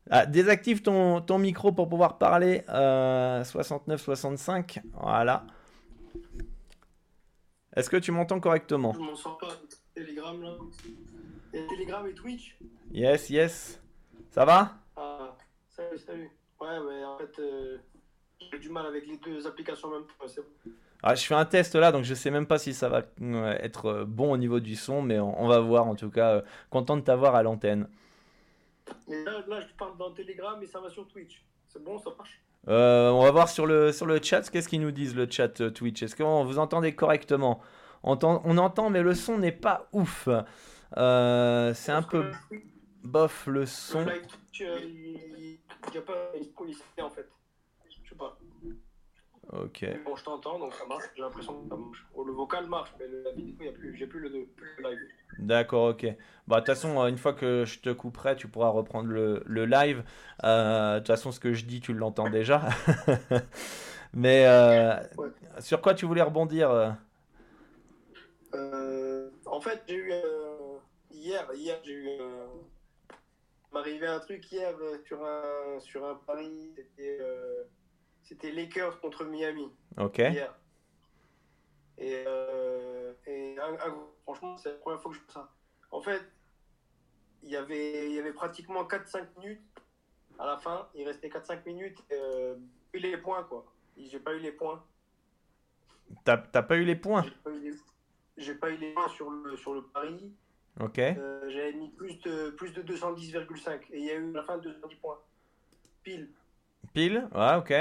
Ah, 0.10 0.26
désactive 0.26 0.82
ton, 0.82 1.22
ton, 1.22 1.40
micro 1.40 1.72
pour 1.72 1.90
pouvoir 1.90 2.18
parler. 2.18 2.64
69-65. 2.68 4.78
Euh, 4.78 4.82
voilà. 5.02 5.46
Est-ce 7.76 7.90
que 7.90 7.98
tu 7.98 8.12
m'entends 8.12 8.40
correctement? 8.40 8.94
Je 8.94 9.00
m'en 9.00 9.16
sors 9.16 9.38
pas. 9.38 9.50
Telegram 9.96 10.42
là. 10.42 10.54
Et 11.54 11.66
Telegram 11.68 12.08
et 12.08 12.14
Twitch? 12.14 12.58
Yes, 12.92 13.30
yes. 13.30 13.82
Ça 14.30 14.46
va? 14.46 14.76
Ah, 14.96 15.36
salut, 15.70 15.98
salut. 15.98 16.30
Ouais, 16.60 16.80
mais 16.88 17.04
en 17.04 17.18
fait, 17.18 17.40
euh, 17.40 17.78
j'ai 18.52 18.60
du 18.60 18.70
mal 18.70 18.86
avec 18.86 19.08
les 19.08 19.18
deux 19.18 19.48
applications 19.48 19.90
même 19.90 20.04
Ah, 21.04 21.16
je 21.16 21.26
fais 21.26 21.36
un 21.36 21.46
test 21.46 21.76
là, 21.76 21.92
donc 21.92 22.04
je 22.04 22.14
sais 22.14 22.32
même 22.32 22.46
pas 22.46 22.58
si 22.58 22.74
ça 22.74 22.90
va 22.90 23.04
être 23.62 24.04
bon 24.04 24.32
au 24.32 24.38
niveau 24.38 24.60
du 24.60 24.76
son, 24.76 25.02
mais 25.02 25.20
on, 25.20 25.48
va 25.48 25.60
voir 25.60 25.88
en 25.88 25.96
tout 25.96 26.10
cas. 26.10 26.36
Euh, 26.36 26.42
content 26.70 26.98
de 26.98 27.02
t'avoir 27.02 27.36
à 27.36 27.44
l'antenne. 27.44 27.88
Mais 29.08 29.24
là, 29.24 29.62
je 29.62 29.74
parle 29.78 29.98
dans 29.98 30.12
Telegram 30.12 30.62
et 30.62 30.68
ça 30.68 30.80
va 30.80 30.90
sur 30.90 31.08
Twitch. 31.08 31.44
C'est 31.68 31.84
bon, 31.84 31.98
ça 32.00 32.12
marche? 32.18 32.42
Euh, 32.68 33.10
On 33.10 33.24
va 33.24 33.32
voir 33.32 33.50
sur 33.50 33.66
le, 33.66 33.92
sur 33.92 34.06
le 34.06 34.22
chat. 34.22 34.50
Qu'est-ce 34.50 34.68
qu'ils 34.68 34.82
nous 34.82 34.92
disent, 34.92 35.16
le 35.16 35.30
chat 35.30 35.62
euh, 35.62 35.70
Twitch? 35.70 36.02
Est-ce 36.04 36.16
que 36.16 36.24
vous 36.24 36.60
entendez 36.60 36.96
correctement? 36.96 37.62
On 38.04 38.12
entend, 38.12 38.42
on 38.46 38.58
entend, 38.58 38.90
mais 38.90 39.02
le 39.02 39.14
son 39.14 39.38
n'est 39.38 39.52
pas 39.52 39.88
ouf. 39.92 40.30
Euh, 40.98 41.74
c'est 41.74 41.92
un 41.92 42.04
peu 42.04 42.32
bof 43.04 43.48
le 43.48 43.66
son. 43.66 44.06
Le 44.06 44.14
live 44.14 44.28
Twitch, 44.28 44.62
il 44.62 45.60
n'y 45.92 45.98
a 45.98 46.02
pas 46.02 46.32
en 47.04 47.10
fait. 47.10 47.30
Je 47.90 48.10
sais 48.10 48.16
pas. 48.16 48.38
Ok. 49.52 49.86
Bon, 50.04 50.16
je 50.16 50.24
t'entends, 50.24 50.60
donc 50.60 50.74
ça 50.74 50.86
marche. 50.86 51.04
J'ai 51.16 51.22
l'impression 51.22 51.62
que 51.62 51.70
ça 51.70 51.76
marche. 51.76 52.06
Oh, 52.14 52.24
le 52.24 52.34
vocal 52.34 52.68
marche, 52.68 52.94
mais 53.00 53.06
la 53.08 53.32
vidéo, 53.32 53.56
il 53.60 53.66
y 53.66 53.70
a 53.70 53.72
plus, 53.72 53.96
j'ai 53.96 54.08
plus 54.08 54.20
le, 54.20 54.30
plus 54.30 54.70
le 54.78 54.90
live. 54.90 55.00
D'accord, 55.38 55.90
ok. 55.90 56.06
Bah, 56.48 56.56
de 56.56 56.62
toute 56.62 56.68
façon, 56.68 57.00
euh, 57.02 57.08
une 57.08 57.18
fois 57.18 57.34
que 57.34 57.64
je 57.66 57.80
te 57.80 57.92
couperai, 57.92 58.36
tu 58.36 58.48
pourras 58.48 58.70
reprendre 58.70 59.10
le, 59.10 59.44
le 59.46 59.66
live. 59.66 60.04
Euh, 60.44 60.96
de 60.96 61.00
toute 61.00 61.08
façon, 61.08 61.32
ce 61.32 61.40
que 61.40 61.54
je 61.54 61.66
dis, 61.66 61.80
tu 61.80 61.94
l'entends 61.94 62.30
déjà. 62.30 62.70
mais 64.14 64.48
euh, 64.48 64.96
sur 65.60 65.82
quoi 65.82 65.94
tu 65.94 66.06
voulais 66.06 66.24
rebondir 66.24 66.96
En 69.46 69.62
fait, 69.62 69.84
j'ai 69.88 69.96
eu. 69.96 70.12
hier, 71.12 71.48
hier 71.54 71.78
j'ai 71.84 71.94
eu. 71.94 72.10
m'arrivait 73.72 74.08
un 74.08 74.20
truc 74.20 74.52
hier 74.52 74.74
sur 75.06 75.24
un, 75.24 75.80
sur 75.80 76.04
un 76.04 76.16
pari. 76.16 76.72
C'était 76.76 77.20
c'était 78.26 78.52
Lakers 78.52 79.00
contre 79.00 79.24
Miami. 79.24 79.72
Ok. 79.98 80.18
Hier. 80.18 80.54
Et, 81.98 82.24
euh, 82.28 83.14
et 83.26 83.56
franchement, 84.24 84.58
c'est 84.58 84.72
la 84.72 84.76
première 84.76 85.02
fois 85.02 85.12
que 85.12 85.18
je 85.18 85.24
fais 85.24 85.32
ça. 85.32 85.50
En 85.92 86.02
fait, 86.02 86.22
il 87.44 87.50
y 87.50 87.56
avait, 87.56 88.10
il 88.10 88.16
y 88.16 88.20
avait 88.20 88.34
pratiquement 88.34 88.84
4-5 88.84 89.28
minutes 89.40 89.62
à 90.40 90.46
la 90.46 90.58
fin. 90.58 90.90
Il 90.96 91.08
restait 91.08 91.30
4-5 91.30 91.66
minutes. 91.66 92.04
Euh, 92.12 92.56
eu 92.94 93.00
les 93.00 93.18
points, 93.18 93.44
quoi. 93.44 93.66
J'ai 93.98 94.20
pas 94.20 94.34
eu 94.34 94.40
les 94.40 94.52
points. 94.52 94.84
T'as 96.26 96.38
pas 96.38 96.76
eu 96.76 96.84
les 96.84 96.96
points? 96.96 97.24
J'ai 97.24 98.56
pas, 98.56 98.70
eu 98.70 98.78
les 98.78 98.94
points 98.94 99.08
sur 99.10 99.30
le, 99.30 99.56
sur 99.56 99.74
le 99.74 99.84
pari. 99.84 100.34
Ok. 100.82 101.00
Euh, 101.00 101.50
J'avais 101.50 101.74
mis 101.74 101.90
plus 101.90 102.20
de, 102.22 102.50
plus 102.50 102.74
de 102.74 102.82
210,5. 102.82 103.80
Et 103.92 104.00
il 104.00 104.06
y 104.06 104.12
a 104.12 104.16
eu 104.16 104.30
à 104.32 104.34
la 104.34 104.44
fin 104.44 104.58
210 104.58 104.96
points. 104.98 105.20
Pile. 106.04 106.30
Pile? 106.94 107.30
Ouais, 107.34 107.56
ok. 107.56 107.74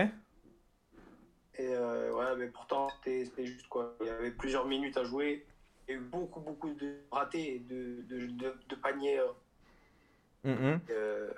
Et 1.59 1.69
euh, 1.69 2.12
ouais, 2.12 2.37
mais 2.37 2.47
pourtant, 2.47 2.88
c'était 3.05 3.47
juste 3.47 3.69
quoi. 3.69 3.95
Il 4.01 4.07
y 4.07 4.11
avait 4.11 4.31
plusieurs 4.31 4.67
minutes 4.67 4.97
à 4.97 5.05
jouer. 5.05 5.47
Il 5.87 5.93
y 5.93 5.95
a 5.95 6.01
eu 6.01 6.03
beaucoup, 6.03 6.40
beaucoup 6.40 6.73
de 6.75 6.97
ratés 7.11 7.57
et 7.57 7.59
de, 7.59 8.03
de, 8.09 8.27
de, 8.69 8.75
paniers. 8.75 9.21
Euh. 9.21 9.27
Mm-hmm. 10.47 10.79
Euh, 10.90 11.29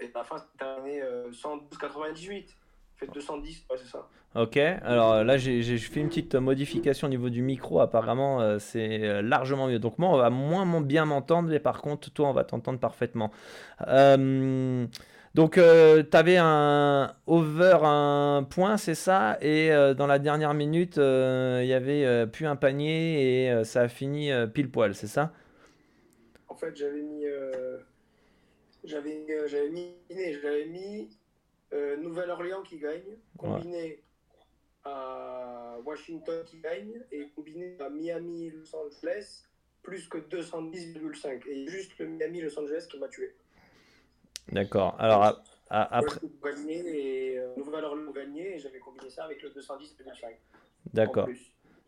et 0.00 0.10
à 0.14 0.18
la 0.18 0.24
fin, 0.24 0.38
c'était 0.38 0.58
terminé 0.58 1.02
112,98. 1.32 2.46
Fait 2.96 3.06
210, 3.06 3.66
ouais, 3.70 3.76
c'est 3.78 3.90
ça. 3.90 4.06
Ok, 4.36 4.56
alors 4.58 5.24
là, 5.24 5.36
j'ai 5.38 5.78
fait 5.78 6.00
une 6.00 6.08
petite 6.08 6.36
modification 6.36 7.08
au 7.08 7.10
niveau 7.10 7.30
du 7.30 7.42
micro. 7.42 7.80
Apparemment, 7.80 8.58
c'est 8.60 9.22
largement 9.22 9.66
mieux. 9.66 9.80
Donc, 9.80 9.98
moi, 9.98 10.10
on 10.10 10.16
va 10.16 10.30
moins 10.30 10.80
bien 10.80 11.06
m'entendre, 11.06 11.48
mais 11.48 11.58
par 11.58 11.82
contre, 11.82 12.10
toi, 12.10 12.28
on 12.28 12.32
va 12.32 12.44
t'entendre 12.44 12.78
parfaitement. 12.78 13.32
Euh. 13.88 14.86
Donc, 15.34 15.58
euh, 15.58 16.02
tu 16.02 16.16
avais 16.16 16.38
un 16.38 17.14
over 17.26 17.78
un 17.82 18.46
point, 18.48 18.76
c'est 18.76 18.96
ça? 18.96 19.38
Et 19.40 19.70
euh, 19.70 19.94
dans 19.94 20.06
la 20.06 20.18
dernière 20.18 20.54
minute, 20.54 20.96
il 20.96 21.66
y 21.66 21.72
avait 21.72 22.26
plus 22.26 22.46
un 22.46 22.56
panier 22.56 23.46
et 23.46 23.64
ça 23.64 23.82
a 23.82 23.88
fini 23.88 24.30
pile 24.52 24.70
poil, 24.70 24.94
c'est 24.94 25.06
ça? 25.06 25.32
En 26.48 26.54
fait, 26.56 26.76
j'avais 26.76 27.02
mis. 27.02 27.24
j'avais, 28.84 29.26
j'avais 29.46 29.68
mis, 29.70 29.94
j'avais 30.10 30.66
mis 30.66 31.08
Nouvelle-Orléans 32.02 32.62
qui 32.62 32.78
gagne, 32.78 33.16
combiné 33.38 34.02
à 34.84 35.76
Washington 35.84 36.42
qui 36.46 36.58
gagne 36.58 37.02
et 37.12 37.28
combiné 37.36 37.76
à 37.80 37.90
Miami-Los 37.90 38.74
Angeles 38.74 39.44
plus 39.82 40.08
que 40.08 40.18
210,5. 40.18 41.48
Et 41.48 41.68
juste 41.68 41.98
le 41.98 42.06
Miami-Los 42.06 42.58
Angeles 42.58 42.86
qui 42.90 42.98
m'a 42.98 43.08
tué. 43.08 43.34
D'accord. 44.52 44.96
Alors 44.98 45.42
après. 45.70 46.20
et 46.68 47.38
euh, 47.38 47.54
Nouvelle-Orléans 47.56 48.10
gagné 48.10 48.56
et 48.56 48.58
j'avais 48.58 48.80
combiné 48.80 49.08
ça 49.08 49.24
avec 49.24 49.42
le 49.42 49.50
210,5. 49.50 50.34
D'accord. 50.92 51.28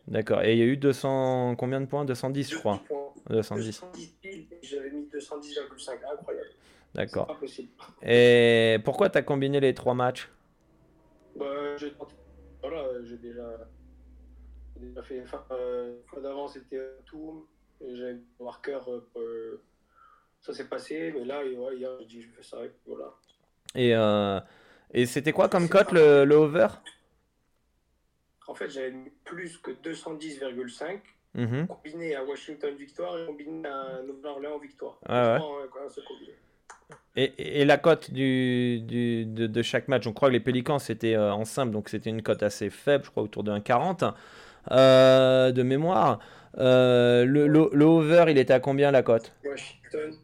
D'accord. 0.06 0.42
Et 0.42 0.52
il 0.52 0.58
y 0.58 0.62
a 0.62 0.66
eu 0.66 0.76
200 0.76 1.56
combien 1.56 1.80
de 1.80 1.86
points? 1.86 2.04
210 2.04 2.50
je 2.50 2.58
crois. 2.58 2.80
210. 3.28 3.80
210 3.80 4.48
j'avais 4.62 4.90
mis 4.90 5.08
210,5. 5.08 5.90
Incroyable. 6.12 6.48
D'accord. 6.94 7.40
Et 8.02 8.78
pourquoi 8.84 9.08
tu 9.10 9.18
as 9.18 9.22
combiné 9.22 9.60
les 9.60 9.74
trois 9.74 9.94
matchs? 9.94 10.30
Bah, 11.36 11.76
j'ai 11.78 11.94
voilà, 12.60 13.02
j'ai 13.04 13.16
déjà, 13.16 13.68
déjà 14.76 15.02
fait. 15.02 15.22
Enfin, 15.22 15.44
euh, 15.50 15.94
d'avant, 16.22 16.46
c'était 16.46 16.80
tout. 17.06 17.46
J'avais 17.80 18.20
un 18.40 18.44
marqueur. 18.44 18.88
Euh, 19.16 19.62
ça 20.42 20.52
s'est 20.52 20.68
passé, 20.68 21.12
mais 21.14 21.24
là, 21.24 21.40
ouais, 21.40 21.76
hier, 21.76 21.90
j'ai 22.00 22.06
dit, 22.06 22.22
je 22.22 22.28
fais 22.28 22.42
ça. 22.42 22.58
Et 22.64 22.70
voilà. 22.86 23.14
Et, 23.74 23.94
euh, 23.94 24.40
et 24.92 25.06
c'était 25.06 25.32
quoi 25.32 25.48
comme 25.48 25.68
cote 25.68 25.92
le, 25.92 26.24
le, 26.24 26.34
over? 26.34 26.66
En 28.48 28.54
fait, 28.54 28.68
j'avais 28.68 28.90
mis 28.90 29.10
plus 29.24 29.56
que 29.58 29.70
210,5. 29.70 31.00
Mhm. 31.34 31.66
Combiné 31.66 32.14
à 32.14 32.24
Washington 32.24 32.74
victoire 32.76 33.18
et 33.18 33.24
combiné 33.24 33.66
à 33.66 34.02
Nouvelle-Orléans 34.02 34.58
victoire. 34.58 34.98
Ah 35.08 35.38
ouais. 35.38 35.62
Et, 37.16 37.60
et, 37.60 37.64
la 37.64 37.78
cote 37.78 38.10
du, 38.10 38.80
du, 38.80 39.24
de, 39.24 39.46
de, 39.46 39.62
chaque 39.62 39.88
match, 39.88 40.06
on 40.06 40.12
croit 40.12 40.28
que 40.28 40.34
les 40.34 40.40
Pélicans 40.40 40.78
c'était 40.78 41.14
euh, 41.14 41.32
en 41.32 41.44
simple, 41.44 41.72
donc 41.72 41.88
c'était 41.88 42.10
une 42.10 42.22
cote 42.22 42.42
assez 42.42 42.68
faible, 42.68 43.04
je 43.04 43.10
crois 43.10 43.22
autour 43.22 43.44
de 43.44 43.52
1,40 43.52 44.12
euh, 44.70 45.52
de 45.52 45.62
mémoire. 45.62 46.18
Euh, 46.58 47.24
le, 47.24 47.46
le, 47.46 47.84
over, 47.84 48.26
il 48.28 48.38
était 48.38 48.52
à 48.52 48.60
combien 48.60 48.90
la 48.90 49.02
cote? 49.02 49.32
Washington. 49.44 50.18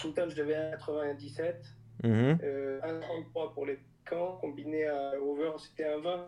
Washington, 0.00 0.30
je 0.30 0.36
devais 0.36 0.54
à 0.54 0.70
97. 0.70 1.62
Mm 2.02 2.08
1,33 2.08 3.52
pour 3.52 3.66
les 3.66 3.78
Pélicans, 4.04 4.38
combiné 4.40 4.86
à 4.86 5.20
over, 5.20 5.52
c'était 5.58 5.84
1,20. 5.84 6.20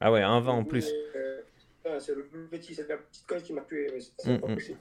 Ah 0.00 0.10
ouais, 0.10 0.20
1,20 0.20 0.48
en 0.48 0.64
plus. 0.64 0.90
Euh, 1.86 2.00
c'est 2.00 2.14
le 2.14 2.26
plus 2.26 2.48
petit, 2.48 2.74
c'est 2.74 2.88
la 2.88 2.96
petite 2.96 3.24
cote 3.26 3.42
qui 3.44 3.52
m'a 3.52 3.60
tué. 3.60 3.88
C'est 4.00 4.26
mm 4.26 4.36
-hmm. 4.36 4.40
pas 4.40 4.54
possible. 4.54 4.78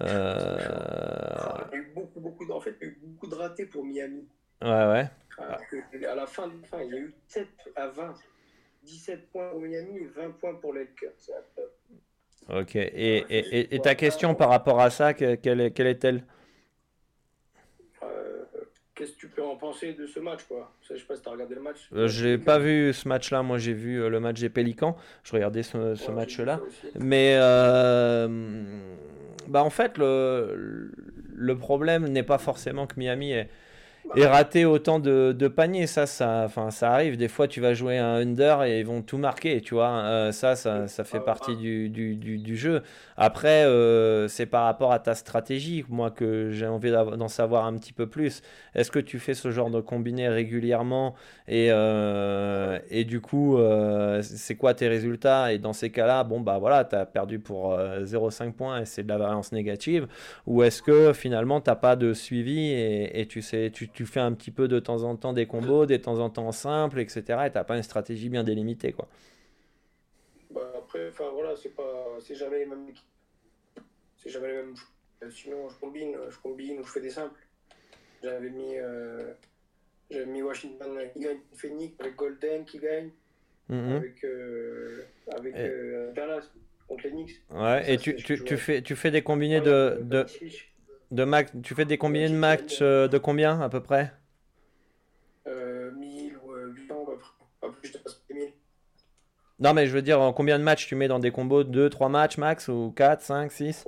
Euh... 0.00 0.58
Il 1.72 1.78
y 1.78 1.80
a 1.80 1.84
eu 1.84 1.92
beaucoup, 1.94 2.20
beaucoup 2.20 2.46
de... 2.46 2.52
En 2.52 2.60
fait, 2.60 2.74
il 2.80 2.86
y 2.86 2.90
a 2.90 2.92
eu 2.92 2.98
beaucoup 3.02 3.28
de 3.28 3.34
ratés 3.34 3.66
pour 3.66 3.84
Miami. 3.84 4.26
Ouais, 4.62 4.86
ouais. 4.92 5.06
À 6.08 6.14
la 6.14 6.26
fin 6.26 6.48
de 6.48 6.66
fin, 6.66 6.82
il 6.82 6.90
y 6.90 6.94
a 6.94 6.98
eu 6.98 7.14
7 7.28 7.48
à 7.76 7.86
20. 7.88 8.14
17 8.82 9.30
points 9.30 9.50
pour 9.50 9.60
Miami 9.60 9.98
et 9.98 10.06
20 10.06 10.30
points 10.40 10.56
pour 10.56 10.72
les 10.72 10.88
Ok. 12.48 12.74
Et, 12.76 13.18
et, 13.28 13.74
et, 13.74 13.80
ta 13.80 13.94
question 13.94 14.34
par 14.34 14.48
rapport 14.48 14.80
à 14.80 14.90
ça, 14.90 15.14
quelle, 15.14 15.60
est-elle? 15.60 16.24
Euh, 18.04 18.44
Qu'est-ce 18.94 19.12
que 19.12 19.18
tu 19.20 19.28
peux 19.28 19.42
en 19.42 19.56
penser 19.56 19.94
de 19.94 20.06
ce 20.06 20.20
match 20.20 20.42
quoi? 20.46 20.70
Je 20.82 20.96
sais 20.96 21.04
pas 21.04 21.16
si 21.16 21.22
tu 21.22 21.28
as 21.28 21.32
regardé 21.32 21.54
le 21.54 21.62
match. 21.62 21.88
Euh, 21.94 22.08
j'ai 22.08 22.36
pas 22.36 22.58
vu 22.58 22.92
ce 22.92 23.08
match-là. 23.08 23.42
Moi, 23.42 23.56
j'ai 23.56 23.72
vu 23.72 24.02
euh, 24.02 24.10
le 24.10 24.20
match 24.20 24.38
des 24.38 24.50
Pélicans. 24.50 24.96
Je 25.24 25.32
regardais 25.32 25.62
ce, 25.62 25.94
ce 25.94 26.10
match-là. 26.10 26.60
Mais 27.00 27.36
euh, 27.40 28.28
bah 29.48 29.64
en 29.64 29.70
fait, 29.70 29.96
le, 29.96 30.92
le 31.34 31.56
problème 31.56 32.06
n'est 32.08 32.22
pas 32.22 32.36
forcément 32.38 32.86
que 32.86 32.94
Miami 32.98 33.32
est, 33.32 33.48
et 34.16 34.26
rater 34.26 34.64
autant 34.64 34.98
de, 34.98 35.34
de, 35.36 35.48
paniers. 35.48 35.86
Ça, 35.86 36.06
ça, 36.06 36.42
enfin, 36.44 36.70
ça 36.70 36.92
arrive. 36.92 37.16
Des 37.16 37.28
fois, 37.28 37.48
tu 37.48 37.60
vas 37.60 37.74
jouer 37.74 37.98
un 37.98 38.16
under 38.16 38.62
et 38.62 38.80
ils 38.80 38.86
vont 38.86 39.02
tout 39.02 39.18
marquer. 39.18 39.60
Tu 39.60 39.74
vois, 39.74 39.90
euh, 39.90 40.32
ça, 40.32 40.56
ça, 40.56 40.88
ça, 40.88 41.04
fait 41.04 41.20
partie 41.20 41.56
du, 41.56 41.88
du, 41.88 42.16
du, 42.16 42.56
jeu. 42.56 42.82
Après, 43.16 43.64
euh, 43.64 44.28
c'est 44.28 44.46
par 44.46 44.64
rapport 44.64 44.92
à 44.92 44.98
ta 44.98 45.14
stratégie, 45.14 45.84
moi, 45.88 46.10
que 46.10 46.50
j'ai 46.50 46.66
envie 46.66 46.90
d'en 46.90 47.28
savoir 47.28 47.64
un 47.66 47.74
petit 47.76 47.92
peu 47.92 48.06
plus. 48.06 48.42
Est-ce 48.74 48.90
que 48.90 48.98
tu 48.98 49.18
fais 49.18 49.34
ce 49.34 49.50
genre 49.50 49.70
de 49.70 49.80
combiné 49.80 50.28
régulièrement 50.28 51.14
et, 51.48 51.68
euh, 51.70 52.78
et 52.90 53.04
du 53.04 53.20
coup, 53.20 53.58
c'est 54.22 54.56
quoi 54.56 54.74
tes 54.74 54.88
résultats? 54.88 55.52
Et 55.52 55.58
dans 55.58 55.72
ces 55.72 55.90
cas-là, 55.90 56.24
bon, 56.24 56.40
bah 56.40 56.58
voilà, 56.58 56.84
tu 56.84 56.96
as 56.96 57.06
perdu 57.06 57.38
pour 57.38 57.76
0,5 57.76 58.52
points 58.52 58.80
et 58.80 58.84
c'est 58.84 59.02
de 59.02 59.08
la 59.08 59.18
variance 59.18 59.52
négative. 59.52 60.06
Ou 60.46 60.62
est-ce 60.62 60.82
que 60.82 61.12
finalement, 61.12 61.60
tu 61.60 61.70
n'as 61.70 61.76
pas 61.76 61.96
de 61.96 62.12
suivi 62.12 62.70
et, 62.70 63.20
et 63.20 63.26
tu 63.26 63.42
sais, 63.42 63.70
tu 63.72 63.88
tu 63.92 64.06
fais 64.06 64.20
un 64.20 64.32
petit 64.32 64.50
peu 64.50 64.68
de 64.68 64.78
temps 64.78 65.02
en 65.02 65.16
temps 65.16 65.32
des 65.32 65.46
combos, 65.46 65.86
de 65.86 65.96
temps 65.96 66.18
en 66.18 66.30
temps 66.30 66.52
simples, 66.52 67.00
etc. 67.00 67.22
Et 67.46 67.50
t'as 67.50 67.64
pas 67.64 67.76
une 67.76 67.82
stratégie 67.82 68.28
bien 68.28 68.44
délimitée, 68.44 68.92
quoi. 68.92 69.08
Bah 70.50 70.72
après, 70.76 71.08
enfin 71.08 71.30
voilà, 71.32 71.56
c'est 71.56 71.74
pas, 71.74 72.16
c'est 72.20 72.34
jamais 72.34 72.58
les 72.58 72.66
mêmes 72.66 72.86
C'est 74.16 74.30
jamais 74.30 74.48
les 74.48 74.56
mêmes. 74.56 74.74
Sinon, 75.30 75.68
je 75.68 75.78
combine, 75.78 76.16
je 76.30 76.38
combine 76.38 76.80
ou 76.80 76.84
je 76.84 76.90
fais 76.90 77.00
des 77.00 77.10
simples. 77.10 77.40
J'avais 78.22 78.50
mis, 78.50 78.76
euh, 78.76 79.32
j'avais 80.10 80.26
mis 80.26 80.42
Washington 80.42 80.98
qui 81.12 81.20
gagne 81.20 81.38
Phoenix 81.54 81.94
avec 82.00 82.16
Golden 82.16 82.64
qui 82.64 82.78
gagne. 82.78 83.10
Mm-hmm. 83.70 83.96
Avec, 83.96 84.24
euh, 84.24 85.04
avec 85.34 85.54
euh, 85.54 86.12
Dallas 86.12 86.50
contre 86.88 87.04
les 87.04 87.10
Knicks. 87.10 87.40
Ouais, 87.50 87.92
et 87.94 87.96
tu, 87.96 88.16
tu, 88.16 88.42
tu, 88.44 88.56
fais, 88.56 88.82
tu 88.82 88.96
fais 88.96 89.10
des 89.10 89.22
combinés 89.22 89.60
de, 89.60 89.98
de, 90.02 90.24
de 90.24 90.26
max, 91.20 91.52
tu 91.62 91.74
fais 91.74 91.84
des 91.84 91.98
combinés 91.98 92.28
de 92.28 92.34
matchs 92.34 92.78
euh, 92.80 93.06
de 93.06 93.18
combien 93.18 93.60
à 93.60 93.68
peu 93.68 93.80
près? 93.80 94.12
Euh, 95.46 95.90
1000 95.92 96.38
ou 96.38 96.54
800, 96.54 96.94
euh, 97.08 97.16
pas 97.60 97.68
plus 97.68 97.92
de 97.92 97.98
1000. 98.32 98.52
Non, 99.60 99.74
mais 99.74 99.86
je 99.86 99.92
veux 99.92 100.02
dire, 100.02 100.20
en 100.20 100.32
combien 100.32 100.58
de 100.58 100.64
matchs 100.64 100.86
tu 100.86 100.94
mets 100.94 101.08
dans 101.08 101.18
des 101.18 101.30
combos? 101.30 101.64
2, 101.64 101.90
3 101.90 102.08
matchs 102.08 102.38
max 102.38 102.68
ou 102.68 102.92
4, 102.96 103.20
5, 103.20 103.52
6 103.52 103.84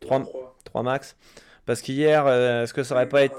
3, 0.00 0.22
3. 0.64 0.82
max. 0.82 1.16
Parce 1.64 1.80
qu'hier, 1.80 2.26
euh, 2.26 2.62
est-ce 2.62 2.74
que 2.74 2.82
ça 2.82 2.94
aurait 2.94 3.08
pas 3.08 3.24
été. 3.24 3.34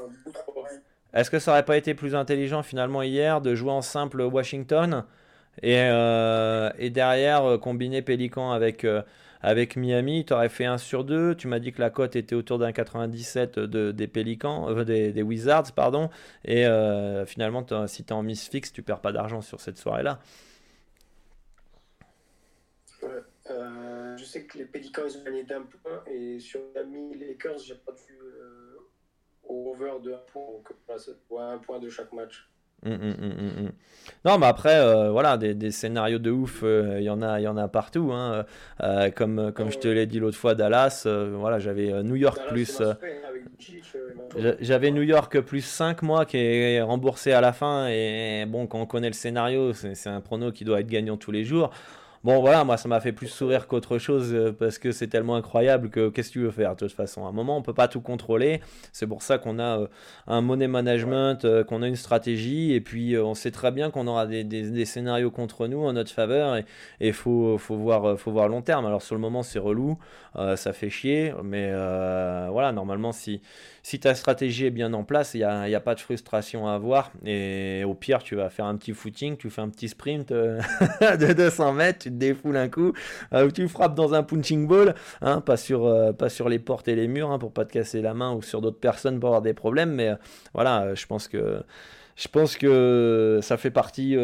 Est-ce 1.13 1.31
que 1.31 1.39
ça 1.39 1.51
aurait 1.51 1.65
pas 1.65 1.77
été 1.77 1.93
plus 1.93 2.15
intelligent 2.15 2.61
finalement 2.61 3.01
hier 3.01 3.41
de 3.41 3.55
jouer 3.55 3.71
en 3.71 3.81
simple 3.81 4.21
Washington 4.21 5.05
et, 5.63 5.73
et 5.73 6.89
derrière 6.91 7.59
combiner 7.59 8.03
Pélican 8.03 8.51
avec, 8.51 8.85
avec 9.41 9.77
Miami, 9.77 10.25
tu 10.25 10.33
aurais 10.33 10.49
fait 10.49 10.65
1 10.65 10.77
sur 10.77 11.03
2. 11.05 11.35
Tu 11.35 11.47
m'as 11.47 11.59
dit 11.59 11.71
que 11.71 11.79
la 11.79 11.89
cote 11.89 12.15
était 12.15 12.35
autour 12.35 12.59
d'un 12.59 12.71
97 12.71 13.57
de, 13.57 13.91
des 13.91 14.07
Pélicans, 14.07 14.69
euh, 14.69 14.83
des, 14.83 15.21
Wizards, 15.21 15.71
pardon. 15.73 16.09
Et 16.43 16.65
euh, 16.65 17.25
finalement, 17.25 17.65
si 17.87 18.03
tu 18.03 18.09
es 18.09 18.13
en 18.13 18.23
miss 18.23 18.49
fixe, 18.49 18.73
tu 18.73 18.83
perds 18.83 19.01
pas 19.01 19.11
d'argent 19.11 19.41
sur 19.41 19.61
cette 19.61 19.77
soirée-là. 19.77 20.19
Euh, 23.49 24.17
je 24.17 24.23
sais 24.25 24.45
que 24.45 24.57
les 24.57 24.65
Pélicans 24.65 25.03
ils 25.07 25.17
ont 25.17 25.23
gagné 25.23 25.43
d'un 25.43 25.61
point 25.61 26.03
et 26.05 26.37
sur 26.39 26.59
Miami 26.75 27.17
Lakers 27.17 27.57
j'ai 27.57 27.73
pas 27.73 27.93
vu 27.93 28.19
au 29.43 29.71
over 29.71 29.93
de 30.03 30.13
1 30.13 30.17
point 30.31 30.43
donc 30.51 30.69
un 31.39 31.57
point 31.57 31.79
de 31.79 31.89
chaque 31.89 32.13
match. 32.13 32.47
Hum, 32.85 32.93
hum, 32.93 33.15
hum, 33.21 33.71
non, 34.25 34.37
mais 34.37 34.47
après, 34.47 34.75
euh, 34.75 35.11
voilà, 35.11 35.37
des, 35.37 35.53
des, 35.53 35.71
scénarios 35.71 36.19
de 36.19 36.31
ouf, 36.31 36.61
euh, 36.63 36.97
il 36.99 37.03
y 37.03 37.09
en 37.09 37.21
a, 37.21 37.39
il 37.39 37.43
y 37.43 37.47
en 37.47 37.57
a 37.57 37.67
partout. 37.67 38.11
Hein. 38.13 38.45
Euh, 38.81 39.11
comme 39.11 39.51
comme 39.53 39.71
je 39.71 39.77
te 39.77 39.87
l'ai 39.87 40.05
dit 40.05 40.19
l'autre 40.19 40.37
fois, 40.37 40.55
Dallas, 40.55 41.05
voilà, 41.05 41.59
j'avais 41.59 42.03
New 42.03 42.15
York 42.15 42.39
plus. 42.47 42.81
j'avais 44.59 44.91
New 44.91 45.01
York 45.03 45.39
plus 45.41 45.61
5 45.61 46.01
mois 46.01 46.25
qui 46.25 46.37
est 46.37 46.81
remboursé 46.81 47.31
à 47.33 47.41
la 47.41 47.53
fin. 47.53 47.87
Et 47.87 48.45
bon, 48.47 48.67
quand 48.67 48.79
on 48.81 48.85
connaît 48.85 49.09
le 49.09 49.13
scénario, 49.13 49.73
c'est 49.73 50.09
un 50.09 50.21
prono 50.21 50.51
qui 50.51 50.63
doit 50.63 50.79
être 50.79 50.87
gagnant 50.87 51.17
tous 51.17 51.31
les 51.31 51.43
jours. 51.43 51.71
Bon, 52.25 52.41
voilà, 52.41 52.65
moi, 52.65 52.75
ça 52.75 52.89
m'a 52.89 52.99
fait 52.99 53.13
plus 53.13 53.27
sourire 53.27 53.65
qu'autre 53.65 53.97
chose 53.97 54.33
euh, 54.33 54.51
parce 54.51 54.77
que 54.77 54.91
c'est 54.91 55.07
tellement 55.07 55.35
incroyable 55.37 55.89
que 55.89 56.09
qu'est-ce 56.09 56.27
que 56.27 56.33
tu 56.33 56.39
veux 56.41 56.51
faire 56.51 56.75
de 56.75 56.79
toute 56.85 56.91
façon? 56.91 57.25
À 57.25 57.29
un 57.29 57.31
moment, 57.31 57.55
on 57.55 57.61
peut 57.61 57.73
pas 57.73 57.87
tout 57.87 58.01
contrôler. 58.01 58.59
C'est 58.91 59.07
pour 59.07 59.21
ça 59.21 59.37
qu'on 59.37 59.57
a 59.57 59.79
euh, 59.79 59.87
un 60.27 60.41
money 60.41 60.67
management, 60.67 61.45
euh, 61.45 61.63
qu'on 61.63 61.81
a 61.81 61.87
une 61.87 61.95
stratégie 61.95 62.73
et 62.73 62.81
puis 62.81 63.17
on 63.17 63.35
sait 63.35 63.51
très 63.51 63.71
bien 63.71 63.89
qu'on 63.89 64.05
aura 64.05 64.25
des, 64.27 64.85
scénarios 64.85 65.31
contre 65.31 65.67
nous 65.67 65.85
en 65.85 65.93
notre 65.93 66.11
faveur 66.11 66.57
et 66.57 66.65
il 66.99 67.13
faut 67.13 67.57
voir 67.57 68.49
long 68.49 68.61
terme. 68.61 68.85
Alors, 68.85 69.01
sur 69.01 69.15
le 69.15 69.21
moment, 69.21 69.41
c'est 69.41 69.59
relou, 69.59 69.97
ça 70.35 70.73
fait 70.73 70.89
chier, 70.89 71.33
mais 71.43 71.71
voilà, 72.51 72.73
normalement, 72.73 73.11
si 73.13 73.41
si 73.89 73.99
ta 73.99 74.13
stratégie 74.13 74.67
est 74.67 74.69
bien 74.69 74.93
en 74.93 75.03
place, 75.03 75.33
il 75.33 75.39
n'y 75.39 75.43
a, 75.43 75.79
pas 75.79 75.95
de 75.95 75.99
frustration 75.99 76.67
à 76.67 76.73
avoir. 76.73 77.11
Et 77.25 77.83
au 77.87 77.95
pire, 77.95 78.21
tu 78.21 78.35
vas 78.35 78.51
faire 78.51 78.65
un 78.65 78.77
petit 78.77 78.93
footing, 78.93 79.35
tu 79.35 79.49
fais 79.49 79.61
un 79.61 79.69
petit 79.69 79.89
sprint 79.89 80.29
de 80.31 81.33
200 81.33 81.73
mètres, 81.73 82.03
tu 82.03 82.09
te 82.09 82.13
défoules 82.13 82.57
un 82.57 82.69
coup, 82.69 82.93
ou 83.33 83.51
tu 83.51 83.67
frappes 83.67 83.95
dans 83.95 84.13
un 84.13 84.21
punching 84.21 84.67
ball, 84.67 84.93
hein, 85.21 85.41
pas, 85.41 85.57
sur, 85.57 85.91
pas 86.15 86.29
sur 86.29 86.49
les 86.49 86.59
portes 86.59 86.87
et 86.87 86.95
les 86.95 87.07
murs, 87.07 87.31
hein, 87.31 87.39
pour 87.39 87.51
pas 87.51 87.65
te 87.65 87.73
casser 87.73 88.03
la 88.03 88.13
main 88.13 88.31
ou 88.31 88.43
sur 88.43 88.61
d'autres 88.61 88.79
personnes 88.79 89.19
pour 89.19 89.29
avoir 89.29 89.41
des 89.41 89.55
problèmes, 89.55 89.93
mais 89.93 90.11
voilà, 90.53 90.93
je 90.93 91.07
pense 91.07 91.27
que 91.27 91.63
ça 93.41 93.57
fait 93.57 93.71
partie, 93.71 94.15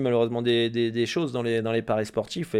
malheureusement 0.00 0.42
des, 0.42 1.06
choses 1.06 1.30
dans 1.30 1.42
les, 1.42 1.82
paris 1.82 2.06
sportifs 2.06 2.56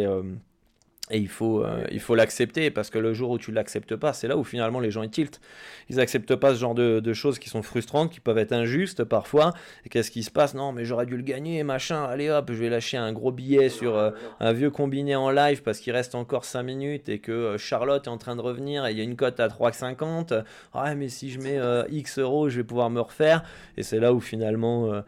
et 1.11 1.19
il 1.19 1.29
faut, 1.29 1.65
euh, 1.65 1.85
il 1.91 2.01
faut 2.01 2.15
l'accepter 2.15 2.71
parce 2.71 2.91
que 2.91 2.99
le 2.99 3.15
jour 3.15 3.31
où 3.31 3.39
tu 3.39 3.53
l'acceptes 3.53 3.97
pas, 3.97 4.13
c'est 4.13 4.29
là 4.29 4.37
où 4.37 4.45
finalement 4.45 4.81
les 4.81 4.91
gens 4.91 5.03
ils 5.03 5.11
tiltent. 5.11 5.41
Ils 5.89 6.01
acceptent 6.01 6.37
pas 6.37 6.55
ce 6.55 6.61
genre 6.61 6.75
de, 6.75 7.01
de, 7.01 7.13
choses 7.15 7.39
qui 7.39 7.49
sont 7.49 7.63
frustrantes, 7.63 8.11
qui 8.11 8.21
peuvent 8.21 8.39
être 8.39 8.53
injustes 8.53 9.05
parfois. 9.05 9.55
Et 9.87 9.89
qu'est-ce 9.89 10.11
qui 10.11 10.23
se 10.23 10.31
passe? 10.31 10.55
Non, 10.55 10.73
mais 10.73 10.85
j'aurais 10.85 11.07
dû 11.07 11.17
le 11.17 11.23
gagner, 11.23 11.63
machin. 11.63 12.05
Allez 12.05 12.31
hop, 12.31 12.51
je 12.53 12.59
vais 12.59 12.69
lâcher 12.69 12.99
un 12.99 13.13
gros 13.13 13.33
billet 13.33 13.69
sur 13.69 13.97
euh, 13.97 14.11
un 14.41 14.53
vieux 14.53 14.71
combiné 14.71 15.17
en 15.17 15.31
live 15.31 15.63
parce 15.63 15.79
qu'il 15.79 15.93
reste 15.93 16.15
encore 16.15 16.45
5 16.45 16.63
minutes 16.63 17.09
et 17.09 17.19
que 17.19 17.33
euh, 17.33 17.59
Charlotte 17.59 18.07
est 18.07 18.11
en 18.11 18.19
train 18.19 18.37
de 18.37 18.43
revenir 18.43 18.87
et 18.87 18.93
il 18.93 18.99
y 18.99 19.01
a 19.01 19.05
une 19.05 19.17
cote 19.17 19.41
à 19.41 19.49
3,50. 19.49 20.45
Ah, 20.75 20.95
mais 20.95 21.09
si 21.09 21.31
je 21.31 21.41
mets 21.41 21.59
X 21.91 22.19
euros, 22.19 22.49
je 22.49 22.59
vais 22.59 22.65
pouvoir 22.65 22.91
me 22.91 23.01
refaire. 23.01 23.45
Et 23.77 23.83
c'est 23.83 23.99
là 23.99 24.13
où 24.13 24.21
finalement 24.21 25.03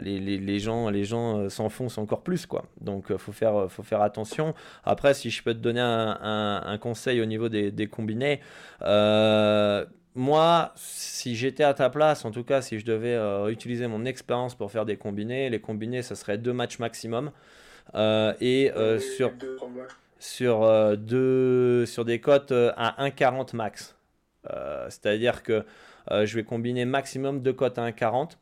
les, 0.00 0.18
les, 0.20 0.38
les, 0.38 0.58
gens, 0.58 0.90
les 0.90 1.04
gens 1.04 1.48
s'enfoncent 1.48 1.98
encore 1.98 2.22
plus. 2.22 2.46
quoi. 2.46 2.64
Donc 2.80 3.14
faut 3.16 3.32
faire, 3.32 3.66
faut 3.68 3.82
faire 3.82 4.02
attention. 4.02 4.54
Après, 4.84 5.07
si 5.14 5.30
je 5.30 5.42
peux 5.42 5.54
te 5.54 5.58
donner 5.58 5.80
un, 5.80 6.78
conseil 6.80 7.20
au 7.20 7.26
niveau 7.26 7.48
des, 7.48 7.86
combinés, 7.86 8.40
euh, 8.82 9.84
moi, 10.14 10.72
si 10.76 11.36
j'étais 11.36 11.64
à 11.64 11.74
ta 11.74 11.90
place, 11.90 12.24
en 12.24 12.30
tout 12.30 12.44
cas, 12.44 12.60
si 12.62 12.78
je 12.78 12.84
devais 12.84 13.14
euh, 13.14 13.48
utiliser 13.48 13.86
mon 13.86 14.04
expérience 14.04 14.54
pour 14.54 14.70
faire 14.70 14.84
des 14.84 14.96
combinés, 14.96 15.50
les 15.50 15.60
combinés, 15.60 16.02
ça 16.02 16.14
serait 16.14 16.38
deux 16.38 16.52
matchs 16.52 16.78
maximum. 16.78 17.30
Euh, 17.94 18.34
et 18.40 18.70
sur, 18.98 19.32
sur, 20.18 20.96
deux, 20.96 21.86
sur 21.86 22.04
des 22.04 22.20
cotes 22.20 22.52
à 22.52 22.96
1,40 23.06 23.56
max. 23.56 23.96
C'est-à-dire 24.88 25.42
que 25.42 25.64
je 26.10 26.34
vais 26.34 26.44
combiner 26.44 26.84
maximum 26.84 27.42
deux 27.42 27.52
cotes 27.52 27.78
à 27.78 27.88
1,40 27.88 28.32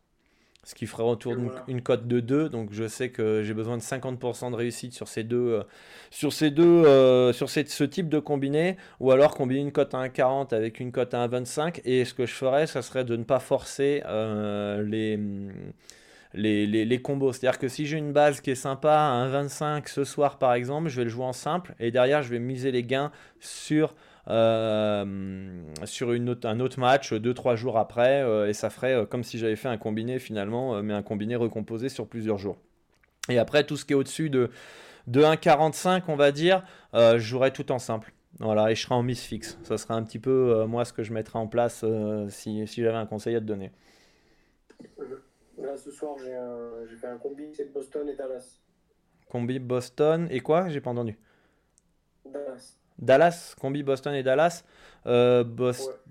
ce 0.67 0.75
qui 0.75 0.87
ferait 0.87 1.05
autour 1.05 1.37
d'une 1.69 1.81
cote 1.81 2.09
de 2.09 2.19
2. 2.19 2.49
Donc 2.49 2.71
je 2.73 2.89
sais 2.89 3.11
que 3.11 3.45
j'ai 3.45 3.55
besoin 3.55 3.77
de 3.77 3.83
50% 3.83 4.51
de 4.51 4.57
réussite 4.57 4.93
sur 4.93 5.07
ces 5.07 5.23
deux, 5.23 5.37
euh, 5.37 5.62
sur 6.11 6.33
ces 6.33 6.51
deux, 6.51 6.64
euh, 6.64 7.33
sur 7.33 7.49
ce 7.49 7.85
type 7.85 8.09
de 8.09 8.19
combiné, 8.19 8.77
ou 8.99 9.12
alors 9.12 9.37
combiner 9.37 9.61
une 9.61 9.71
cote 9.71 9.95
à 9.95 9.99
1,40 9.99 10.53
avec 10.53 10.81
une 10.81 10.91
cote 10.91 11.14
à 11.14 11.29
1,25. 11.29 11.83
Et 11.85 12.05
ce 12.05 12.14
que 12.14 12.27
je 12.27 12.35
ferais, 12.35 12.67
ça 12.67 12.83
serait 12.83 13.05
de 13.05 13.14
ne 13.14 13.23
pas 13.23 13.39
forcer 13.39 14.03
euh, 14.07 14.83
les, 14.83 15.21
les, 16.35 16.85
les, 16.85 17.01
combos. 17.01 17.33
C'est-à-dire 17.33 17.61
que 17.61 17.69
si 17.69 17.87
j'ai 17.87 17.97
une 17.97 18.12
base 18.12 18.41
qui 18.41 18.51
est 18.51 18.57
sympa 18.57 18.93
à 18.93 19.29
1,25 19.29 19.89
ce 19.89 20.03
soir 20.03 20.37
par 20.37 20.53
exemple, 20.53 20.89
je 20.89 20.97
vais 20.97 21.05
le 21.05 21.11
jouer 21.11 21.27
en 21.27 21.33
simple, 21.33 21.77
et 21.79 21.93
derrière 21.93 22.25
je 22.25 22.31
vais 22.31 22.41
miser 22.41 22.73
les 22.73 22.83
gains 22.83 23.12
sur 23.39 23.95
euh, 24.29 25.62
sur 25.85 26.12
une 26.12 26.31
autre, 26.31 26.49
un 26.49 26.59
autre 26.59 26.81
match 26.81 27.12
2-3 27.12 27.57
jours 27.57 27.79
après, 27.79 28.22
euh, 28.22 28.49
et 28.49 28.53
ça 28.53 28.70
ferait 28.70 28.95
euh, 28.95 29.07
comme 29.07 29.22
si 29.22 29.39
j'avais 29.39 29.57
fait 29.57 29.68
un 29.68 29.79
combiné 29.79 30.18
finalement, 30.18 30.83
mais 30.83 30.95
un 30.95 31.03
combiné 31.03 31.37
recomposé 31.37 31.89
sur 31.89 32.09
plusieurs 32.09 32.39
jours. 32.39 32.57
Et 33.29 33.39
après, 33.39 33.64
tout 33.64 33.77
ce 33.77 33.85
qui 33.85 33.93
est 33.93 33.97
au-dessus 33.97 34.31
de, 34.31 34.51
de 35.07 35.22
1,45, 35.22 36.05
on 36.09 36.16
va 36.16 36.33
dire, 36.33 36.64
je 36.95 37.18
jouerai 37.18 37.53
tout 37.53 37.70
en 37.72 37.79
simple. 37.79 38.12
Voilà, 38.39 38.70
et 38.70 38.74
je 38.74 38.83
serai 38.83 38.95
en 38.95 39.03
mise 39.03 39.20
fixe. 39.20 39.59
Ça 39.62 39.79
sera 39.79 39.95
un 39.95 40.03
petit 40.03 40.18
peu 40.18 40.64
moi 40.66 40.85
ce 40.85 40.93
que 40.93 41.03
je 41.03 41.12
mettrais 41.12 41.39
en 41.39 41.49
place 41.49 41.85
si, 42.29 42.66
si 42.68 42.83
j'avais 42.83 42.99
un 42.99 43.07
conseil 43.07 43.35
à 43.35 43.41
te 43.41 43.45
donner. 43.45 43.72
Là, 45.59 45.77
ce 45.77 45.91
soir, 45.91 46.16
j'ai 46.18 46.97
fait 46.97 47.09
un 47.09 47.18
combi, 47.18 47.53
c'est 47.55 47.72
Boston 47.72 48.09
et 48.09 48.14
Dallas. 48.14 48.61
Combi 49.29 49.59
Boston 49.59 50.29
et 50.31 50.41
quoi? 50.41 50.68
J'ai 50.68 50.81
pas 50.81 50.91
entendu. 50.91 51.18
Dallas. 52.24 52.77
Dallas, 52.99 53.55
combi 53.61 53.82
Boston 53.82 54.14
et 54.14 54.22
Dallas. 54.22 54.64
Euh, 55.07 55.44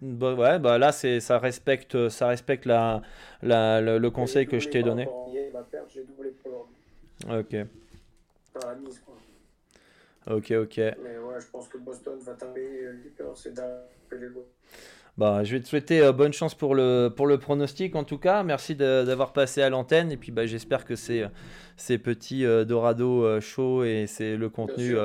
ouais. 0.01 0.59
bah 0.59 0.77
là 0.77 0.93
c'est 0.93 1.19
ça 1.19 1.38
respecte 1.38 2.07
ça 2.07 2.27
respecte 2.27 2.65
la, 2.65 3.01
la 3.41 3.81
le, 3.81 4.09
conseil 4.09 4.47
que 4.47 4.57
je 4.59 4.69
t'ai 4.69 4.83
donné. 4.83 5.07
Ok. 7.29 7.55
Ok 10.27 10.51
ok. 10.51 10.77
Mais 10.77 11.17
ouais, 11.17 11.39
je 11.39 11.47
pense 11.51 11.67
que 11.67 11.77
Boston 11.77 12.17
va 12.19 12.33
taper 12.33 12.89
Dallas 13.53 13.83
les 14.11 14.29
bah, 15.17 15.45
je 15.45 15.55
vais 15.55 15.61
te 15.61 15.67
souhaiter 15.67 16.01
euh, 16.01 16.11
bonne 16.11 16.33
chance 16.33 16.55
pour 16.55 16.75
le, 16.75 17.07
pour 17.07 17.25
le 17.25 17.38
pronostic 17.38 17.95
en 17.95 18.03
tout 18.03 18.17
cas. 18.17 18.43
Merci 18.43 18.75
d'avoir 18.75 19.31
passé 19.31 19.61
à 19.61 19.69
l'antenne 19.69 20.11
et 20.11 20.17
puis 20.17 20.31
bah, 20.33 20.45
j'espère 20.45 20.83
que 20.83 20.95
ces, 20.97 21.25
ces 21.77 21.97
petits 21.97 22.45
euh, 22.45 22.65
Dorado 22.65 23.39
chauds 23.39 23.81
euh, 23.81 23.86
et 23.86 24.07
c'est 24.07 24.36
le 24.36 24.49
contenu 24.49 24.95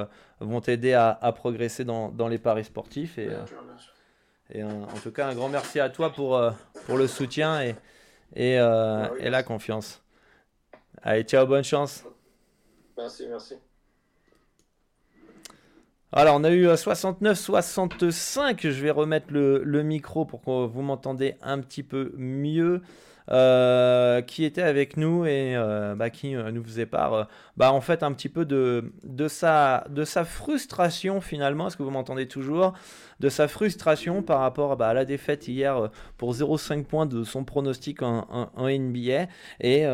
vont 0.41 0.61
t'aider 0.61 0.95
à, 0.95 1.18
à, 1.20 1.32
progresser 1.32 1.84
dans, 1.84 2.11
dans, 2.11 2.28
les 2.28 2.38
paris 2.38 2.64
sportifs. 2.64 3.18
Et, 3.18 3.30
et 4.53 4.64
en 4.64 4.86
tout 5.03 5.12
cas, 5.12 5.28
un 5.28 5.34
grand 5.34 5.49
merci 5.49 5.80
à 5.80 5.91
toi 5.91 6.12
pour, 6.12 6.41
pour 6.86 6.97
le 6.97 7.07
soutien 7.07 7.62
et, 7.62 7.76
et, 8.34 8.59
bah 8.59 9.11
et 9.18 9.30
la 9.30 9.43
confiance. 9.43 10.03
Allez, 11.03 11.22
ciao, 11.22 11.47
bonne 11.47 11.64
chance. 11.64 12.05
Merci, 12.97 13.26
merci. 13.28 13.55
Alors, 16.12 16.36
on 16.36 16.45
a 16.45 16.51
eu 16.51 16.66
69-65. 16.66 18.51
Euh, 18.51 18.59
Je 18.59 18.82
vais 18.82 18.91
remettre 18.91 19.28
le, 19.30 19.82
micro 19.82 20.24
pour 20.24 20.43
que 20.43 20.66
vous 20.66 20.82
m'entendez 20.82 21.36
un 21.41 21.61
petit 21.61 21.84
peu 21.84 22.12
mieux. 22.16 22.82
Euh, 23.32 24.22
qui 24.22 24.44
était 24.44 24.62
avec 24.62 24.96
nous 24.96 25.24
et 25.24 25.54
euh, 25.54 25.94
bah, 25.94 26.10
qui 26.10 26.34
nous 26.34 26.64
faisait 26.64 26.86
part, 26.86 27.28
bah, 27.56 27.72
en 27.72 27.80
fait, 27.80 28.02
un 28.02 28.12
petit 28.12 28.28
peu 28.28 28.44
de, 28.44 28.92
sa, 29.28 29.84
frustration 30.24 31.20
finalement. 31.20 31.68
Est-ce 31.68 31.76
que 31.76 31.82
vous 31.82 31.90
m'entendez 31.90 32.26
toujours? 32.26 32.72
De 33.20 33.28
sa 33.28 33.48
frustration 33.48 34.22
par 34.22 34.40
rapport 34.40 34.76
bah, 34.76 34.88
à 34.88 34.94
la 34.94 35.04
défaite 35.04 35.46
hier 35.46 35.90
pour 36.16 36.32
0,5 36.32 36.84
points 36.84 37.06
de 37.06 37.22
son 37.22 37.44
pronostic 37.44 38.02
en, 38.02 38.26
NBA. 38.56 39.26
Et, 39.60 39.86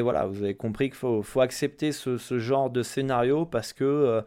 voilà, 0.00 0.26
vous 0.26 0.42
avez 0.42 0.54
compris 0.54 0.90
qu'il 0.90 1.22
faut, 1.22 1.40
accepter 1.40 1.92
ce, 1.92 2.38
genre 2.38 2.70
de 2.70 2.82
scénario 2.82 3.46
parce 3.46 3.72
que 3.72 4.22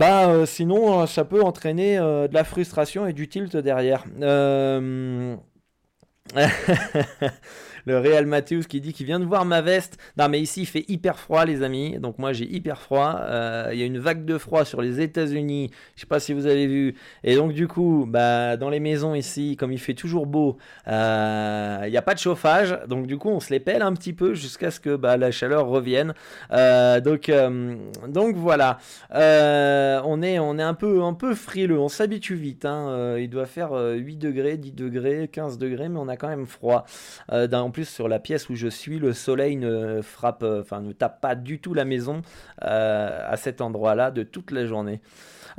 euh, 0.00 0.46
sinon 0.46 1.02
euh, 1.02 1.06
ça 1.06 1.24
peut 1.24 1.42
entraîner 1.42 1.98
euh, 1.98 2.28
de 2.28 2.34
la 2.34 2.44
frustration 2.44 3.06
et 3.06 3.12
du 3.12 3.28
tilt 3.28 3.56
derrière. 3.56 4.04
Yeah 6.34 7.30
le 7.88 7.98
Real 7.98 8.26
Matthews 8.26 8.64
qui 8.68 8.80
dit 8.80 8.92
qu'il 8.92 9.06
vient 9.06 9.18
de 9.18 9.24
voir 9.24 9.44
ma 9.44 9.62
veste. 9.62 9.98
Non, 10.18 10.28
mais 10.28 10.40
ici 10.40 10.62
il 10.62 10.66
fait 10.66 10.84
hyper 10.88 11.18
froid, 11.18 11.44
les 11.44 11.62
amis. 11.62 11.98
Donc 11.98 12.18
moi 12.18 12.32
j'ai 12.32 12.44
hyper 12.44 12.80
froid. 12.80 13.18
Euh, 13.22 13.70
il 13.72 13.78
y 13.78 13.82
a 13.82 13.86
une 13.86 13.98
vague 13.98 14.24
de 14.24 14.36
froid 14.36 14.64
sur 14.64 14.82
les 14.82 15.00
États-Unis. 15.00 15.70
Je 15.96 16.02
sais 16.02 16.06
pas 16.06 16.20
si 16.20 16.34
vous 16.34 16.46
avez 16.46 16.66
vu. 16.66 16.94
Et 17.24 17.34
donc 17.34 17.52
du 17.52 17.66
coup, 17.66 18.04
bah, 18.06 18.56
dans 18.56 18.68
les 18.68 18.78
maisons 18.78 19.14
ici, 19.14 19.56
comme 19.56 19.72
il 19.72 19.78
fait 19.78 19.94
toujours 19.94 20.26
beau, 20.26 20.58
euh, 20.86 21.82
il 21.86 21.90
n'y 21.90 21.96
a 21.96 22.02
pas 22.02 22.14
de 22.14 22.18
chauffage. 22.18 22.78
Donc 22.88 23.06
du 23.06 23.16
coup, 23.16 23.30
on 23.30 23.40
se 23.40 23.50
les 23.50 23.60
pèle 23.60 23.80
un 23.80 23.94
petit 23.94 24.12
peu 24.12 24.34
jusqu'à 24.34 24.70
ce 24.70 24.80
que 24.80 24.94
bah, 24.94 25.16
la 25.16 25.30
chaleur 25.30 25.66
revienne. 25.66 26.14
Euh, 26.52 27.00
donc, 27.00 27.30
voilà. 28.36 28.78
on 29.10 30.22
est, 30.22 30.36
un 30.36 30.74
peu 30.74 31.34
frileux. 31.34 31.78
On 31.78 31.88
s'habitue 31.88 32.34
vite. 32.34 32.66
Hein. 32.66 33.16
il 33.18 33.30
doit 33.30 33.46
faire 33.46 33.72
8 33.72 34.16
degrés, 34.16 34.58
10 34.58 34.72
degrés, 34.72 35.28
15 35.32 35.56
degrés, 35.56 35.88
mais 35.88 35.98
on 35.98 36.08
a 36.08 36.18
quand 36.18 36.28
même 36.28 36.46
froid. 36.46 36.84
en 37.30 37.70
plus, 37.70 37.77
sur 37.84 38.08
la 38.08 38.18
pièce 38.18 38.48
où 38.48 38.54
je 38.54 38.68
suis, 38.68 38.98
le 38.98 39.12
soleil 39.12 39.56
ne 39.56 40.02
frappe, 40.02 40.42
euh, 40.42 40.60
enfin 40.60 40.80
ne 40.80 40.92
tape 40.92 41.20
pas 41.20 41.34
du 41.34 41.60
tout 41.60 41.74
la 41.74 41.84
maison 41.84 42.22
euh, 42.62 43.20
à 43.26 43.36
cet 43.36 43.60
endroit-là 43.60 44.10
de 44.10 44.22
toute 44.22 44.50
la 44.50 44.66
journée. 44.66 45.00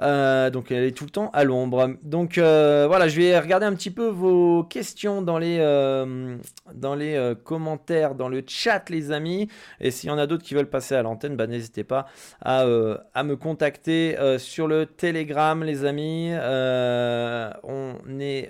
Euh, 0.02 0.50
donc 0.50 0.72
elle 0.72 0.84
est 0.84 0.91
tout 0.91 1.04
le 1.04 1.10
temps 1.10 1.30
à 1.34 1.43
l'ombre. 1.43 1.95
Donc 2.04 2.38
euh, 2.38 2.86
voilà, 2.88 3.08
je 3.08 3.20
vais 3.20 3.38
regarder 3.39 3.66
un 3.66 3.74
petit 3.74 3.91
peu 3.91 4.08
vos 4.08 4.64
questions 4.64 5.22
dans 5.22 5.38
les, 5.38 5.58
euh, 5.60 6.38
dans 6.74 6.95
les 6.95 7.34
commentaires, 7.43 8.16
dans 8.16 8.30
le 8.30 8.43
chat 8.47 8.89
les 8.89 9.12
amis. 9.12 9.50
Et 9.80 9.91
s'il 9.91 10.10
y 10.10 10.12
en 10.12 10.18
a 10.18 10.28
d'autres 10.28 10.43
qui 10.43 10.54
veulent 10.54 10.70
passer 10.70 10.95
à 10.95 11.02
l'antenne, 11.02 11.36
bah, 11.36 11.47
n'hésitez 11.47 11.84
pas 11.84 12.08
à, 12.41 12.66
à, 13.14 13.24
me 13.24 13.36
contacter 13.36 14.18
sur 14.38 14.68
le 14.68 14.86
Telegram 14.86 15.64
les 15.64 15.86
amis. 15.86 16.32
on 16.34 18.20
est 18.20 18.50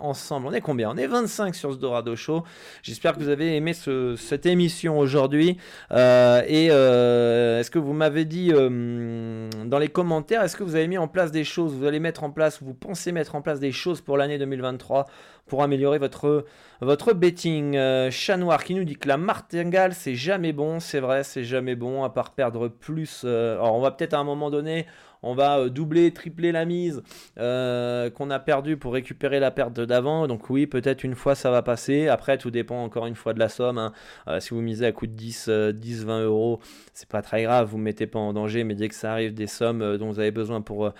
ensemble, 0.00 0.46
on 0.48 0.52
est 0.52 0.60
combien? 0.60 0.90
On 0.90 0.96
est 0.96 1.06
25 1.06 1.54
sur 1.54 1.72
ce 1.72 1.78
Dorado 1.78 2.16
Show. 2.16 2.42
J'espère 2.82 3.14
que 3.14 3.20
vous 3.20 3.28
avez 3.28 3.56
aimé 3.56 3.72
ce, 3.72 4.16
cette 4.16 4.46
émission 4.46 4.98
aujourd'hui. 4.98 5.58
et 5.90 6.66
est-ce 6.66 7.70
que 7.70 7.78
vous 7.78 7.92
m'avez 7.92 8.24
dit 8.24 8.50
dans 8.52 9.78
les 9.78 9.88
commentaires, 9.88 10.42
est-ce 10.42 10.56
que 10.56 10.64
vous 10.64 10.74
avez 10.74 10.87
mis 10.88 10.98
en 10.98 11.06
place 11.06 11.30
des 11.30 11.44
choses, 11.44 11.74
vous 11.74 11.84
allez 11.84 12.00
mettre 12.00 12.24
en 12.24 12.30
place, 12.30 12.62
vous 12.62 12.74
pensez 12.74 13.12
mettre 13.12 13.34
en 13.36 13.42
place 13.42 13.60
des 13.60 13.72
choses 13.72 14.00
pour 14.00 14.16
l'année 14.16 14.38
2023 14.38 15.06
pour 15.46 15.62
améliorer 15.62 15.98
votre, 15.98 16.44
votre 16.80 17.12
betting. 17.12 17.76
Euh, 17.76 18.10
Chat 18.10 18.36
Noir 18.36 18.64
qui 18.64 18.74
nous 18.74 18.84
dit 18.84 18.96
que 18.96 19.08
la 19.08 19.16
martingale 19.16 19.94
c'est 19.94 20.14
jamais 20.14 20.52
bon, 20.52 20.80
c'est 20.80 21.00
vrai, 21.00 21.22
c'est 21.22 21.44
jamais 21.44 21.76
bon, 21.76 22.04
à 22.04 22.10
part 22.10 22.32
perdre 22.32 22.68
plus. 22.68 23.22
Euh, 23.24 23.54
alors 23.54 23.74
on 23.74 23.80
va 23.80 23.90
peut-être 23.90 24.14
à 24.14 24.18
un 24.18 24.24
moment 24.24 24.50
donné 24.50 24.86
on 25.22 25.34
va 25.34 25.68
doubler, 25.68 26.12
tripler 26.12 26.52
la 26.52 26.64
mise 26.64 27.02
qu'on 27.36 28.30
a 28.30 28.38
perdue 28.38 28.76
pour 28.76 28.92
récupérer 28.92 29.40
la 29.40 29.50
perte 29.50 29.80
d'avant. 29.80 30.26
Donc 30.26 30.50
oui, 30.50 30.66
peut-être 30.66 31.04
une 31.04 31.14
fois 31.14 31.34
ça 31.34 31.50
va 31.50 31.62
passer. 31.62 32.08
Après, 32.08 32.38
tout 32.38 32.50
dépend 32.50 32.82
encore 32.82 33.06
une 33.06 33.14
fois 33.14 33.34
de 33.34 33.38
la 33.38 33.48
somme. 33.48 33.78
Hein. 33.78 33.92
si 34.40 34.50
vous 34.50 34.60
misez 34.60 34.86
à 34.86 34.92
coût 34.92 35.06
de 35.06 35.12
10, 35.12 35.50
10 35.74 36.04
20 36.04 36.24
euros, 36.24 36.60
c'est 36.94 37.08
pas 37.08 37.22
très 37.22 37.42
grave, 37.42 37.68
vous 37.68 37.78
ne 37.78 37.82
mettez 37.82 38.06
pas 38.06 38.18
en 38.18 38.32
danger. 38.32 38.64
Mais 38.64 38.74
dès 38.74 38.88
que 38.88 38.94
ça 38.94 39.12
arrive 39.12 39.34
des 39.34 39.46
sommes 39.46 39.96
dont 39.98 40.10
vous 40.10 40.20
avez 40.20 40.30
besoin 40.30 40.60
pour, 40.60 40.92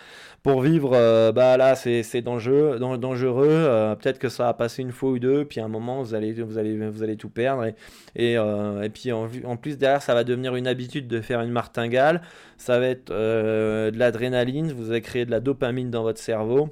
pour 0.43 0.61
vivre, 0.61 0.91
bah 1.33 1.57
là 1.57 1.75
c'est 1.75 2.23
dangereux. 2.23 2.79
peut-être 4.01 4.19
que 4.19 4.29
ça 4.29 4.45
va 4.45 4.55
passer 4.55 4.83
une 4.83 4.93
fois 4.93 5.11
ou 5.11 5.19
deux, 5.19 5.45
puis 5.45 5.61
à 5.61 5.64
un 5.64 5.69
moment 5.69 6.03
vous 6.03 6.14
allez, 6.14 7.16
tout 7.16 7.31
perdre. 7.31 7.66
Et, 8.16 8.37
puis 8.93 9.12
en 9.12 9.57
plus 9.57 9.79
derrière, 9.79 10.03
ça 10.03 10.14
va 10.14 10.25
devenir 10.25 10.57
une 10.57 10.66
habitude 10.66 11.09
de 11.09 11.21
faire 11.21 11.41
une 11.41 11.51
martingale. 11.51 12.23
Ça 12.59 12.81
va 12.81 12.87
être 12.87 13.11
euh, 13.11 13.93
de 13.93 13.99
l'adrénaline, 13.99 14.73
vous 14.73 14.91
allez 14.91 15.01
créer 15.01 15.25
de 15.25 15.31
la 15.31 15.41
dopamine 15.41 15.91
dans 15.91 16.03
votre 16.03 16.21
cerveau. 16.21 16.69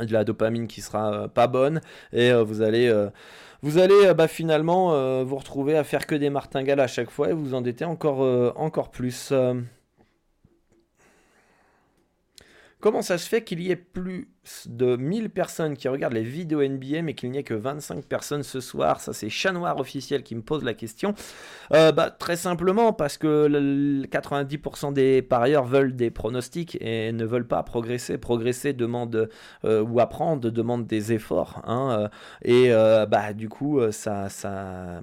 De 0.00 0.12
la 0.12 0.24
dopamine 0.24 0.66
qui 0.66 0.80
sera 0.82 1.14
euh, 1.14 1.28
pas 1.28 1.46
bonne. 1.46 1.80
Et 2.12 2.32
euh, 2.32 2.42
vous 2.42 2.62
allez 2.62 2.92
vous 3.62 3.78
allez 3.78 4.12
bah, 4.12 4.28
finalement 4.28 5.24
vous 5.24 5.36
retrouver 5.36 5.78
à 5.78 5.84
faire 5.84 6.06
que 6.06 6.14
des 6.14 6.28
martingales 6.28 6.80
à 6.80 6.86
chaque 6.86 7.10
fois 7.10 7.30
et 7.30 7.32
vous 7.32 7.54
endetter 7.54 7.86
encore, 7.86 8.20
encore 8.58 8.90
plus. 8.90 9.32
Comment 12.84 13.00
ça 13.00 13.16
se 13.16 13.26
fait 13.26 13.42
qu'il 13.42 13.62
y 13.62 13.70
ait 13.70 13.76
plus 13.76 14.28
de 14.66 14.96
1000 14.96 15.30
personnes 15.30 15.74
qui 15.74 15.88
regardent 15.88 16.12
les 16.12 16.22
vidéos 16.22 16.62
NBA, 16.62 17.00
mais 17.00 17.14
qu'il 17.14 17.30
n'y 17.30 17.38
ait 17.38 17.42
que 17.42 17.54
25 17.54 18.04
personnes 18.04 18.42
ce 18.42 18.60
soir? 18.60 19.00
Ça, 19.00 19.14
c'est 19.14 19.30
Chat 19.30 19.52
Noir 19.52 19.78
officiel 19.78 20.22
qui 20.22 20.34
me 20.34 20.42
pose 20.42 20.62
la 20.62 20.74
question. 20.74 21.14
Euh, 21.72 21.92
bah, 21.92 22.10
très 22.10 22.36
simplement 22.36 22.92
parce 22.92 23.16
que 23.16 23.48
90% 24.04 24.92
des 24.92 25.22
parieurs 25.22 25.64
veulent 25.64 25.96
des 25.96 26.10
pronostics 26.10 26.76
et 26.82 27.10
ne 27.12 27.24
veulent 27.24 27.48
pas 27.48 27.62
progresser. 27.62 28.18
Progresser 28.18 28.74
demande 28.74 29.30
euh, 29.64 29.82
ou 29.82 29.98
apprendre 29.98 30.50
demande 30.50 30.86
des 30.86 31.14
efforts. 31.14 31.62
Hein, 31.64 31.88
euh, 31.98 32.08
et 32.44 32.70
bah, 33.06 33.32
du 33.32 33.48
coup, 33.48 33.80
ça 33.92 34.28
ça 34.28 35.00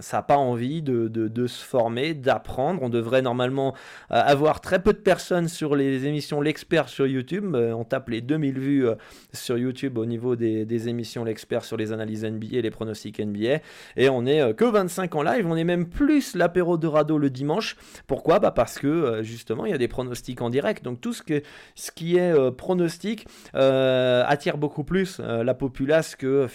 ça 0.00 0.22
pas 0.22 0.36
envie 0.36 0.82
de, 0.82 1.08
de 1.08 1.46
se 1.46 1.64
former, 1.64 2.14
d'apprendre. 2.14 2.82
On 2.82 2.88
devrait 2.88 3.22
normalement 3.22 3.74
avoir 4.08 4.60
très 4.60 4.82
peu 4.82 4.92
de 4.92 4.98
personnes 4.98 5.48
sur 5.48 5.76
les 5.76 6.06
émissions 6.06 6.40
L'expert 6.40 6.88
sur 6.88 7.06
YouTube. 7.06 7.54
on 7.54 7.84
tape 7.84 8.08
les 8.08 8.20
2000 8.20 8.58
vu 8.58 8.86
euh, 8.86 8.94
sur 9.32 9.58
YouTube 9.58 9.98
au 9.98 10.06
niveau 10.06 10.36
des, 10.36 10.88
émissions 10.88 11.24
L'expert 11.24 11.64
sur 11.64 11.76
les 11.76 11.92
analyses 11.92 12.24
NBA 12.24 12.60
les 12.60 12.70
pronostics 12.70 13.18
NBA. 13.18 13.60
Et 13.96 14.08
on 14.08 14.26
est 14.26 14.40
euh, 14.40 14.52
que 14.52 14.64
25 14.64 15.14
en 15.14 15.22
live, 15.22 15.46
on 15.46 15.56
est 15.56 15.64
même 15.64 15.88
plus 15.88 16.34
l'apéro 16.34 16.78
de 16.78 16.86
Rado 16.86 17.18
le 17.18 17.30
dimanche. 17.30 17.76
Pourquoi? 18.06 18.38
Bah 18.38 18.50
Parce 18.50 18.78
que 18.78 18.86
euh, 18.86 19.22
justement, 19.22 19.66
il 19.66 19.72
y 19.72 19.74
a 19.74 19.78
des 19.78 19.88
pronostics 19.88 20.40
en 20.40 20.50
direct. 20.50 20.84
Donc 20.84 21.00
tout 21.00 21.12
ce, 21.12 21.22
que, 21.22 21.42
ce 21.74 21.90
qui 21.90 22.16
est 22.16 22.34
pronostic 22.52 23.26
attire 23.52 24.58
beaucoup 24.58 24.84
plus 24.84 25.20
la 25.20 25.54
populace 25.54 26.16
que 26.16 26.46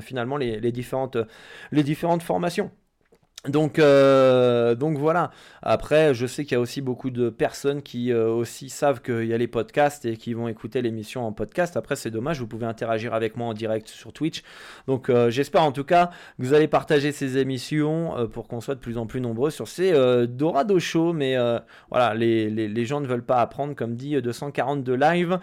finalement 0.00 0.36
les, 0.36 0.72
différentes, 0.72 1.16
les 1.72 1.82
différentes 1.82 2.22
formations. 2.22 2.53
Donc, 3.48 3.78
euh, 3.78 4.74
donc 4.74 4.96
voilà. 4.96 5.30
Après, 5.62 6.14
je 6.14 6.26
sais 6.26 6.44
qu'il 6.44 6.52
y 6.52 6.56
a 6.56 6.60
aussi 6.60 6.80
beaucoup 6.80 7.10
de 7.10 7.28
personnes 7.28 7.82
qui 7.82 8.10
euh, 8.10 8.28
aussi 8.28 8.70
savent 8.70 9.02
qu'il 9.02 9.26
y 9.26 9.34
a 9.34 9.38
les 9.38 9.48
podcasts 9.48 10.06
et 10.06 10.16
qui 10.16 10.32
vont 10.32 10.48
écouter 10.48 10.80
l'émission 10.80 11.26
en 11.26 11.32
podcast. 11.32 11.76
Après, 11.76 11.94
c'est 11.94 12.10
dommage, 12.10 12.40
vous 12.40 12.46
pouvez 12.46 12.66
interagir 12.66 13.12
avec 13.12 13.36
moi 13.36 13.48
en 13.48 13.52
direct 13.52 13.88
sur 13.88 14.14
Twitch. 14.14 14.42
Donc, 14.86 15.10
euh, 15.10 15.28
j'espère 15.28 15.62
en 15.62 15.72
tout 15.72 15.84
cas 15.84 16.06
que 16.38 16.44
vous 16.44 16.54
allez 16.54 16.68
partager 16.68 17.12
ces 17.12 17.36
émissions 17.36 18.28
pour 18.32 18.48
qu'on 18.48 18.62
soit 18.62 18.76
de 18.76 18.80
plus 18.80 18.96
en 18.96 19.06
plus 19.06 19.20
nombreux 19.20 19.50
sur 19.50 19.68
ces 19.68 19.92
Dorado 20.26 20.78
Show. 20.78 21.12
Mais 21.12 21.36
voilà, 21.90 22.14
les, 22.14 22.84
gens 22.86 23.00
ne 23.00 23.06
veulent 23.06 23.24
pas 23.24 23.40
apprendre, 23.40 23.74
comme 23.74 23.94
dit 23.94 24.20
242 24.20 24.94
live. 24.94 25.38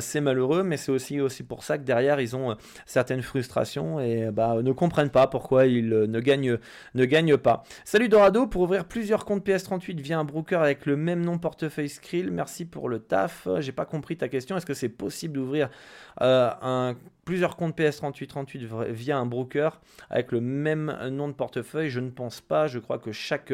c'est 0.00 0.20
malheureux, 0.20 0.62
mais 0.62 0.76
c'est 0.76 0.92
aussi, 0.92 1.20
aussi 1.20 1.42
pour 1.42 1.64
ça 1.64 1.78
que 1.78 1.84
derrière, 1.84 2.20
ils 2.20 2.36
ont 2.36 2.56
certaines 2.86 3.22
frustrations 3.22 4.00
et 4.00 4.30
bah, 4.30 4.56
ne 4.62 4.72
comprennent 4.72 5.10
pas 5.10 5.26
pourquoi 5.26 5.66
ils 5.66 5.88
ne 5.88 6.20
gagnent, 6.20 6.58
ne 6.94 7.04
gagnent 7.04 7.36
pas. 7.40 7.64
Salut 7.84 8.08
Dorado, 8.08 8.46
pour 8.46 8.62
ouvrir 8.62 8.84
plusieurs 8.84 9.24
comptes 9.24 9.46
PS38 9.46 10.00
via 10.00 10.18
un 10.18 10.24
broker 10.24 10.62
avec 10.62 10.86
le 10.86 10.96
même 10.96 11.24
nom 11.24 11.38
portefeuille 11.38 11.88
Skrill, 11.88 12.30
merci 12.30 12.64
pour 12.64 12.88
le 12.88 13.00
taf. 13.00 13.48
J'ai 13.58 13.72
pas 13.72 13.84
compris 13.84 14.16
ta 14.16 14.28
question. 14.28 14.56
Est-ce 14.56 14.66
que 14.66 14.74
c'est 14.74 14.88
possible 14.88 15.34
d'ouvrir 15.34 15.70
euh, 16.20 16.94
plusieurs 17.24 17.56
comptes 17.56 17.76
PS3838 17.78 18.90
via 18.90 19.18
un 19.18 19.26
broker 19.26 19.80
avec 20.10 20.32
le 20.32 20.40
même 20.40 20.96
nom 21.10 21.28
de 21.28 21.34
portefeuille? 21.34 21.90
Je 21.90 22.00
ne 22.00 22.10
pense 22.10 22.40
pas. 22.40 22.66
Je 22.66 22.78
crois 22.78 22.98
que 22.98 23.12
chaque 23.12 23.52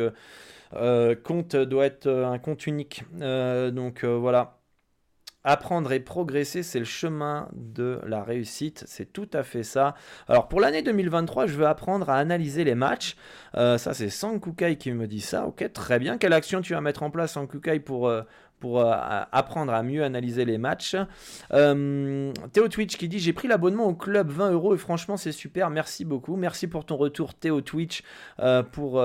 euh, 0.74 1.14
compte 1.14 1.56
doit 1.56 1.86
être 1.86 2.08
un 2.08 2.38
compte 2.38 2.66
unique. 2.66 3.04
Euh, 3.20 3.70
donc 3.70 4.04
voilà. 4.04 4.58
Apprendre 5.48 5.92
et 5.92 6.00
progresser, 6.00 6.64
c'est 6.64 6.80
le 6.80 6.84
chemin 6.84 7.48
de 7.54 8.00
la 8.04 8.24
réussite. 8.24 8.82
C'est 8.88 9.12
tout 9.12 9.28
à 9.32 9.44
fait 9.44 9.62
ça. 9.62 9.94
Alors 10.26 10.48
pour 10.48 10.60
l'année 10.60 10.82
2023, 10.82 11.46
je 11.46 11.54
veux 11.54 11.68
apprendre 11.68 12.10
à 12.10 12.16
analyser 12.16 12.64
les 12.64 12.74
matchs. 12.74 13.16
Euh, 13.56 13.78
ça, 13.78 13.94
c'est 13.94 14.10
Sankukai 14.10 14.76
qui 14.76 14.90
me 14.90 15.06
dit 15.06 15.20
ça. 15.20 15.46
Ok, 15.46 15.72
très 15.72 16.00
bien. 16.00 16.18
Quelle 16.18 16.32
action 16.32 16.60
tu 16.62 16.74
vas 16.74 16.80
mettre 16.80 17.04
en 17.04 17.10
place, 17.10 17.34
Sankukai, 17.34 17.78
pour, 17.78 18.08
euh, 18.08 18.22
pour 18.60 18.80
euh, 18.80 18.94
apprendre 19.32 19.72
à 19.72 19.82
mieux 19.82 20.02
analyser 20.02 20.44
les 20.44 20.58
matchs. 20.58 20.96
Euh, 21.52 22.32
Théo 22.52 22.68
Twitch 22.68 22.96
qui 22.96 23.08
dit 23.08 23.18
J'ai 23.18 23.32
pris 23.32 23.48
l'abonnement 23.48 23.84
au 23.84 23.94
club 23.94 24.30
20 24.30 24.52
euros 24.52 24.74
et 24.74 24.78
franchement 24.78 25.16
c'est 25.16 25.32
super, 25.32 25.70
merci 25.70 26.04
beaucoup. 26.04 26.36
Merci 26.36 26.66
pour 26.66 26.84
ton 26.84 26.96
retour 26.96 27.34
Théo 27.34 27.60
Twitch, 27.60 28.02
euh, 28.40 28.62
pour 28.62 29.02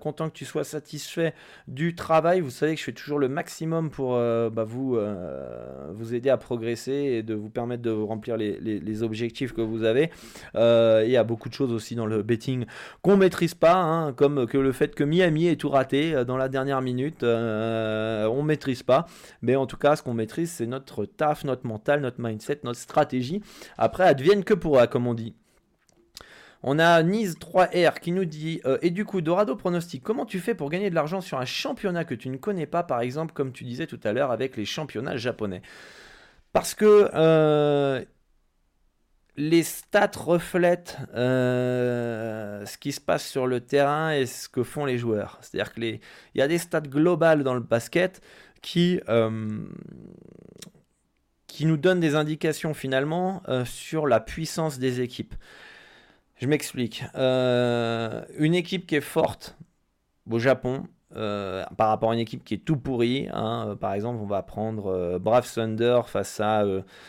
content 0.00 0.28
que 0.28 0.34
tu 0.34 0.44
sois 0.44 0.64
satisfait 0.64 1.34
du 1.68 1.94
travail. 1.94 2.40
Vous 2.40 2.50
savez 2.50 2.74
que 2.74 2.80
je 2.80 2.84
fais 2.84 2.92
toujours 2.92 3.18
le 3.18 3.28
maximum 3.28 3.90
pour 3.90 4.16
bah, 4.16 4.64
vous, 4.64 4.98
vous 5.92 6.14
aider 6.14 6.30
à 6.30 6.36
progresser 6.36 6.92
et 6.92 7.22
de 7.22 7.34
vous 7.34 7.48
permettre 7.48 7.82
de 7.82 7.90
remplir 7.90 8.36
les, 8.36 9.02
objectifs 9.02 9.52
que 9.52 9.60
vous 9.60 9.84
avez. 9.84 10.10
il 10.54 11.10
y 11.10 11.16
a 11.16 11.24
beaucoup 11.24 11.48
de 11.48 11.54
choses 11.54 11.72
aussi 11.72 11.94
dans 11.94 12.06
le 12.06 12.22
betting 12.22 12.66
qu'on 13.02 13.16
maîtrise 13.16 13.54
pas, 13.54 13.74
hein, 13.74 14.12
comme 14.12 14.46
que 14.46 14.58
le 14.58 14.72
fait 14.72 14.94
que 14.94 15.04
Miami 15.04 15.46
ait 15.46 15.56
tout 15.56 15.68
raté 15.68 16.24
dans 16.24 16.36
la 16.36 16.48
dernière 16.48 16.82
minute. 16.82 17.22
on 17.22 18.42
maîtrise 18.42 18.79
pas. 18.82 19.06
Mais 19.42 19.56
en 19.56 19.66
tout 19.66 19.76
cas, 19.76 19.96
ce 19.96 20.02
qu'on 20.02 20.14
maîtrise, 20.14 20.50
c'est 20.50 20.66
notre 20.66 21.04
taf, 21.04 21.44
notre 21.44 21.66
mental, 21.66 22.00
notre 22.00 22.20
mindset, 22.20 22.60
notre 22.64 22.80
stratégie. 22.80 23.42
Après, 23.78 24.04
advienne 24.04 24.44
que 24.44 24.54
pourra, 24.54 24.86
comme 24.86 25.06
on 25.06 25.14
dit. 25.14 25.34
On 26.62 26.78
a 26.78 27.02
Nice 27.02 27.36
3R 27.38 28.00
qui 28.00 28.12
nous 28.12 28.26
dit 28.26 28.60
euh, 28.66 28.78
Et 28.82 28.90
du 28.90 29.04
coup, 29.04 29.22
Dorado 29.22 29.56
pronostic, 29.56 30.02
comment 30.02 30.26
tu 30.26 30.40
fais 30.40 30.54
pour 30.54 30.68
gagner 30.68 30.90
de 30.90 30.94
l'argent 30.94 31.20
sur 31.20 31.38
un 31.38 31.46
championnat 31.46 32.04
que 32.04 32.14
tu 32.14 32.28
ne 32.28 32.36
connais 32.36 32.66
pas, 32.66 32.82
par 32.82 33.00
exemple, 33.00 33.32
comme 33.32 33.52
tu 33.52 33.64
disais 33.64 33.86
tout 33.86 34.00
à 34.04 34.12
l'heure 34.12 34.30
avec 34.30 34.56
les 34.56 34.66
championnats 34.66 35.16
japonais? 35.16 35.62
Parce 36.52 36.74
que 36.74 37.08
euh, 37.14 38.04
les 39.36 39.62
stats 39.62 40.10
reflètent 40.16 40.98
euh, 41.14 42.66
ce 42.66 42.76
qui 42.76 42.92
se 42.92 43.00
passe 43.00 43.26
sur 43.26 43.46
le 43.46 43.60
terrain 43.60 44.12
et 44.12 44.26
ce 44.26 44.48
que 44.48 44.62
font 44.62 44.84
les 44.84 44.98
joueurs. 44.98 45.38
C'est-à-dire 45.40 45.72
qu'il 45.72 46.00
y 46.34 46.42
a 46.42 46.48
des 46.48 46.58
stats 46.58 46.80
globales 46.80 47.42
dans 47.42 47.54
le 47.54 47.60
basket 47.60 48.20
qui, 48.62 49.00
euh, 49.08 49.58
qui 51.46 51.66
nous 51.66 51.76
donne 51.76 52.00
des 52.00 52.14
indications 52.14 52.74
finalement 52.74 53.42
euh, 53.48 53.64
sur 53.64 54.06
la 54.06 54.20
puissance 54.20 54.78
des 54.78 55.00
équipes. 55.00 55.34
Je 56.36 56.46
m'explique. 56.46 57.04
Euh, 57.16 58.22
une 58.38 58.54
équipe 58.54 58.86
qui 58.86 58.96
est 58.96 59.02
forte 59.02 59.56
au 60.30 60.38
Japon, 60.38 60.84
par 61.12 61.88
rapport 61.88 62.12
à 62.12 62.14
une 62.14 62.20
équipe 62.20 62.44
qui 62.44 62.54
est 62.54 62.64
tout 62.64 62.76
pourrie. 62.76 63.28
Hein, 63.32 63.76
par 63.80 63.94
exemple, 63.94 64.20
on 64.22 64.26
va 64.26 64.42
prendre 64.42 65.18
Brave 65.18 65.52
Thunder 65.52 66.02
face 66.06 66.38
à, 66.38 66.64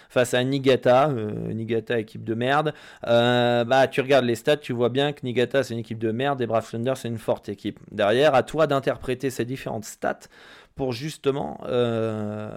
face 0.10 0.34
à 0.34 0.44
Niigata, 0.44 1.10
Niigata 1.10 2.00
équipe 2.00 2.24
de 2.24 2.34
merde. 2.34 2.74
bah, 3.04 3.88
tu 3.92 4.02
regardes 4.02 4.26
les 4.26 4.34
stats, 4.34 4.58
tu 4.58 4.74
vois 4.74 4.90
bien 4.90 5.14
que 5.14 5.20
Niigata 5.24 5.62
c'est 5.62 5.76
une 5.76 5.82
équipe 5.82 6.00
de 6.00 6.12
merde 6.12 6.42
et 6.42 6.48
Brave 6.48 6.68
Thunder 6.68 6.94
c'est 6.96 7.10
une 7.10 7.20
forte 7.20 7.48
équipe. 7.48 7.80
Derrière, 7.92 8.34
à 8.34 8.42
toi 8.42 8.66
d'interpréter 8.66 9.30
ces 9.30 9.46
différentes 9.46 9.86
stats 9.86 10.28
pour 10.76 10.94
justement 10.94 11.60
euh, 11.66 12.50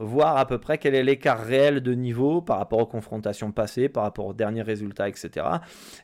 voir 0.00 0.36
à 0.36 0.46
peu 0.46 0.58
près 0.58 0.78
quel 0.78 0.94
est 0.94 1.02
l'écart 1.02 1.40
réel 1.40 1.80
de 1.80 1.92
niveau 1.92 2.42
par 2.42 2.58
rapport 2.58 2.80
aux 2.80 2.86
confrontations 2.86 3.52
passées, 3.52 3.88
par 3.88 4.02
rapport 4.02 4.26
aux 4.26 4.32
derniers 4.32 4.62
résultats, 4.62 5.08
etc. 5.08 5.46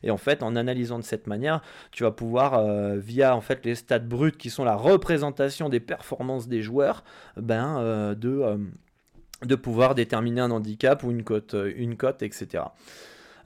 Et 0.03 0.11
en 0.11 0.17
fait, 0.17 0.43
en 0.43 0.55
analysant 0.55 0.99
de 0.99 1.03
cette 1.03 1.27
manière, 1.27 1.61
tu 1.91 2.03
vas 2.03 2.11
pouvoir, 2.11 2.55
euh, 2.55 2.97
via 2.97 3.35
en 3.35 3.41
fait 3.41 3.65
les 3.65 3.75
stats 3.75 3.99
bruts 3.99 4.31
qui 4.31 4.49
sont 4.49 4.63
la 4.63 4.75
représentation 4.75 5.69
des 5.69 5.79
performances 5.79 6.47
des 6.47 6.61
joueurs, 6.61 7.03
ben, 7.35 7.77
euh, 7.79 8.15
de, 8.15 8.59
de 9.45 9.55
pouvoir 9.55 9.95
déterminer 9.95 10.41
un 10.41 10.51
handicap 10.51 11.03
ou 11.03 11.11
une 11.11 11.23
cote, 11.23 11.55
une 11.75 11.97
cote 11.97 12.21
etc. 12.21 12.63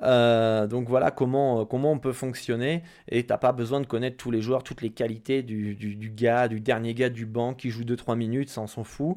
Euh, 0.04 0.68
donc 0.68 0.88
voilà 0.90 1.12
comment, 1.12 1.66
comment 1.66 1.92
on 1.92 2.00
peut 2.00 2.14
fonctionner. 2.14 2.84
Et 3.10 3.26
t'as 3.26 3.38
pas 3.38 3.52
besoin 3.52 3.82
de 3.82 3.86
connaître 3.86 4.18
tous 4.18 4.32
les 4.32 4.42
joueurs, 4.42 4.64
toutes 4.64 4.82
les 4.82 4.90
qualités 4.90 5.44
du, 5.44 5.76
gars, 6.16 6.48
du 6.48 6.60
dernier 6.60 6.94
gars 6.94 7.10
du 7.10 7.26
banc 7.26 7.54
qui 7.54 7.70
joue 7.70 7.84
2-3 7.84 8.16
minutes, 8.16 8.50
ça 8.50 8.62
on 8.62 8.68
s'en 8.68 8.84
fout. 8.84 9.16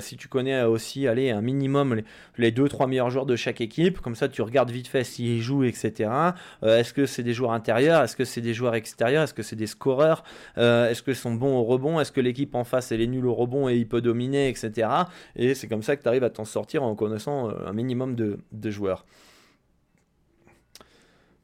si 0.00 0.16
tu 0.16 0.28
connais 0.28 0.62
aussi 0.62 1.06
allez, 1.06 1.30
un 1.30 1.40
minimum 1.40 2.02
les 2.36 2.52
2-3 2.52 2.88
meilleurs 2.88 3.10
joueurs 3.10 3.26
de 3.26 3.36
chaque 3.36 3.60
équipe, 3.60 4.00
comme 4.00 4.14
ça 4.14 4.28
tu 4.28 4.42
regardes 4.42 4.70
vite 4.70 4.88
fait 4.88 5.04
s'ils 5.04 5.40
jouent, 5.42 5.64
etc. 5.64 6.10
Est-ce 6.62 6.92
que 6.92 7.06
c'est 7.06 7.22
des 7.22 7.34
joueurs 7.34 7.52
intérieurs? 7.52 8.02
Est-ce 8.02 8.16
que 8.16 8.24
c'est 8.24 8.40
des 8.40 8.54
joueurs 8.54 8.74
extérieurs? 8.74 9.24
Est-ce 9.24 9.34
que 9.34 9.42
c'est 9.42 9.56
des 9.56 9.66
scoreurs? 9.66 10.24
Est-ce 10.56 11.02
que 11.02 11.14
sont 11.14 11.34
bons 11.34 11.56
au 11.56 11.64
rebond? 11.64 12.00
Est-ce 12.00 12.12
que 12.12 12.20
l'équipe 12.20 12.54
en 12.54 12.64
face 12.64 12.92
elle 12.92 13.00
est 13.00 13.06
nulle 13.06 13.26
au 13.26 13.34
rebond 13.34 13.68
et 13.68 13.76
il 13.76 13.88
peut 13.88 14.00
dominer, 14.00 14.48
etc. 14.48 14.88
Et 15.36 15.54
c'est 15.54 15.68
comme 15.68 15.82
ça 15.82 15.96
que 15.96 16.02
tu 16.02 16.08
arrives 16.08 16.24
à 16.24 16.30
t'en 16.30 16.44
sortir 16.44 16.82
en 16.82 16.94
connaissant 16.94 17.50
un 17.50 17.72
minimum 17.72 18.14
de 18.14 18.70
joueurs. 18.70 19.04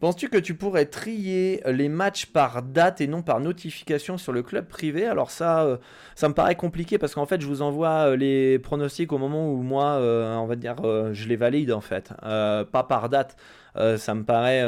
Penses-tu 0.00 0.30
que 0.30 0.38
tu 0.38 0.54
pourrais 0.54 0.86
trier 0.86 1.60
les 1.66 1.90
matchs 1.90 2.24
par 2.24 2.62
date 2.62 3.02
et 3.02 3.06
non 3.06 3.20
par 3.20 3.38
notification 3.38 4.16
sur 4.16 4.32
le 4.32 4.42
club 4.42 4.66
privé? 4.66 5.06
Alors 5.06 5.30
ça, 5.30 5.62
euh, 5.64 5.76
ça 6.14 6.26
me 6.30 6.32
paraît 6.32 6.54
compliqué 6.54 6.96
parce 6.96 7.14
qu'en 7.14 7.26
fait, 7.26 7.42
je 7.42 7.46
vous 7.46 7.60
envoie 7.60 8.08
euh, 8.08 8.16
les 8.16 8.58
pronostics 8.58 9.12
au 9.12 9.18
moment 9.18 9.52
où 9.52 9.60
moi, 9.60 9.96
euh, 9.96 10.34
on 10.36 10.46
va 10.46 10.56
dire, 10.56 10.76
je 11.12 11.28
les 11.28 11.36
valide 11.36 11.70
en 11.70 11.82
fait, 11.82 12.14
pas 12.22 12.86
par 12.88 13.10
date. 13.10 13.36
ça 13.74 14.14
me 14.14 14.24
paraît 14.24 14.64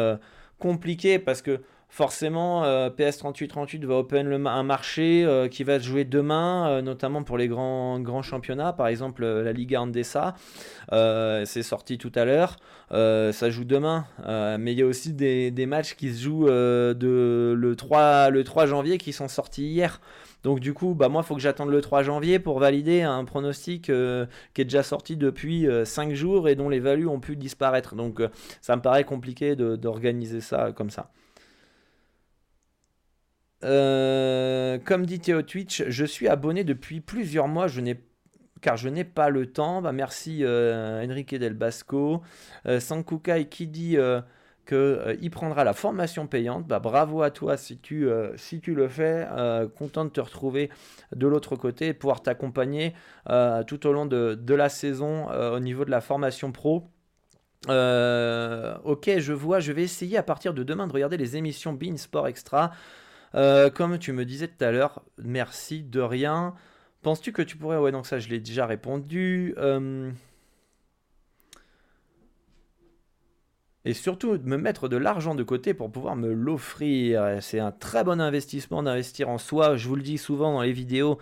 compliqué 0.59 1.18
parce 1.18 1.41
que 1.41 1.62
forcément, 1.95 2.64
PS3838 2.88 3.84
va 3.84 3.97
open 3.97 4.47
un 4.47 4.62
marché 4.62 5.49
qui 5.51 5.62
va 5.62 5.78
se 5.78 5.84
jouer 5.84 6.05
demain, 6.05 6.80
notamment 6.82 7.22
pour 7.22 7.36
les 7.36 7.49
grands, 7.49 8.22
championnats, 8.22 8.72
par 8.72 8.86
exemple 8.88 9.24
la 9.24 9.53
Liga 9.53 9.82
Andesa. 9.82 10.34
c'est 10.90 11.62
sorti 11.62 11.99
tout 11.99 12.12
à 12.14 12.24
l'heure. 12.24 12.57
Euh, 12.93 13.32
ça 13.32 13.49
joue 13.49 13.64
demain, 13.64 14.05
euh, 14.26 14.59
mais 14.61 14.72
il 14.72 14.78
y 14.78 14.82
a 14.82 14.86
aussi 14.86 15.14
des, 15.14 15.66
matchs 15.66 15.95
qui 15.95 16.12
se 16.12 16.24
jouent 16.24 16.49
euh, 16.49 16.95
le, 17.55 17.74
3, 17.74 18.28
le 18.30 18.45
3 18.45 18.66
janvier 18.66 18.99
qui 18.99 19.12
sont 19.12 19.28
sortis 19.28 19.64
hier. 19.64 20.01
Donc 20.43 20.61
du 20.61 20.74
coup, 20.74 20.95
bah 20.95 21.09
moi, 21.09 21.22
faut 21.22 21.34
que 21.34 21.40
j'attende 21.40 21.70
le 21.70 21.80
3 21.80 22.03
janvier 22.03 22.38
pour 22.38 22.59
valider 22.59 23.03
un 23.03 23.24
pronostic 23.24 23.84
qui 23.84 24.61
est 24.61 24.64
déjà 24.64 24.82
sorti 24.82 25.16
depuis 25.16 25.68
5 25.84 26.12
jours 26.14 26.49
et 26.49 26.57
dont 26.57 26.68
les 26.68 26.80
values 26.80 27.07
ont 27.07 27.20
pu 27.20 27.36
disparaître. 27.36 27.95
Donc 27.95 28.20
ça 28.61 28.76
me 28.76 28.82
paraît 28.82 29.05
compliqué 29.05 29.55
d'organiser 29.55 30.40
ça 30.40 30.72
comme 30.72 30.90
ça. 30.90 31.11
Comme 33.62 35.06
dit 35.06 35.20
Théo 35.20 35.42
Twitch, 35.42 35.84
je 35.88 36.04
suis 36.04 36.28
abonné 36.28 36.64
depuis 36.64 37.00
plusieurs 37.00 37.48
mois, 37.48 37.68
je 37.68 37.80
n'ai 37.80 38.00
car 38.62 38.78
je 38.78 38.88
n'ai 38.88 39.04
pas 39.04 39.28
le 39.28 39.46
temps. 39.46 39.82
Bah, 39.82 39.92
merci 39.92 40.42
euh, 40.42 41.04
Enrique 41.04 41.34
Del 41.34 41.52
Basco. 41.52 42.22
Euh, 42.66 42.80
Sankukai 42.80 43.46
qui 43.46 43.66
dit 43.66 43.98
euh, 43.98 44.22
qu'il 44.66 45.30
prendra 45.30 45.64
la 45.64 45.74
formation 45.74 46.26
payante. 46.26 46.66
Bah, 46.66 46.78
bravo 46.78 47.20
à 47.22 47.30
toi 47.30 47.58
si 47.58 47.76
tu, 47.76 48.08
si 48.36 48.60
tu 48.60 48.74
le 48.74 48.88
fais. 48.88 49.28
content 49.76 50.06
de 50.06 50.10
te 50.10 50.20
retrouver 50.20 50.70
de 51.14 51.26
l'autre 51.26 51.56
côté 51.56 51.88
et 51.88 51.94
pouvoir 51.94 52.22
t'accompagner 52.22 52.94
tout 53.66 53.86
au 53.86 53.92
long 53.92 54.06
de, 54.06 54.38
de 54.40 54.54
la 54.54 54.70
saison 54.70 55.28
au 55.28 55.60
niveau 55.60 55.84
de 55.84 55.90
la 55.90 56.00
formation 56.00 56.52
pro. 56.52 56.88
ok, 57.66 59.10
je 59.18 59.32
vois, 59.32 59.58
je 59.58 59.72
vais 59.72 59.82
essayer 59.82 60.16
à 60.16 60.22
partir 60.22 60.54
de 60.54 60.62
demain 60.62 60.86
de 60.86 60.92
regarder 60.92 61.16
les 61.16 61.36
émissions 61.36 61.72
Bean 61.72 61.96
Sport 61.96 62.28
Extra. 62.28 62.70
Comme 63.33 63.99
tu 63.99 64.12
me 64.12 64.24
disais 64.24 64.49
tout 64.49 64.64
à 64.64 64.70
l'heure, 64.70 65.03
merci 65.18 65.83
de 65.83 66.01
rien. 66.01 66.55
Penses-tu 67.03 67.33
que 67.33 67.43
tu 67.43 67.57
pourrais... 67.57 67.78
Ouais, 67.78 67.91
donc 67.91 68.07
ça, 68.07 68.20
je 68.20 68.28
l'ai 68.28 68.39
déjà 68.39 68.64
répondu. 68.64 69.55
Euh, 69.59 70.12
et 73.85 73.93
surtout, 73.93 74.39
me 74.45 74.57
mettre 74.57 74.87
de 74.89 74.97
l'argent 74.97 75.35
de 75.35 75.43
côté 75.43 75.74
pour 75.74 75.91
pouvoir 75.91 76.14
me 76.14 76.33
l'offrir. 76.33 77.39
C'est 77.41 77.59
un 77.59 77.72
très 77.72 78.05
bon 78.05 78.20
investissement 78.20 78.85
d'investir 78.85 79.28
en 79.28 79.39
soi. 79.39 79.76
Je 79.76 79.89
vous 79.89 79.97
le 79.97 80.03
dis 80.03 80.16
souvent 80.16 80.53
dans 80.53 80.62
les 80.62 80.72
vidéos. 80.72 81.18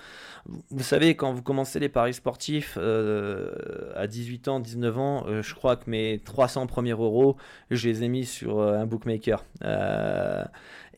Vous 0.68 0.82
savez, 0.82 1.16
quand 1.16 1.32
vous 1.32 1.42
commencez 1.42 1.78
les 1.80 1.88
paris 1.88 2.12
sportifs 2.12 2.76
euh, 2.78 3.54
à 3.96 4.06
18 4.06 4.48
ans, 4.48 4.60
19 4.60 4.98
ans, 4.98 5.24
euh, 5.28 5.40
je 5.42 5.54
crois 5.54 5.76
que 5.76 5.88
mes 5.88 6.20
300 6.22 6.66
premiers 6.66 6.90
euros, 6.90 7.38
je 7.70 7.88
les 7.88 8.02
ai 8.02 8.08
mis 8.08 8.26
sur 8.26 8.60
un 8.60 8.84
bookmaker. 8.84 9.46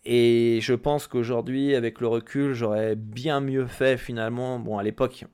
Et 0.05 0.59
je 0.63 0.75
pense 0.75 1.07
qu'aujourd'hui, 1.07 1.77
avec 1.77 2.01
le 2.01 2.09
recul, 2.09 2.55
j'aurais 2.55 2.97
bien 2.97 3.41
mieux 3.41 3.67
fait 3.67 3.97
finalement. 3.97 4.59
Bon, 4.59 4.77
à 4.77 4.83
l'époque, 4.83 5.27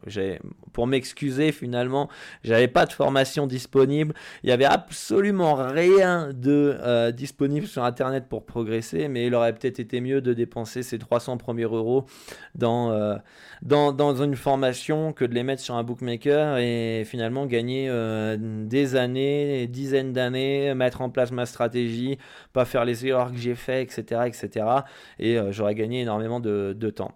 pour 0.74 0.86
m'excuser, 0.86 1.52
finalement, 1.52 2.10
j'avais 2.44 2.68
pas 2.68 2.84
de 2.84 2.92
formation 2.92 3.46
disponible. 3.46 4.12
Il 4.42 4.50
y 4.50 4.52
avait 4.52 4.66
absolument 4.66 5.54
rien 5.54 6.28
de 6.34 6.76
euh, 6.82 7.12
disponible 7.12 7.66
sur 7.66 7.82
Internet 7.82 8.26
pour 8.28 8.44
progresser, 8.44 9.08
mais 9.08 9.26
il 9.26 9.34
aurait 9.34 9.54
peut-être 9.54 9.80
été 9.80 10.02
mieux 10.02 10.20
de 10.20 10.34
dépenser 10.34 10.82
ces 10.82 10.98
300 10.98 11.38
premiers 11.38 11.62
euros 11.62 12.04
dans, 12.54 12.92
euh, 12.92 13.16
dans, 13.62 13.92
dans, 13.92 14.22
une 14.22 14.36
formation 14.36 15.14
que 15.14 15.24
de 15.24 15.32
les 15.32 15.44
mettre 15.44 15.62
sur 15.62 15.76
un 15.76 15.82
bookmaker 15.82 16.58
et 16.58 17.04
finalement 17.06 17.46
gagner 17.46 17.88
euh, 17.88 18.36
des 18.38 18.96
années, 18.96 19.60
des 19.60 19.66
dizaines 19.66 20.12
d'années, 20.12 20.74
mettre 20.74 21.00
en 21.00 21.08
place 21.08 21.32
ma 21.32 21.46
stratégie, 21.46 22.18
pas 22.52 22.66
faire 22.66 22.84
les 22.84 23.06
erreurs 23.06 23.32
que 23.32 23.38
j'ai 23.38 23.54
fait, 23.54 23.82
etc., 23.82 24.22
etc. 24.26 24.57
Et 25.18 25.38
euh, 25.38 25.52
j'aurais 25.52 25.74
gagné 25.74 26.02
énormément 26.02 26.40
de, 26.40 26.90
temps. 26.90 27.12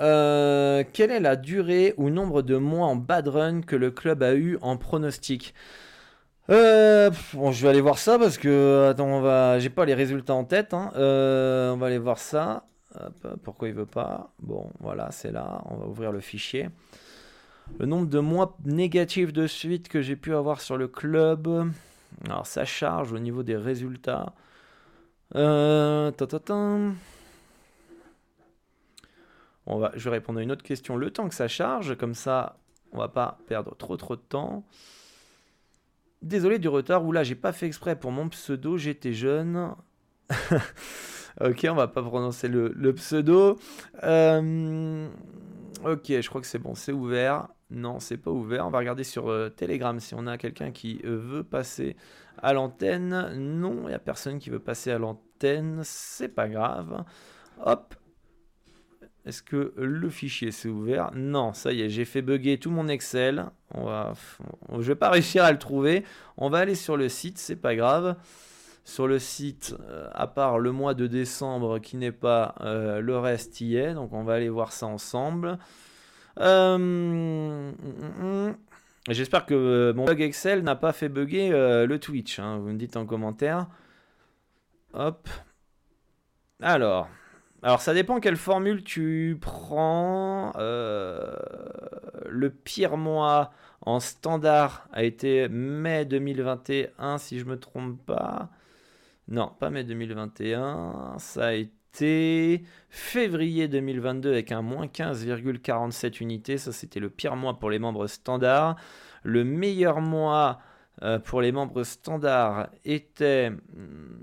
Euh, 0.00 0.82
quelle 0.92 1.10
est 1.10 1.20
la 1.20 1.36
durée 1.36 1.94
ou 1.98 2.08
nombre 2.08 2.42
de 2.42 2.56
mois 2.56 2.86
en 2.86 2.96
bad 2.96 3.28
run 3.28 3.60
que 3.60 3.76
le 3.76 3.90
club 3.90 4.22
a 4.22 4.34
eu 4.34 4.58
en 4.62 4.76
pronostic? 4.76 5.54
Euh, 6.48 7.10
bon, 7.34 7.52
je 7.52 7.62
vais 7.62 7.68
aller 7.68 7.80
voir 7.80 7.98
ça 7.98 8.18
parce 8.18 8.38
que 8.38 8.88
attends, 8.90 9.06
on 9.06 9.20
va, 9.20 9.58
j'ai 9.58 9.70
pas 9.70 9.84
les 9.84 9.94
résultats 9.94 10.34
en 10.34 10.44
tête. 10.44 10.74
Hein. 10.74 10.90
on 10.94 11.76
va 11.76 11.86
aller 11.86 11.98
voir 11.98 12.18
ça. 12.18 12.64
pourquoi 13.44 13.68
il 13.68 13.74
veut 13.74 13.86
pas? 13.86 14.32
Bon, 14.40 14.70
voilà, 14.80 15.10
c'est 15.10 15.32
là. 15.32 15.62
On 15.66 15.76
va 15.76 15.86
ouvrir 15.86 16.12
le 16.12 16.20
fichier. 16.20 16.68
Le 17.78 17.86
nombre 17.86 18.08
de 18.08 18.18
mois 18.18 18.56
négatifs 18.64 19.32
de 19.32 19.46
suite 19.46 19.88
que 19.88 20.02
j'ai 20.02 20.16
pu 20.16 20.34
avoir 20.34 20.60
sur 20.60 20.76
le 20.76 20.88
club. 20.88 21.70
Alors 22.24 22.46
ça 22.46 22.64
charge 22.64 23.12
au 23.12 23.18
niveau 23.18 23.42
des 23.42 23.56
résultats. 23.56 24.34
Euh, 25.36 26.10
on 29.66 29.78
va, 29.78 29.92
je 29.94 30.04
vais 30.04 30.16
répondre 30.16 30.40
à 30.40 30.42
une 30.42 30.50
autre 30.50 30.64
question 30.64 30.96
le 30.96 31.10
temps 31.10 31.28
que 31.28 31.34
ça 31.34 31.48
charge, 31.48 31.96
comme 31.96 32.14
ça 32.14 32.56
on 32.92 32.98
va 32.98 33.08
pas 33.08 33.38
perdre 33.46 33.76
trop 33.76 33.96
trop 33.96 34.16
de 34.16 34.20
temps. 34.20 34.64
Désolé 36.22 36.58
du 36.58 36.68
retard, 36.68 37.04
ou 37.04 37.12
là 37.12 37.22
j'ai 37.22 37.34
pas 37.34 37.52
fait 37.52 37.66
exprès 37.66 37.96
pour 37.96 38.12
mon 38.12 38.28
pseudo, 38.28 38.76
j'étais 38.76 39.12
jeune. 39.12 39.74
ok, 41.40 41.66
on 41.70 41.74
va 41.74 41.88
pas 41.88 42.02
prononcer 42.02 42.48
le, 42.48 42.92
pseudo. 42.94 43.58
Euh, 44.02 45.08
ok, 45.84 46.06
je 46.06 46.28
crois 46.28 46.40
que 46.40 46.46
c'est 46.46 46.58
bon, 46.58 46.74
c'est 46.74 46.92
ouvert. 46.92 47.48
Non, 47.70 48.00
c'est 48.00 48.16
pas 48.16 48.30
ouvert. 48.30 48.66
On 48.66 48.70
va 48.70 48.78
regarder 48.78 49.04
sur 49.04 49.28
euh, 49.28 49.48
Telegram 49.48 49.98
si 50.00 50.14
on 50.14 50.26
a 50.26 50.38
quelqu'un 50.38 50.72
qui 50.72 51.00
euh, 51.04 51.16
veut 51.16 51.44
passer 51.44 51.96
à 52.42 52.52
l'antenne. 52.52 53.34
Non, 53.36 53.82
il 53.84 53.88
n'y 53.88 53.94
a 53.94 53.98
personne 53.98 54.38
qui 54.38 54.50
veut 54.50 54.58
passer 54.58 54.90
à 54.90 54.98
l'antenne. 54.98 55.80
C'est 55.84 56.28
pas 56.28 56.48
grave. 56.48 57.04
Hop. 57.64 57.94
Est-ce 59.26 59.42
que 59.42 59.74
le 59.76 60.08
fichier 60.08 60.50
s'est 60.50 60.68
ouvert? 60.68 61.10
Non, 61.14 61.52
ça 61.52 61.72
y 61.72 61.82
est, 61.82 61.90
j'ai 61.90 62.06
fait 62.06 62.22
bugger 62.22 62.58
tout 62.58 62.70
mon 62.70 62.88
Excel. 62.88 63.46
On 63.74 63.84
va, 63.84 64.14
je 64.72 64.80
vais 64.80 64.94
pas 64.94 65.10
réussir 65.10 65.44
à 65.44 65.52
le 65.52 65.58
trouver. 65.58 66.04
On 66.38 66.48
va 66.48 66.58
aller 66.58 66.74
sur 66.74 66.96
le 66.96 67.08
site, 67.08 67.38
c'est 67.38 67.56
pas 67.56 67.76
grave. 67.76 68.16
Sur 68.90 69.06
le 69.06 69.20
site, 69.20 69.76
euh, 69.88 70.08
à 70.12 70.26
part 70.26 70.58
le 70.58 70.72
mois 70.72 70.94
de 70.94 71.06
décembre 71.06 71.78
qui 71.78 71.96
n'est 71.96 72.12
pas, 72.12 72.56
le 72.60 73.18
reste 73.18 73.60
y 73.60 73.76
est. 73.76 73.94
Donc 73.94 74.12
on 74.12 74.24
va 74.24 74.34
aller 74.34 74.48
voir 74.48 74.72
ça 74.72 74.86
ensemble. 74.86 75.58
Euh. 76.38 77.72
J'espère 79.08 79.46
que 79.46 79.54
euh, 79.54 79.94
mon 79.94 80.04
bug 80.04 80.20
Excel 80.20 80.62
n'a 80.62 80.76
pas 80.76 80.92
fait 80.92 81.08
bugger 81.08 81.50
euh, 81.52 81.86
le 81.86 81.98
Twitch. 81.98 82.38
Hein. 82.38 82.58
vous 82.58 82.68
me 82.68 82.78
dites 82.78 82.96
en 82.96 83.06
commentaire. 83.06 83.66
Hop. 84.94 85.28
Alors. 86.60 87.08
Alors 87.62 87.80
ça 87.82 87.92
dépend 87.92 88.20
quelle 88.20 88.36
formule 88.36 88.82
tu 88.84 89.36
prends. 89.40 90.52
le 90.56 92.48
pire 92.48 92.96
mois 92.96 93.52
en 93.82 94.00
standard 94.00 94.86
a 94.92 95.04
été 95.04 95.48
mai 95.48 96.04
2021 96.06 97.18
si 97.18 97.38
je 97.38 97.44
me 97.44 97.58
trompe 97.58 98.04
pas. 98.06 98.50
Non, 99.30 99.52
pas 99.58 99.70
mai 99.70 99.84
2021. 99.84 101.14
Ça 101.18 101.46
a 101.46 101.52
été 101.52 102.64
février 102.88 103.68
2022 103.68 104.30
avec 104.30 104.50
un 104.50 104.60
moins 104.60 104.86
15,47 104.86 106.20
unités. 106.20 106.58
Ça, 106.58 106.72
c'était 106.72 106.98
le 106.98 107.10
pire 107.10 107.36
mois 107.36 107.58
pour 107.58 107.70
les 107.70 107.78
membres 107.78 108.08
standards. 108.08 108.76
Le 109.22 109.44
meilleur 109.44 110.00
mois 110.00 110.58
euh, 111.02 111.20
pour 111.20 111.40
les 111.40 111.52
membres 111.52 111.84
standards 111.84 112.70
était 112.84 113.50
hmm, 113.50 114.18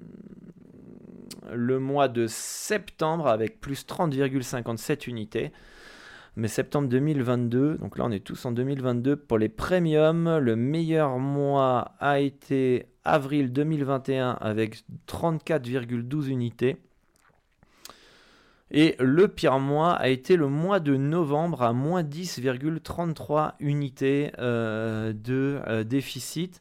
le 1.53 1.79
mois 1.79 2.09
de 2.09 2.27
septembre 2.27 3.27
avec 3.27 3.61
plus 3.61 3.85
30,57 3.85 5.09
unités. 5.09 5.53
Mais 6.37 6.47
septembre 6.47 6.87
2022. 6.87 7.79
Donc 7.79 7.97
là, 7.97 8.05
on 8.05 8.11
est 8.11 8.23
tous 8.23 8.45
en 8.45 8.51
2022. 8.51 9.15
Pour 9.15 9.39
les 9.39 9.49
premiums, 9.49 10.37
le 10.37 10.55
meilleur 10.55 11.17
mois 11.17 11.95
a 11.99 12.19
été 12.19 12.85
avril 13.03 13.51
2021 13.51 14.37
avec 14.39 14.83
34,12 15.07 16.27
unités. 16.27 16.77
Et 18.69 18.95
le 18.99 19.27
pire 19.27 19.57
mois 19.59 19.93
a 19.93 20.09
été 20.09 20.35
le 20.35 20.47
mois 20.47 20.79
de 20.79 20.95
novembre 20.95 21.63
à 21.63 21.73
moins 21.73 22.03
10,33 22.03 23.53
unités 23.59 24.31
euh, 24.37 25.13
de 25.13 25.59
euh, 25.67 25.83
déficit. 25.83 26.59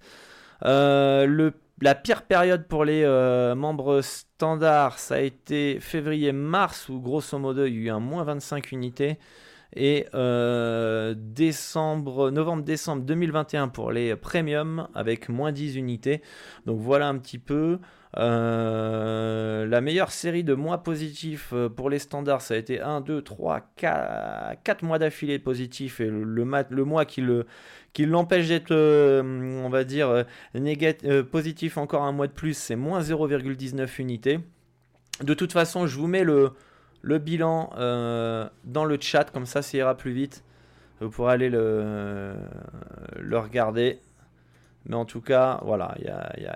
Euh, 0.65 1.51
la 1.83 1.95
pire 1.95 2.23
période 2.23 2.67
pour 2.67 2.87
les 2.87 3.05
membres 3.55 4.01
standards, 4.01 4.99
ça 4.99 5.17
a 5.17 5.21
été 5.21 5.81
février-mars 5.81 6.89
où 6.89 6.99
grosso 6.99 7.39
modo 7.39 7.67
il 7.67 7.75
y 7.75 7.77
a 7.77 7.81
eu 7.81 7.91
un 7.91 8.01
moins 8.01 8.25
25 8.25 8.73
unités. 8.73 9.19
Et 9.77 10.07
décembre, 11.17 12.31
novembre-décembre 12.31 13.03
2021 13.03 13.69
pour 13.69 13.93
les 13.93 14.17
premiums 14.17 14.89
avec 14.95 15.29
moins 15.29 15.53
10 15.53 15.77
unités. 15.77 16.23
Donc 16.65 16.81
voilà 16.81 17.09
un 17.09 17.19
petit 17.19 17.39
peu. 17.39 17.79
Euh, 18.19 19.67
la 19.67 19.81
meilleure 19.83 20.11
série 20.11 20.43
de 20.43 20.55
mois 20.55 20.79
positifs 20.79 21.51
euh, 21.53 21.69
pour 21.69 21.91
les 21.91 21.99
standards, 21.99 22.41
ça 22.41 22.55
a 22.55 22.57
été 22.57 22.81
1, 22.81 23.03
2, 23.03 23.21
3, 23.21 23.61
4, 23.77 24.83
mois 24.83 24.99
d'affilée 24.99 25.39
positifs. 25.39 26.01
Et 26.01 26.09
le, 26.09 26.45
mois 26.45 27.05
qui 27.05 27.21
le 27.21 27.47
qui 27.93 28.07
l'empêche 28.07 28.49
d'être, 28.49 28.73
euh, 28.73 29.23
on 29.65 29.69
va 29.69 29.85
dire, 29.85 30.25
positif 31.31 31.77
encore 31.77 32.05
un 32.05 32.13
mois 32.13 32.27
de 32.27 32.33
plus, 32.33 32.57
c'est 32.57 32.77
moins 32.77 33.01
0,19 33.01 34.01
unités. 34.01 34.41
De 35.23 35.35
toute 35.35 35.53
façon, 35.53 35.87
je 35.87 35.99
vous 35.99 36.07
mets 36.07 36.25
le, 36.25 36.53
le 37.03 37.19
bilan 37.19 37.71
dans 38.65 38.85
le 38.85 38.99
chat, 39.01 39.31
comme 39.31 39.47
ça, 39.47 39.63
ça 39.63 39.77
ira 39.77 39.97
plus 39.97 40.13
vite. 40.13 40.43
Vous 41.01 41.11
pourrez 41.11 41.35
aller 41.35 41.51
le, 41.51 42.35
le 43.19 43.39
regarder. 43.39 44.01
Mais 44.87 44.95
en 44.95 45.05
tout 45.05 45.21
cas, 45.21 45.61
voilà, 45.65 45.95
il 45.99 46.05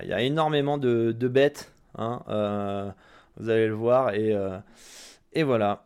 y 0.08 0.12
a, 0.12 0.22
énormément 0.22 0.78
de, 0.78 1.12
bêtes. 1.28 1.72
Hein, 1.98 2.22
euh, 2.28 2.90
vous 3.36 3.48
allez 3.48 3.66
le 3.66 3.74
voir. 3.74 4.14
Et, 4.14 4.34
euh, 4.34 4.58
et 5.32 5.42
voilà. 5.42 5.84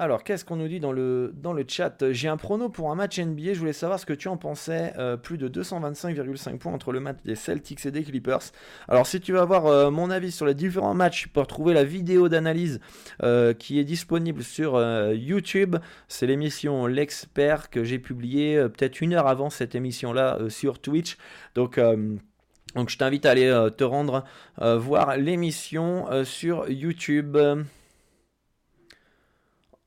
Alors, 0.00 0.22
qu'est-ce 0.22 0.44
qu'on 0.44 0.54
nous 0.54 0.68
dit 0.68 0.78
dans 0.78 0.92
le, 0.92 1.32
chat? 1.66 2.12
J'ai 2.12 2.28
un 2.28 2.36
prono 2.36 2.68
pour 2.68 2.92
un 2.92 2.94
match 2.94 3.18
NBA. 3.18 3.54
Je 3.54 3.58
voulais 3.58 3.72
savoir 3.72 3.98
ce 3.98 4.06
que 4.06 4.12
tu 4.12 4.28
en 4.28 4.36
pensais. 4.36 4.92
Euh, 4.96 5.16
plus 5.16 5.38
de 5.38 5.48
225,5 5.48 6.58
points 6.58 6.72
entre 6.72 6.92
le 6.92 7.00
match 7.00 7.16
des 7.24 7.34
Celtics 7.34 7.84
et 7.84 7.90
des 7.90 8.04
Clippers. 8.04 8.52
Alors, 8.86 9.08
si 9.08 9.20
tu 9.20 9.32
veux 9.32 9.40
avoir 9.40 9.66
euh, 9.66 9.90
mon 9.90 10.08
avis 10.10 10.30
sur 10.30 10.46
les 10.46 10.54
différents 10.54 10.94
matchs, 10.94 11.22
tu 11.22 11.28
peux 11.28 11.40
retrouver 11.40 11.74
la 11.74 11.82
vidéo 11.82 12.28
d'analyse 12.28 12.78
euh, 13.24 13.54
qui 13.54 13.80
est 13.80 13.84
disponible 13.84 14.44
sur 14.44 14.80
YouTube. 15.12 15.74
C'est 16.06 16.28
l'émission 16.28 16.86
L'Expert 16.86 17.68
que 17.68 17.82
j'ai 17.82 17.98
publiée 17.98 18.54
peut-être 18.68 19.00
une 19.00 19.14
heure 19.14 19.26
avant 19.26 19.50
cette 19.50 19.74
émission-là 19.74 20.38
sur 20.48 20.78
Twitch. 20.78 21.16
Donc 21.56 21.76
je 21.76 22.96
t'invite 22.96 23.26
à 23.26 23.32
aller 23.32 23.68
te 23.76 23.82
rendre 23.82 24.24
voir 24.58 25.16
l'émission 25.16 26.06
sur 26.24 26.70
YouTube. 26.70 27.36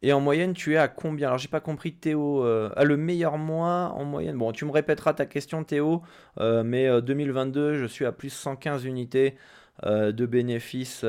Et 0.04 0.14
en 0.14 0.20
moyenne, 0.20 0.54
tu 0.54 0.74
es 0.74 0.78
à 0.78 0.88
combien? 0.88 1.28
Alors, 1.28 1.38
j'ai 1.38 1.47
pas 1.47 1.60
compris, 1.60 1.93
Théo. 1.93 2.43
Euh, 2.43 2.72
à 2.76 2.84
le 2.86 2.97
meilleur 2.97 3.38
mois 3.38 3.93
en 3.95 4.04
moyenne? 4.04 4.36
Bon, 4.36 4.52
tu 4.52 4.66
me 4.66 4.72
répéteras 4.72 5.14
ta 5.14 5.28
question, 5.28 5.64
Théo. 5.64 6.02
Euh, 6.39 6.64
mais 6.64 7.02
2022, 7.02 7.60
euh, 7.60 7.80
je 7.80 7.86
suis 7.86 8.06
à 8.06 8.12
plus 8.12 8.32
115 8.32 8.86
unités 8.86 9.36
de 9.84 10.26
bénéfices 10.28 11.04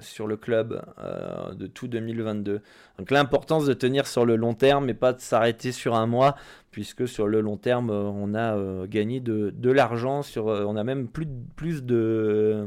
sur 0.00 0.26
le 0.26 0.36
club 0.38 0.82
de 1.54 1.66
tout 1.66 1.86
2022. 1.86 2.62
Donc, 2.98 3.10
l'importance 3.10 3.66
de 3.66 3.74
tenir 3.74 4.06
sur 4.06 4.24
le 4.24 4.36
long 4.36 4.54
terme 4.54 4.88
et 4.88 4.94
pas 4.94 5.12
de 5.12 5.20
s'arrêter 5.20 5.70
sur 5.70 5.94
un 5.94 6.06
mois 6.06 6.34
puisque 6.74 7.06
sur 7.06 7.28
le 7.28 7.40
long 7.40 7.56
terme, 7.56 7.90
euh, 7.90 8.10
on 8.12 8.34
a 8.34 8.56
euh, 8.56 8.86
gagné 8.88 9.20
de, 9.20 9.70
l'argent, 9.70 10.22
sur, 10.22 10.48
euh, 10.48 10.64
on 10.66 10.74
a 10.74 10.82
même 10.82 11.06
plus 11.06 11.24
de, 11.24 11.32
plus 11.54 11.84
de, 11.84 12.66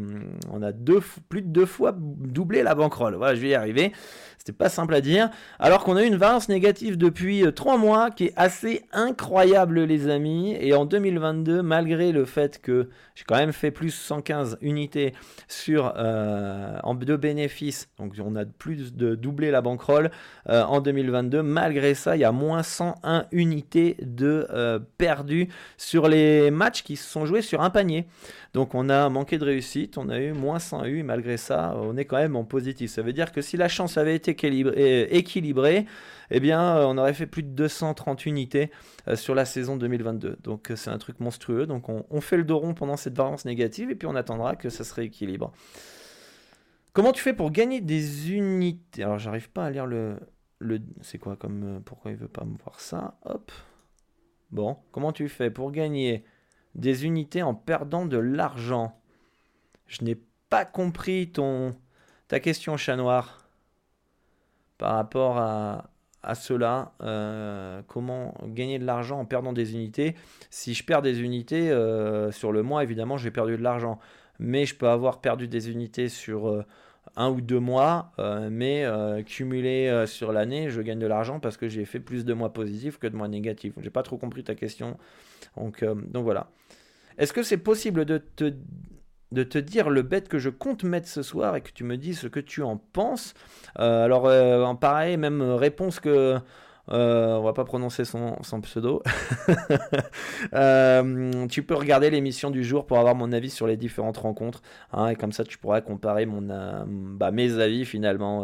on 0.50 0.62
a 0.62 0.72
deux, 0.72 1.02
plus 1.28 1.42
de 1.42 1.50
deux 1.50 1.66
fois 1.66 1.94
doublé 1.94 2.64
la 2.64 2.74
bankroll. 2.74 3.16
Voilà, 3.16 3.36
je 3.36 3.42
vais 3.42 3.50
y 3.50 3.54
arriver. 3.54 3.92
C'était 4.38 4.54
pas 4.54 4.70
simple 4.70 4.96
à 4.96 5.02
dire. 5.02 5.30
Alors 5.60 5.84
qu'on 5.84 5.98
a 5.98 6.04
eu 6.04 6.08
une 6.08 6.16
variance 6.16 6.48
négative 6.48 6.98
depuis 6.98 7.44
trois 7.54 7.78
mois 7.78 8.10
qui 8.10 8.28
est 8.28 8.34
assez 8.38 8.86
incroyable, 8.94 9.82
les 9.82 10.08
amis. 10.08 10.56
Et 10.62 10.74
en 10.74 10.86
2022, 10.86 11.62
malgré 11.62 12.14
le 12.14 12.24
fait 12.24 12.62
que 12.62 12.88
j'ai 13.14 13.26
quand 13.28 13.36
même 13.36 13.52
fait 13.52 13.72
plus 13.72 13.90
115 13.90 14.58
unités 14.62 15.12
sur 15.50 15.94
en 15.98 16.96
de 16.96 17.16
bénéfices, 17.18 17.90
donc 18.00 18.14
on 18.24 18.38
a 18.38 18.46
plus 18.46 18.94
de 18.94 19.16
doublé 19.16 19.52
la 19.52 19.60
bankroll 19.60 20.12
en 20.48 20.80
2022. 20.80 21.44
Malgré 21.44 21.94
ça, 21.94 22.16
il 22.16 22.20
y 22.20 22.26
a 22.26 22.32
moins 22.32 22.64
101 22.64 23.26
unités 23.34 23.97
de 24.02 24.48
euh, 24.50 24.80
perdus 24.98 25.50
sur 25.78 26.08
les 26.08 26.52
matchs 26.52 26.84
qui 26.84 26.96
se 26.96 27.10
sont 27.10 27.26
joués 27.26 27.42
sur 27.42 27.62
un 27.62 27.70
panier. 27.70 28.08
Donc 28.54 28.76
on 28.76 28.90
a 28.90 29.10
manqué 29.10 29.38
de 29.38 29.46
réussite, 29.46 29.98
on 29.98 30.10
a 30.10 30.20
eu 30.20 30.34
moins 30.34 30.60
100 30.60 30.86
U, 30.86 31.04
malgré 31.04 31.38
ça, 31.38 31.76
on 31.78 31.98
est 31.98 32.06
quand 32.06 32.18
même 32.18 32.36
en 32.36 32.44
positif. 32.44 32.92
Ça 32.92 33.02
veut 33.02 33.14
dire 33.14 33.32
que 33.32 33.42
si 33.42 33.58
la 33.58 33.68
chance 33.68 33.98
avait 33.98 34.16
été 34.16 34.32
équilibrée, 34.32 35.86
eh 36.32 36.40
bien, 36.40 36.78
euh, 36.78 36.86
on 36.86 36.98
aurait 36.98 37.14
fait 37.14 37.28
plus 37.28 37.44
de 37.44 37.50
230 37.50 38.26
unités 38.26 38.72
euh, 39.08 39.16
sur 39.16 39.36
la 39.36 39.46
saison 39.46 39.78
2022. 39.78 40.38
Donc 40.44 40.72
c'est 40.76 40.90
un 40.90 40.98
truc 40.98 41.20
monstrueux. 41.20 41.66
Donc 41.66 41.90
on, 41.90 42.22
fait 42.22 42.38
le 42.38 42.44
dos 42.44 42.58
rond 42.58 42.74
pendant 42.74 42.98
cette 42.98 43.16
variance 43.16 43.46
négative 43.46 43.92
et 43.92 43.96
puis 43.96 44.08
on 44.08 44.16
attendra 44.16 44.56
que 44.56 44.70
ça 44.70 44.84
se 44.84 44.94
rééquilibre. 44.94 45.52
Comment 46.94 47.12
tu 47.12 47.22
fais 47.22 47.34
pour 47.34 47.52
gagner 47.52 47.80
des 47.80 48.32
unités? 48.32 49.04
Alors 49.04 49.20
j'arrive 49.20 49.50
pas 49.50 49.66
à 49.66 49.70
lire 49.70 49.86
le, 49.86 50.18
le 50.60 50.80
c'est 51.02 51.20
quoi 51.20 51.36
comme 51.36 51.82
pourquoi 51.86 52.12
il 52.12 52.18
veut 52.18 52.28
pas 52.28 52.44
me 52.44 52.58
voir 52.58 52.80
ça? 52.80 53.20
Hop. 53.26 53.52
Bon, 54.52 54.78
comment 54.92 55.12
tu 55.12 55.28
fais 55.30 55.50
pour 55.50 55.72
gagner 55.72 56.24
des 56.76 57.06
unités 57.06 57.44
en 57.44 57.54
perdant 57.54 58.06
de 58.06 58.18
l'argent? 58.18 59.00
Je 59.88 60.04
n'ai 60.04 60.18
pas 60.50 60.66
compris 60.66 61.30
ton 61.30 61.76
ta 62.28 62.40
question, 62.40 62.76
chat 62.78 62.96
noir, 62.96 63.48
par 64.78 64.96
rapport 64.96 65.38
à, 65.38 65.90
à 66.24 66.36
cela. 66.36 66.94
Euh, 67.02 67.82
comment 67.88 68.34
gagner 68.44 68.80
de 68.80 68.86
l'argent 68.86 69.20
en 69.20 69.26
perdant 69.26 69.54
des 69.54 69.74
unités? 69.74 70.16
Si 70.50 70.74
je 70.74 70.84
perds 70.84 71.02
des 71.02 71.22
unités 71.22 71.72
euh, 71.72 72.32
sur 72.32 72.52
le 72.52 72.64
mois, 72.64 72.84
évidemment, 72.84 73.18
j'ai 73.18 73.32
perdu 73.32 73.58
de 73.58 73.64
l'argent. 73.64 74.00
Mais 74.40 74.66
je 74.66 74.76
peux 74.76 74.90
avoir 74.90 75.22
perdu 75.22 75.48
des 75.48 75.72
unités 75.72 76.10
sur 76.10 76.50
euh, 76.50 76.66
un 77.18 77.30
ou 77.30 77.42
deux 77.42 77.60
mois, 77.60 78.12
euh, 78.20 78.48
mais 78.52 78.86
euh, 78.86 79.24
cumulé 79.24 79.88
euh, 79.88 80.06
sur 80.06 80.32
l'année, 80.32 80.70
je 80.70 80.82
gagne 80.82 81.00
de 81.00 81.08
l'argent 81.08 81.40
parce 81.40 81.58
que 81.58 81.68
j'ai 81.68 81.84
fait 81.84 82.00
plus 82.00 82.24
de 82.24 82.34
mois 82.34 82.54
positifs 82.54 83.00
que 83.00 83.08
de 83.08 83.16
mois 83.16 83.28
négatifs. 83.28 83.74
J'ai 83.82 83.90
pas 83.90 84.04
trop 84.04 84.18
compris 84.18 84.44
ta 84.44 84.54
question. 84.54 84.98
Donc, 85.58 85.84
donc 85.84 86.24
voilà. 86.24 86.52
Est-ce 87.18 87.34
que 87.34 87.42
c'est 87.42 87.58
possible 87.58 88.06
de 88.06 88.20
te, 88.20 88.54
de 89.32 89.44
te 89.44 89.58
dire 89.58 89.90
le 89.90 90.04
bet 90.04 90.22
que 90.22 90.38
je 90.38 90.52
compte 90.52 90.84
mettre 90.84 91.08
ce 91.08 91.24
soir 91.24 91.56
et 91.56 91.62
que 91.62 91.72
tu 91.72 91.84
me 91.84 91.98
dis 91.98 92.14
ce 92.14 92.28
que 92.28 92.40
tu 92.40 92.62
en 92.62 92.78
penses? 92.78 93.34
Alors, 93.76 94.30
pareil, 94.80 95.18
même 95.18 95.42
réponse 95.42 96.00
que 96.00 96.38
euh, 96.90 97.36
on 97.36 97.44
va 97.44 97.54
pas 97.54 97.66
prononcer 97.66 98.06
son, 98.06 98.38
pseudo. 98.62 99.04
Euh, 100.54 101.48
tu 101.48 101.64
peux 101.64 101.74
regarder 101.74 102.10
l'émission 102.10 102.52
du 102.52 102.64
jour 102.64 102.86
pour 102.86 103.00
avoir 103.00 103.16
mon 103.16 103.32
avis 103.32 103.50
sur 103.50 103.68
les 103.68 103.76
différentes 103.76 104.18
rencontres. 104.18 104.62
Hein, 104.92 105.10
et 105.10 105.16
comme 105.16 105.32
ça, 105.32 105.44
tu 105.44 105.58
pourras 105.58 105.82
comparer 105.82 106.26
mon, 106.26 106.50
euh, 106.50 106.84
bah, 106.88 107.32
mes 107.32 107.60
avis 107.60 107.86
finalement 107.86 108.44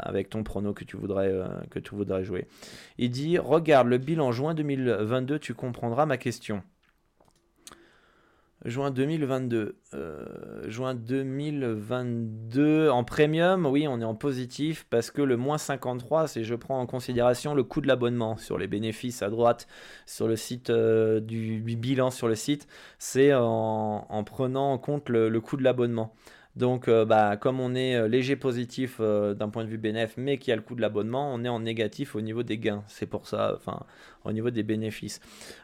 avec 0.00 0.30
ton 0.30 0.42
prono 0.42 0.72
que 0.72 0.84
tu, 0.84 0.96
voudrais, 0.96 1.32
que 1.70 1.78
tu 1.78 1.94
voudrais 1.94 2.24
jouer. 2.24 2.46
Il 2.98 3.10
dit 3.10 3.38
Regarde 3.38 3.88
le 3.88 3.98
bilan 3.98 4.32
juin 4.32 4.54
2022, 4.54 5.38
tu 5.38 5.54
comprendras 5.54 6.06
ma 6.06 6.16
question. 6.16 6.62
Juin 8.64 8.90
2022. 8.90 9.76
Euh, 9.92 10.24
juin 10.68 10.94
2022 10.94 12.88
en 12.88 13.04
premium, 13.04 13.66
oui, 13.66 13.86
on 13.86 14.00
est 14.00 14.04
en 14.04 14.14
positif 14.14 14.86
parce 14.88 15.10
que 15.10 15.20
le 15.20 15.36
moins 15.36 15.58
53, 15.58 16.28
c'est 16.28 16.44
je 16.44 16.54
prends 16.54 16.80
en 16.80 16.86
considération 16.86 17.54
le 17.54 17.62
coût 17.62 17.82
de 17.82 17.86
l'abonnement 17.86 18.38
sur 18.38 18.56
les 18.56 18.66
bénéfices 18.66 19.20
à 19.20 19.28
droite 19.28 19.68
sur 20.06 20.28
le 20.28 20.36
site 20.36 20.70
euh, 20.70 21.20
du, 21.20 21.60
bilan 21.60 22.10
sur 22.10 22.26
le 22.26 22.34
site, 22.34 22.66
c'est 22.98 23.34
en, 23.34 24.24
prenant 24.24 24.72
en 24.72 24.78
compte 24.78 25.10
le 25.10 25.40
coût 25.40 25.58
de 25.58 25.62
l'abonnement. 25.62 26.14
Donc, 26.56 26.86
euh, 26.86 27.04
bah, 27.04 27.36
comme 27.36 27.58
on 27.58 27.74
est 27.74 27.96
euh, 27.96 28.06
léger 28.06 28.36
positif 28.36 28.98
euh, 29.00 29.34
d'un 29.34 29.48
point 29.48 29.64
de 29.64 29.68
vue 29.68 29.78
bénéf, 29.78 30.14
mais 30.16 30.38
qui 30.38 30.52
a 30.52 30.56
le 30.56 30.62
coût 30.62 30.76
de 30.76 30.80
l'abonnement, 30.80 31.34
on 31.34 31.42
est 31.44 31.48
en 31.48 31.58
négatif 31.58 32.14
au 32.14 32.20
niveau 32.20 32.44
des 32.44 32.58
gains. 32.58 32.84
C'est 32.86 33.06
pour 33.06 33.26
ça, 33.26 33.54
enfin, 33.56 33.80
au 34.24 34.30
niveau 34.30 34.50
des 34.50 34.62
bénéfices. 34.62 35.20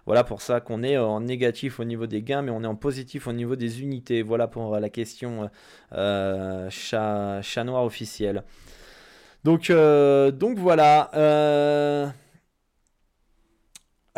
Voilà 0.07 0.25
pour 0.25 0.43
ça 0.43 0.61
qu'on 0.61 0.83
est 0.83 0.99
en 0.99 1.21
négatif 1.21 1.79
au 1.79 1.85
niveau 1.85 2.07
des 2.09 2.23
gains, 2.23 2.43
mais 2.43 2.51
on 2.51 2.65
est 2.65 2.67
en 2.67 2.75
positif 2.75 3.29
au 3.29 3.33
niveau 3.33 3.55
des 3.55 3.83
unités. 3.83 4.23
Voilà 4.23 4.49
pour 4.49 4.79
la 4.81 4.89
question 4.91 5.49
chat, 5.93 7.41
chat, 7.43 7.65
noir 7.65 7.85
officiel. 7.85 8.43
Donc, 9.45 9.71
donc 9.71 10.59
voilà. 10.59 12.13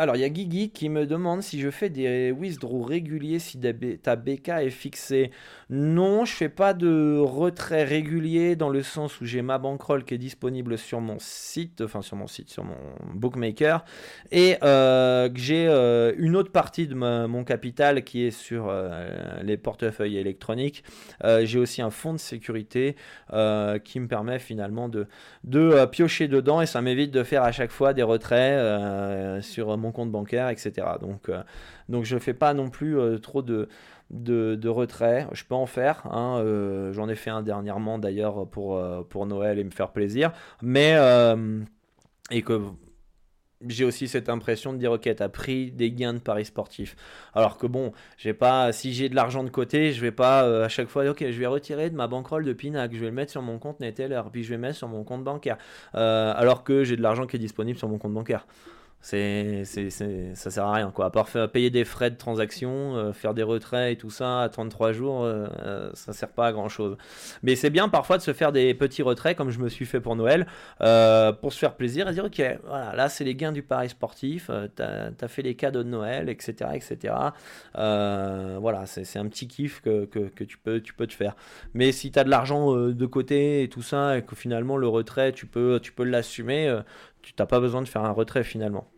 Alors, 0.03 0.17
il 0.17 0.19
y 0.19 0.25
a 0.25 0.29
Guigui 0.29 0.69
qui 0.69 0.89
me 0.89 1.05
demande 1.05 1.41
si 1.41 1.61
je 1.61 1.69
fais 1.69 1.89
des 1.89 2.31
withdraws 2.31 2.83
réguliers 2.83 3.39
si 3.39 3.57
ta 3.59 4.15
BK 4.15 4.49
est 4.49 4.69
fixée. 4.69 5.31
Non, 5.69 6.25
je 6.25 6.33
fais 6.33 6.49
pas 6.49 6.73
de 6.73 7.17
retrait 7.17 7.85
régulier 7.85 8.55
dans 8.57 8.69
le 8.69 8.83
sens 8.83 9.21
où 9.21 9.25
j'ai 9.25 9.41
ma 9.41 9.57
bankroll 9.57 10.03
qui 10.03 10.13
est 10.13 10.17
disponible 10.17 10.77
sur 10.77 10.99
mon 10.99 11.17
site, 11.19 11.81
enfin 11.81 12.01
sur 12.01 12.17
mon 12.17 12.27
site, 12.27 12.49
sur 12.49 12.65
mon 12.65 12.75
bookmaker, 13.13 13.85
et 14.31 14.57
euh, 14.61 15.29
que 15.29 15.39
j'ai 15.39 15.67
euh, 15.67 16.13
une 16.17 16.35
autre 16.35 16.51
partie 16.51 16.85
de 16.85 16.95
mon 16.95 17.43
capital 17.43 18.03
qui 18.03 18.23
est 18.23 18.31
sur 18.31 18.67
euh, 18.67 19.41
les 19.41 19.57
portefeuilles 19.57 20.17
électroniques. 20.17 20.83
j'ai 21.43 21.59
aussi 21.59 21.81
un 21.81 21.89
fonds 21.89 22.13
de 22.13 22.19
sécurité 22.19 22.95
qui 23.83 23.99
me 23.99 24.07
permet 24.07 24.39
finalement 24.39 24.89
de, 24.89 25.07
de 25.43 25.85
piocher 25.85 26.27
dedans 26.27 26.61
et 26.61 26.65
ça 26.65 26.81
m'évite 26.81 27.11
de 27.11 27.23
faire 27.23 27.43
à 27.43 27.51
chaque 27.51 27.71
fois 27.71 27.93
des 27.93 28.03
retraits 28.03 29.41
sur 29.41 29.77
mon 29.77 29.91
compte 29.93 30.11
bancaire, 30.11 30.49
etc. 30.49 30.87
Donc, 30.99 31.29
euh, 31.29 31.41
donc 31.87 32.03
je 32.03 32.15
ne 32.15 32.19
fais 32.19 32.33
pas 32.33 32.53
non 32.53 32.69
plus 32.69 32.99
euh, 32.99 33.17
trop 33.17 33.41
de, 33.41 33.69
de, 34.09 34.67
retrait. 34.67 35.27
Je 35.31 35.45
peux 35.45 35.55
en 35.55 35.65
faire. 35.65 36.05
Hein, 36.07 36.39
euh, 36.39 36.91
j'en 36.91 37.07
ai 37.07 37.15
fait 37.15 37.29
un 37.29 37.41
dernièrement 37.41 37.99
d'ailleurs 37.99 38.47
pour, 38.47 38.81
pour 39.09 39.25
Noël 39.25 39.59
et 39.59 39.63
me 39.63 39.71
faire 39.71 39.91
plaisir. 39.91 40.31
Mais 40.61 40.97
et 42.31 42.41
que 42.41 42.61
j'ai 43.67 43.85
aussi 43.85 44.07
cette 44.07 44.29
impression 44.29 44.73
de 44.73 44.77
dire 44.77 44.91
ok 44.91 45.09
t'as 45.15 45.29
pris 45.29 45.71
des 45.71 45.91
gains 45.91 46.13
de 46.13 46.19
paris 46.19 46.45
sportifs 46.45 46.95
alors 47.33 47.57
que 47.57 47.67
bon 47.67 47.93
j'ai 48.17 48.33
pas 48.33 48.71
si 48.71 48.93
j'ai 48.93 49.09
de 49.09 49.15
l'argent 49.15 49.43
de 49.43 49.49
côté 49.49 49.93
je 49.93 50.01
vais 50.01 50.11
pas 50.11 50.65
à 50.65 50.69
chaque 50.69 50.89
fois 50.89 51.09
ok 51.09 51.19
je 51.19 51.39
vais 51.39 51.45
retirer 51.45 51.89
de 51.89 51.95
ma 51.95 52.07
bankroll 52.07 52.43
de 52.43 52.53
Pinac 52.53 52.93
je 52.93 52.99
vais 52.99 53.07
le 53.07 53.11
mettre 53.13 53.31
sur 53.31 53.41
mon 53.41 53.59
compte 53.59 53.79
Neteller 53.79 54.21
puis 54.31 54.43
je 54.43 54.49
vais 54.49 54.57
mettre 54.57 54.77
sur 54.77 54.87
mon 54.87 55.03
compte 55.03 55.23
bancaire 55.23 55.57
alors 55.93 56.63
que 56.63 56.83
j'ai 56.83 56.97
de 56.97 57.01
l'argent 57.01 57.25
qui 57.25 57.37
est 57.37 57.39
disponible 57.39 57.77
sur 57.77 57.87
mon 57.87 57.97
compte 57.97 58.13
bancaire 58.13 58.45
c'est, 59.03 59.65
c'est, 59.65 59.89
ça 60.33 60.49
sert 60.49 60.65
à 60.65 60.73
rien 60.73 60.89
quoi. 60.89 61.07
À 61.07 61.09
part 61.09 61.27
payer 61.51 61.69
des 61.69 61.83
frais 61.83 62.09
de 62.09 62.15
transaction, 62.15 62.95
euh, 62.95 63.11
faire 63.11 63.33
des 63.33 63.43
retraits 63.43 63.91
et 63.91 63.97
tout 63.97 64.09
ça 64.09 64.43
à 64.43 64.49
33 64.49 64.93
jours, 64.93 65.25
euh, 65.25 65.47
euh, 65.61 65.89
ça 65.93 66.13
sert 66.13 66.29
pas 66.29 66.47
à 66.47 66.51
grand 66.53 66.69
chose. 66.69 66.95
Mais 67.43 67.57
c'est 67.57 67.69
bien 67.69 67.89
parfois 67.89 68.17
de 68.17 68.21
se 68.23 68.31
faire 68.31 68.53
des 68.53 68.73
petits 68.73 69.01
retraits 69.01 69.35
comme 69.35 69.49
je 69.49 69.59
me 69.59 69.67
suis 69.67 69.85
fait 69.85 69.99
pour 69.99 70.15
Noël, 70.15 70.47
pour 70.79 71.51
se 71.51 71.59
faire 71.59 71.75
plaisir 71.75 72.07
et 72.07 72.13
dire 72.13 72.23
ok, 72.23 72.41
voilà, 72.65 72.95
là 72.95 73.09
c'est 73.09 73.25
les 73.25 73.35
gains 73.35 73.51
du 73.51 73.61
pari 73.61 73.89
sportif, 73.89 74.49
t'as 74.75 75.09
as 75.21 75.27
fait 75.27 75.41
les 75.41 75.55
cadeaux 75.55 75.83
de 75.83 75.89
Noël, 75.89 76.29
etc. 76.29 76.69
etc. 76.73 77.13
voilà, 77.75 78.85
c'est, 78.85 79.19
un 79.19 79.27
petit 79.27 79.49
kiff 79.49 79.81
que, 79.81 80.05
que, 80.05 80.29
que, 80.29 80.45
tu, 80.45 80.57
peux, 80.57 80.79
tu 80.79 80.93
peux 80.93 81.07
te 81.07 81.13
faire. 81.13 81.35
Mais 81.73 81.91
si 81.91 82.09
tu 82.09 82.19
as 82.19 82.23
de 82.23 82.29
l'argent 82.29 82.73
de 82.73 83.05
côté 83.05 83.63
et 83.63 83.67
tout 83.67 83.81
ça, 83.81 84.17
et 84.17 84.21
que 84.21 84.35
finalement 84.35 84.77
le 84.77 84.87
retrait 84.87 85.33
tu 85.33 85.45
peux, 85.45 85.81
tu 85.81 85.91
peux 85.91 86.05
l'assumer, 86.05 86.73
tu 87.21 87.33
n'as 87.37 87.45
pas 87.45 87.59
besoin 87.59 87.81
de 87.81 87.87
faire 87.89 88.05
un 88.05 88.11
retrait 88.11 88.45
finalement. 88.45 88.92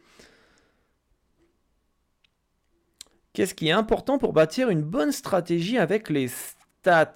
Qu'est-ce 3.35 3.53
qui 3.53 3.67
est 3.67 3.73
important 3.73 4.17
pour 4.17 4.31
bâtir 4.31 4.69
une 4.69 4.81
bonne 4.81 5.11
stratégie 5.11 5.77
avec 5.77 6.09
les 6.09 6.29
stats 6.29 7.11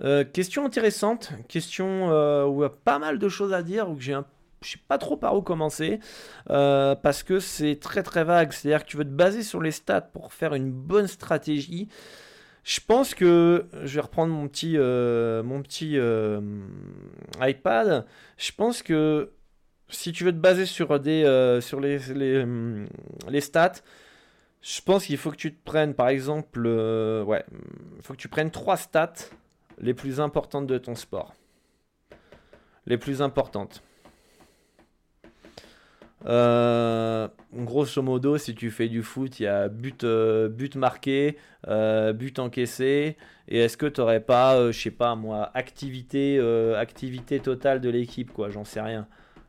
euh, 0.00 0.24
Question 0.24 0.64
intéressante, 0.64 1.34
question 1.48 2.10
euh, 2.10 2.46
où 2.46 2.60
il 2.60 2.62
y 2.62 2.64
a 2.64 2.70
pas 2.70 2.98
mal 2.98 3.18
de 3.18 3.28
choses 3.28 3.52
à 3.52 3.62
dire, 3.62 3.90
où 3.90 4.00
j'ai 4.00 4.14
un 4.14 4.24
je 4.62 4.70
sais 4.70 4.78
pas 4.88 4.96
trop 4.96 5.18
par 5.18 5.36
où 5.36 5.42
commencer 5.42 6.00
euh, 6.48 6.94
parce 6.94 7.22
que 7.22 7.40
c'est 7.40 7.76
très 7.76 8.02
très 8.02 8.24
vague. 8.24 8.52
C'est-à-dire 8.52 8.86
que 8.86 8.90
tu 8.90 8.96
veux 8.96 9.04
te 9.04 9.10
baser 9.10 9.42
sur 9.42 9.60
les 9.60 9.70
stats 9.70 10.00
pour 10.00 10.32
faire 10.32 10.54
une 10.54 10.72
bonne 10.72 11.06
stratégie. 11.06 11.90
Je 12.62 12.80
pense 12.80 13.14
que 13.14 13.66
je 13.82 13.96
vais 13.96 14.00
reprendre 14.00 14.32
mon 14.32 14.48
petit, 14.48 14.78
mon 14.78 15.60
petit 15.60 15.98
iPad. 17.38 18.06
Je 18.38 18.52
pense 18.52 18.82
que 18.82 19.30
si 19.94 20.12
tu 20.12 20.24
veux 20.24 20.32
te 20.32 20.38
baser 20.38 20.66
sur, 20.66 20.98
des, 21.00 21.22
euh, 21.24 21.60
les, 21.80 22.42
hum, 22.42 22.86
les, 23.28 23.40
stats, 23.40 23.82
je 24.60 24.80
pense 24.80 25.06
qu'il 25.06 25.16
faut 25.16 25.30
que 25.30 25.36
tu 25.36 25.54
te 25.54 25.64
prennes, 25.64 25.94
par 25.94 26.08
exemple, 26.08 26.64
euh, 26.66 27.24
faut 28.00 28.14
que 28.14 28.18
tu 28.18 28.28
prennes 28.28 28.50
trois 28.50 28.76
stats 28.76 29.14
les 29.78 29.94
plus 29.94 30.20
importantes 30.20 30.66
de 30.66 30.78
ton 30.78 30.94
sport. 30.94 31.34
Les 32.86 32.98
plus 32.98 33.22
importantes. 33.22 33.82
Euh, 36.26 37.28
grosso 37.52 38.00
modo, 38.00 38.38
si 38.38 38.54
tu 38.54 38.70
fais 38.70 38.88
du 38.88 39.02
foot, 39.02 39.40
il 39.40 39.42
y 39.42 39.46
a 39.46 39.68
but, 39.68 40.04
but 40.04 40.76
marqué, 40.76 41.36
but 41.66 42.38
encaissé. 42.38 43.16
Et 43.48 43.58
est-ce 43.58 43.76
que 43.76 43.86
tu 43.86 44.00
n'aurais 44.00 44.20
pas, 44.20 44.70
je 44.70 44.78
sais 44.78 44.90
pas 44.90 45.14
moi, 45.14 45.50
activité, 45.54 46.40
totale 47.42 47.80
de 47.80 47.90
l'équipe, 47.90 48.32
j'en 48.50 48.64
sais 48.64 48.80
rien 48.80 49.06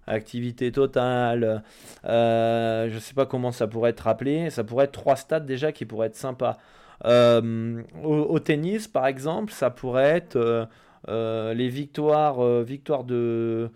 activité 0.08 0.72
totale, 0.72 1.64
euh, 2.06 2.90
je 2.92 3.00
sais 3.00 3.14
pas 3.14 3.26
comment 3.26 3.52
ça 3.52 3.68
pourrait 3.68 3.92
être 3.92 4.08
appelé, 4.08 4.50
ça 4.50 4.64
pourrait 4.64 4.86
être 4.86 4.92
trois 4.92 5.16
stats 5.16 5.40
déjà 5.40 5.72
qui 5.72 5.86
pourraient 5.86 6.08
être 6.08 6.16
sympas. 6.16 6.58
Euh, 7.06 7.82
au, 8.04 8.40
tennis, 8.40 8.88
par 8.88 9.08
exemple, 9.08 9.52
ça 9.52 9.70
pourrait 9.70 10.18
être 10.18 10.68
euh, 11.10 11.54
les 11.54 11.70
victoires, 11.70 12.42
victoires 12.62 13.04
de, 13.04 13.70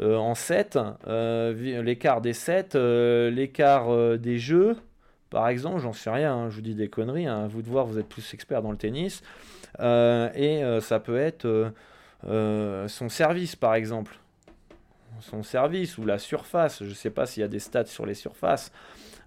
en 0.00 0.34
7, 0.34 0.78
l'écart 1.06 2.20
des 2.20 2.32
7, 2.34 2.74
l'écart 2.74 4.18
des 4.18 4.38
jeux, 4.38 4.76
par 5.30 5.48
exemple, 5.48 5.80
j'en 5.80 5.92
sais 5.92 6.10
rien, 6.10 6.34
hein, 6.34 6.50
je 6.50 6.56
vous 6.56 6.62
dis 6.62 6.74
des 6.74 6.88
conneries, 6.88 7.26
hein, 7.26 7.48
vous 7.48 7.62
de 7.62 7.68
voir, 7.68 7.86
vous 7.86 7.98
êtes 7.98 8.08
plus 8.08 8.34
expert 8.34 8.62
dans 8.62 8.70
le 8.70 8.78
tennis, 8.78 9.22
et 9.80 10.62
ça 10.80 11.00
peut 11.00 11.18
être 11.18 11.72
son 12.22 13.08
service, 13.08 13.56
par 13.56 13.74
exemple 13.74 14.18
son 15.20 15.42
service 15.42 15.98
ou 15.98 16.04
la 16.04 16.18
surface. 16.18 16.82
Je 16.82 16.88
ne 16.88 16.94
sais 16.94 17.10
pas 17.10 17.26
s'il 17.26 17.40
y 17.42 17.44
a 17.44 17.48
des 17.48 17.58
stats 17.58 17.86
sur 17.86 18.06
les 18.06 18.14
surfaces, 18.14 18.72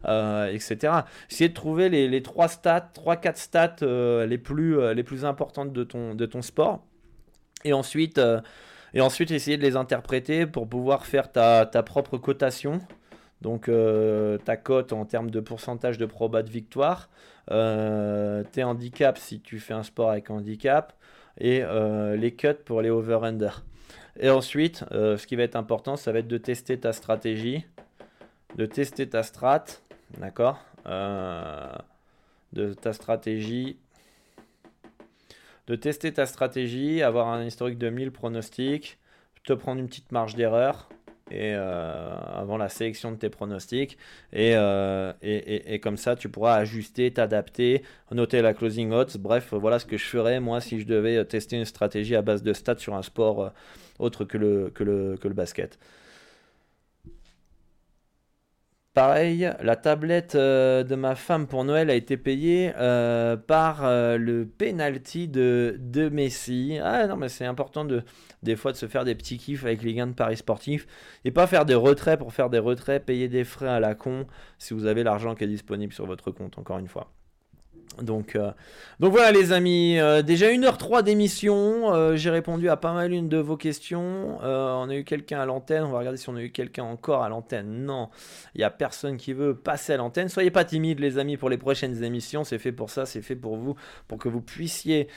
euh, 0.05 0.47
etc. 0.47 0.93
Essayez 1.29 1.49
de 1.49 1.53
trouver 1.53 1.89
les, 1.89 2.07
les 2.07 2.21
3 2.21 2.47
stats, 2.47 2.91
3-4 2.95 3.35
stats 3.35 3.75
euh, 3.83 4.25
les, 4.25 4.37
plus, 4.37 4.79
euh, 4.79 4.93
les 4.93 5.03
plus 5.03 5.25
importantes 5.25 5.71
de 5.73 5.83
ton, 5.83 6.41
sport. 6.41 6.83
Et 7.63 7.73
ensuite, 7.73 8.19
et 8.93 9.01
ensuite, 9.01 9.29
essayer 9.31 9.57
de 9.57 9.61
les 9.61 9.75
interpréter 9.75 10.47
pour 10.47 10.67
pouvoir 10.67 11.05
faire 11.05 11.31
ta, 11.31 11.65
ta 11.65 11.83
propre 11.83 12.17
cotation. 12.17 12.79
Donc 13.41 13.71
ta 14.45 14.57
cote 14.57 14.93
en 14.93 15.05
termes 15.05 15.31
de 15.31 15.39
pourcentage 15.39 15.97
de 15.97 16.05
proba 16.05 16.43
de 16.43 16.49
victoire, 16.49 17.09
tes 17.47 18.63
handicaps 18.63 19.19
si 19.19 19.41
tu 19.41 19.59
fais 19.59 19.73
un 19.73 19.81
sport 19.81 20.11
avec 20.11 20.29
handicap, 20.29 20.93
et 21.39 21.63
les 22.17 22.35
cuts 22.35 22.63
pour 22.65 22.81
les 22.81 22.89
over-under. 22.89 23.63
Et 24.21 24.29
ensuite, 24.29 24.85
euh, 24.91 25.17
ce 25.17 25.25
qui 25.25 25.35
va 25.35 25.41
être 25.41 25.55
important, 25.55 25.95
ça 25.95 26.11
va 26.11 26.19
être 26.19 26.27
de 26.27 26.37
tester 26.37 26.79
ta 26.79 26.93
stratégie, 26.93 27.65
de 28.55 28.67
tester 28.67 29.09
ta 29.09 29.23
strat, 29.23 29.65
d'accord 30.19 30.59
euh, 30.85 31.73
De 32.53 32.73
ta 32.73 32.93
stratégie, 32.93 33.77
de 35.65 35.75
tester 35.75 36.13
ta 36.13 36.27
stratégie, 36.27 37.01
avoir 37.01 37.29
un 37.29 37.43
historique 37.43 37.79
de 37.79 37.89
1000 37.89 38.11
pronostics, 38.11 38.99
te 39.43 39.53
prendre 39.53 39.81
une 39.81 39.87
petite 39.87 40.11
marge 40.11 40.35
d'erreur 40.35 40.87
et 41.31 41.53
euh, 41.55 42.13
avant 42.35 42.57
la 42.57 42.69
sélection 42.69 43.11
de 43.11 43.17
tes 43.17 43.29
pronostics 43.29 43.97
et, 44.33 44.51
et, 45.21 45.73
et, 45.73 45.79
comme 45.79 45.97
ça 45.97 46.15
tu 46.15 46.29
pourras 46.29 46.55
ajuster, 46.55 47.11
t'adapter, 47.11 47.83
noter 48.11 48.41
la 48.41 48.53
closing 48.53 48.91
odds. 48.91 49.17
Bref, 49.17 49.53
voilà 49.53 49.79
ce 49.79 49.85
que 49.85 49.97
je 49.97 50.05
ferais 50.05 50.39
moi 50.39 50.61
si 50.61 50.79
je 50.79 50.85
devais 50.85 51.23
tester 51.25 51.57
une 51.57 51.65
stratégie 51.65 52.15
à 52.15 52.21
base 52.21 52.43
de 52.43 52.53
stats 52.53 52.77
sur 52.77 52.95
un 52.95 53.03
sport 53.03 53.51
autre 53.99 54.25
que 54.25 54.37
le, 54.37 54.71
que 54.73 54.83
le, 54.83 55.17
que 55.17 55.27
le 55.27 55.33
basket. 55.33 55.79
Pareil, 58.93 59.49
la 59.61 59.77
tablette 59.77 60.35
euh, 60.35 60.83
de 60.83 60.95
ma 60.95 61.15
femme 61.15 61.47
pour 61.47 61.63
Noël 61.63 61.89
a 61.89 61.95
été 61.95 62.17
payée 62.17 62.73
euh, 62.75 63.37
par 63.37 63.85
euh, 63.85 64.17
le 64.17 64.45
penalty 64.45 65.29
de, 65.29 66.09
Messi. 66.11 66.77
Ah 66.83 67.07
non, 67.07 67.15
mais 67.15 67.29
c'est 67.29 67.45
important 67.45 67.85
de, 67.85 68.03
des 68.43 68.57
fois 68.57 68.73
de 68.73 68.77
se 68.77 68.87
faire 68.89 69.05
des 69.05 69.15
petits 69.15 69.37
kiffs 69.37 69.63
avec 69.63 69.81
les 69.81 69.93
gains 69.93 70.07
de 70.07 70.13
paris 70.13 70.35
sportifs 70.35 70.87
et 71.23 71.31
pas 71.31 71.47
faire 71.47 71.63
des 71.63 71.73
retraits 71.73 72.19
pour 72.19 72.33
faire 72.33 72.49
des 72.49 72.59
retraits, 72.59 73.05
payer 73.05 73.29
des 73.29 73.45
frais 73.45 73.69
à 73.69 73.79
la 73.79 73.95
con 73.95 74.27
si 74.57 74.73
vous 74.73 74.85
avez 74.85 75.03
l'argent 75.03 75.35
qui 75.35 75.45
est 75.45 75.47
disponible 75.47 75.93
sur 75.93 76.05
votre 76.05 76.29
compte, 76.31 76.57
encore 76.57 76.77
une 76.77 76.89
fois. 76.89 77.13
Donc, 78.01 78.35
euh, 78.35 78.51
donc 78.99 79.11
voilà 79.11 79.31
les 79.31 79.51
amis, 79.51 79.99
euh, 79.99 80.21
déjà 80.21 80.47
1h03 80.47 81.03
d'émission, 81.03 81.93
euh, 81.93 82.15
j'ai 82.15 82.29
répondu 82.29 82.69
à 82.69 82.77
pas 82.77 82.93
mal 82.93 83.11
une 83.11 83.27
de 83.27 83.37
vos 83.37 83.57
questions, 83.57 84.39
on 84.41 84.89
a 84.89 84.95
eu 84.95 85.03
quelqu'un 85.03 85.41
à 85.41 85.45
l'antenne, 85.45 85.83
on 85.83 85.91
va 85.91 85.99
regarder 85.99 86.17
si 86.17 86.29
on 86.29 86.35
a 86.35 86.41
eu 86.41 86.51
quelqu'un 86.51 86.83
encore 86.83 87.21
à 87.21 87.29
l'antenne, 87.29 87.85
non, 87.85 88.09
il 88.55 88.59
n'y 88.59 88.63
a 88.63 88.69
personne 88.69 89.17
qui 89.17 89.33
veut 89.33 89.55
passer 89.55 89.93
à 89.93 89.97
l'antenne, 89.97 90.29
soyez 90.29 90.51
pas 90.51 90.63
timides 90.63 90.99
les 90.99 91.17
amis 91.17 91.35
pour 91.35 91.49
les 91.49 91.57
prochaines 91.57 92.03
émissions, 92.03 92.43
c'est 92.43 92.59
fait 92.59 92.71
pour 92.71 92.89
ça, 92.89 93.05
c'est 93.05 93.21
fait 93.21 93.35
pour 93.35 93.57
vous, 93.57 93.75
pour 94.07 94.17
que 94.17 94.29
vous 94.29 94.41
puissiez 94.41 95.07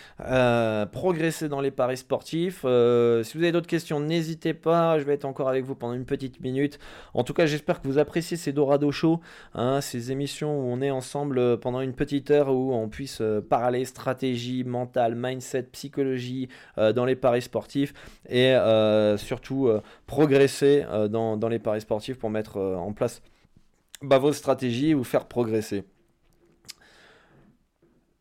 progresser 0.92 1.48
dans 1.48 1.60
les 1.60 1.70
paris 1.70 1.96
sportifs, 1.96 2.60
si 2.60 2.66
vous 2.66 3.42
avez 3.42 3.52
d'autres 3.52 3.68
questions 3.68 4.00
n'hésitez 4.00 4.52
pas, 4.52 4.98
je 4.98 5.04
vais 5.04 5.14
être 5.14 5.24
encore 5.24 5.48
avec 5.48 5.64
vous 5.64 5.76
pendant 5.76 5.94
une 5.94 6.06
petite 6.06 6.40
minute, 6.40 6.78
en 7.14 7.22
tout 7.22 7.34
cas 7.34 7.46
j'espère 7.46 7.80
que 7.80 7.86
vous 7.86 7.98
appréciez 7.98 8.36
ces 8.36 8.52
Dorado 8.52 8.90
Show, 8.90 9.20
hein, 9.54 9.80
ces 9.80 10.10
émissions 10.10 10.58
où 10.58 10.72
on 10.72 10.80
est 10.82 10.90
ensemble 10.90 11.58
pendant 11.60 11.80
une 11.80 11.94
petite 11.94 12.30
heure 12.32 12.50
on 12.72 12.88
puisse 12.88 13.22
parler 13.48 13.84
stratégie, 13.84 14.64
mentale, 14.64 15.14
mindset, 15.14 15.64
psychologie 15.72 16.48
dans 16.76 17.04
les 17.04 17.16
paris 17.16 17.42
sportifs 17.42 17.94
et 18.28 18.54
surtout 19.16 19.70
progresser 20.06 20.84
dans, 21.10 21.48
les 21.48 21.58
paris 21.58 21.80
sportifs 21.80 22.18
pour 22.18 22.30
mettre 22.30 22.58
en 22.58 22.92
place 22.92 23.22
bah, 24.02 24.18
vos 24.18 24.32
stratégies 24.32 24.92
vous 24.92 25.04
faire 25.04 25.26
progresser. 25.26 25.84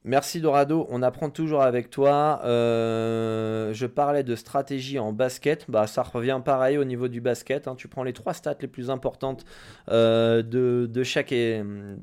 Merci 0.05 0.41
Dorado, 0.41 0.85
on 0.89 1.01
apprend 1.01 1.29
toujours 1.29 1.61
avec 1.61 1.89
toi. 1.89 2.41
Euh, 2.43 3.73
je 3.73 3.85
parlais 3.85 4.23
de 4.23 4.35
stratégie 4.35 4.99
en 4.99 5.13
basket, 5.13 5.65
bah, 5.69 5.87
ça 5.87 6.03
revient 6.03 6.41
pareil 6.43 6.77
au 6.77 6.83
niveau 6.83 7.07
du 7.07 7.21
basket. 7.21 7.69
Hein. 7.69 7.75
Tu 7.75 7.87
prends 7.87 8.03
les 8.03 8.11
trois 8.11 8.33
stats 8.33 8.57
les 8.59 8.67
plus 8.67 8.89
importantes 8.89 9.45
euh, 9.89 10.41
de, 10.41 11.03
chaque 11.03 11.33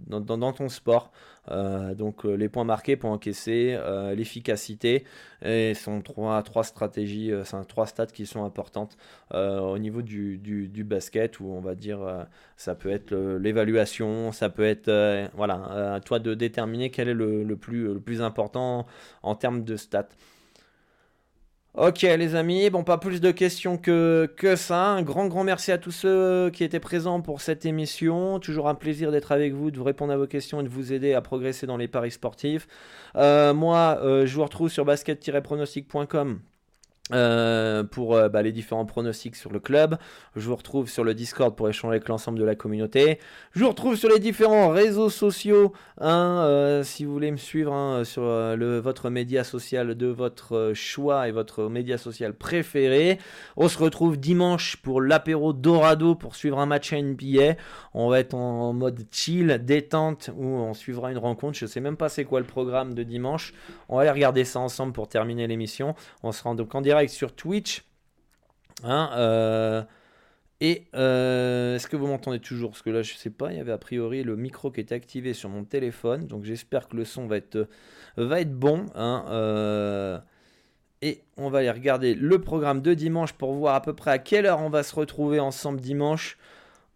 dans, 0.06 0.52
ton 0.52 0.68
sport. 0.70 1.10
Euh, 1.50 1.94
donc 1.94 2.24
les 2.24 2.48
points 2.48 2.64
marqués, 2.64 2.96
points 2.96 3.12
encaissés, 3.12 3.78
l'efficacité. 4.14 5.04
Et 5.42 5.74
sont 5.74 6.02
trois, 6.02 6.42
stratégies, 6.64 7.32
c'est 7.44 7.66
trois 7.66 7.86
stats 7.86 8.06
qui 8.06 8.26
sont 8.26 8.44
importantes 8.44 8.96
au 9.32 9.78
niveau 9.78 10.02
du, 10.02 10.84
basket 10.84 11.40
où 11.40 11.46
on 11.46 11.60
va 11.60 11.74
dire 11.74 12.26
ça 12.56 12.74
peut 12.74 12.90
être 12.90 13.14
l'évaluation, 13.14 14.32
ça 14.32 14.50
peut 14.50 14.64
être 14.64 14.90
voilà, 15.34 15.94
à 15.94 16.00
toi 16.00 16.18
de 16.18 16.34
déterminer 16.34 16.90
quel 16.90 17.08
est 17.08 17.14
le 17.14 17.56
plus 17.56 17.94
le 17.94 18.00
plus 18.00 18.22
important 18.22 18.86
en 19.22 19.34
termes 19.34 19.64
de 19.64 19.76
stats. 19.76 20.08
Ok 21.74 22.02
les 22.02 22.34
amis, 22.34 22.68
bon 22.68 22.82
pas 22.82 22.98
plus 22.98 23.20
de 23.20 23.30
questions 23.30 23.78
que, 23.78 24.28
que 24.36 24.56
ça. 24.56 24.88
Un 24.88 25.02
grand 25.02 25.28
grand 25.28 25.44
merci 25.44 25.70
à 25.70 25.78
tous 25.78 25.92
ceux 25.92 26.50
qui 26.50 26.64
étaient 26.64 26.80
présents 26.80 27.20
pour 27.20 27.40
cette 27.40 27.64
émission. 27.64 28.40
Toujours 28.40 28.68
un 28.68 28.74
plaisir 28.74 29.12
d'être 29.12 29.30
avec 29.30 29.52
vous, 29.52 29.70
de 29.70 29.78
vous 29.78 29.84
répondre 29.84 30.12
à 30.12 30.16
vos 30.16 30.26
questions 30.26 30.60
et 30.60 30.64
de 30.64 30.68
vous 30.68 30.92
aider 30.92 31.14
à 31.14 31.20
progresser 31.20 31.68
dans 31.68 31.76
les 31.76 31.86
paris 31.86 32.10
sportifs. 32.10 32.66
Euh, 33.14 33.54
moi, 33.54 34.00
euh, 34.02 34.26
je 34.26 34.34
vous 34.34 34.42
retrouve 34.42 34.68
sur 34.68 34.84
basket-pronostic.com 34.84 36.40
euh, 37.12 37.82
pour 37.84 38.14
euh, 38.14 38.28
bah, 38.28 38.42
les 38.42 38.52
différents 38.52 38.86
pronostics 38.86 39.36
sur 39.36 39.52
le 39.52 39.60
club. 39.60 39.96
Je 40.36 40.48
vous 40.48 40.56
retrouve 40.56 40.88
sur 40.88 41.04
le 41.04 41.14
Discord 41.14 41.54
pour 41.54 41.68
échanger 41.68 41.96
avec 41.96 42.08
l'ensemble 42.08 42.38
de 42.38 42.44
la 42.44 42.54
communauté. 42.54 43.18
Je 43.52 43.64
vous 43.64 43.68
retrouve 43.68 43.96
sur 43.96 44.08
les 44.08 44.18
différents 44.18 44.68
réseaux 44.68 45.10
sociaux. 45.10 45.72
Hein, 46.00 46.42
euh, 46.44 46.82
si 46.82 47.04
vous 47.04 47.12
voulez 47.12 47.30
me 47.30 47.36
suivre 47.36 47.72
hein, 47.72 48.04
sur 48.04 48.22
votre 48.22 49.10
média 49.10 49.44
social 49.44 49.94
de 49.94 50.06
votre 50.06 50.72
choix 50.74 51.28
et 51.28 51.32
votre 51.32 51.68
média 51.68 51.98
social 51.98 52.34
préféré. 52.34 53.18
On 53.56 53.68
se 53.68 53.78
retrouve 53.78 54.18
dimanche 54.18 54.76
pour 54.76 55.00
l'apéro 55.00 55.52
Dorado 55.52 56.14
pour 56.14 56.36
suivre 56.36 56.58
un 56.58 56.66
match 56.66 56.92
NBA. 56.92 57.56
On 57.94 58.08
va 58.08 58.20
être 58.20 58.34
en 58.34 58.72
mode 58.72 59.00
chill, 59.10 59.60
détente, 59.64 60.30
où 60.36 60.44
on 60.44 60.74
suivra 60.74 61.10
une 61.10 61.18
rencontre. 61.18 61.58
Je 61.58 61.66
sais 61.66 61.80
même 61.80 61.96
pas 61.96 62.08
c'est 62.08 62.24
quoi 62.24 62.40
le 62.40 62.46
programme 62.46 62.94
de 62.94 63.02
dimanche. 63.02 63.52
On 63.88 63.96
va 63.96 64.02
aller 64.02 64.10
regarder 64.10 64.44
ça 64.44 64.60
ensemble 64.60 64.92
pour 64.92 65.08
terminer 65.08 65.46
l'émission. 65.46 65.94
On 66.22 66.32
se 66.32 66.42
rend 66.42 66.54
donc 66.54 66.74
en 66.74 66.80
direct 66.80 66.99
sur 67.08 67.34
Twitch. 67.34 67.84
Hein, 68.84 69.10
euh, 69.14 69.82
et 70.60 70.86
euh, 70.94 71.76
est-ce 71.76 71.86
que 71.86 71.96
vous 71.96 72.06
m'entendez 72.06 72.38
toujours? 72.38 72.70
Parce 72.70 72.82
que 72.82 72.90
là, 72.90 73.02
je 73.02 73.14
sais 73.14 73.30
pas, 73.30 73.52
il 73.52 73.56
y 73.56 73.60
avait 73.60 73.72
a 73.72 73.78
priori 73.78 74.22
le 74.22 74.36
micro 74.36 74.70
qui 74.70 74.80
était 74.80 74.94
activé 74.94 75.32
sur 75.32 75.48
mon 75.48 75.64
téléphone. 75.64 76.26
Donc 76.26 76.44
j'espère 76.44 76.88
que 76.88 76.96
le 76.96 77.04
son 77.04 77.26
va 77.26 77.38
être, 77.38 77.68
va 78.16 78.40
être 78.40 78.54
bon. 78.54 78.86
Hein, 78.94 79.24
euh, 79.30 80.18
et 81.02 81.22
on 81.38 81.48
va 81.48 81.60
aller 81.60 81.70
regarder 81.70 82.14
le 82.14 82.40
programme 82.40 82.82
de 82.82 82.92
dimanche 82.92 83.32
pour 83.32 83.54
voir 83.54 83.74
à 83.74 83.80
peu 83.80 83.94
près 83.94 84.10
à 84.10 84.18
quelle 84.18 84.44
heure 84.44 84.60
on 84.60 84.68
va 84.68 84.82
se 84.82 84.94
retrouver 84.94 85.40
ensemble 85.40 85.80
dimanche. 85.80 86.36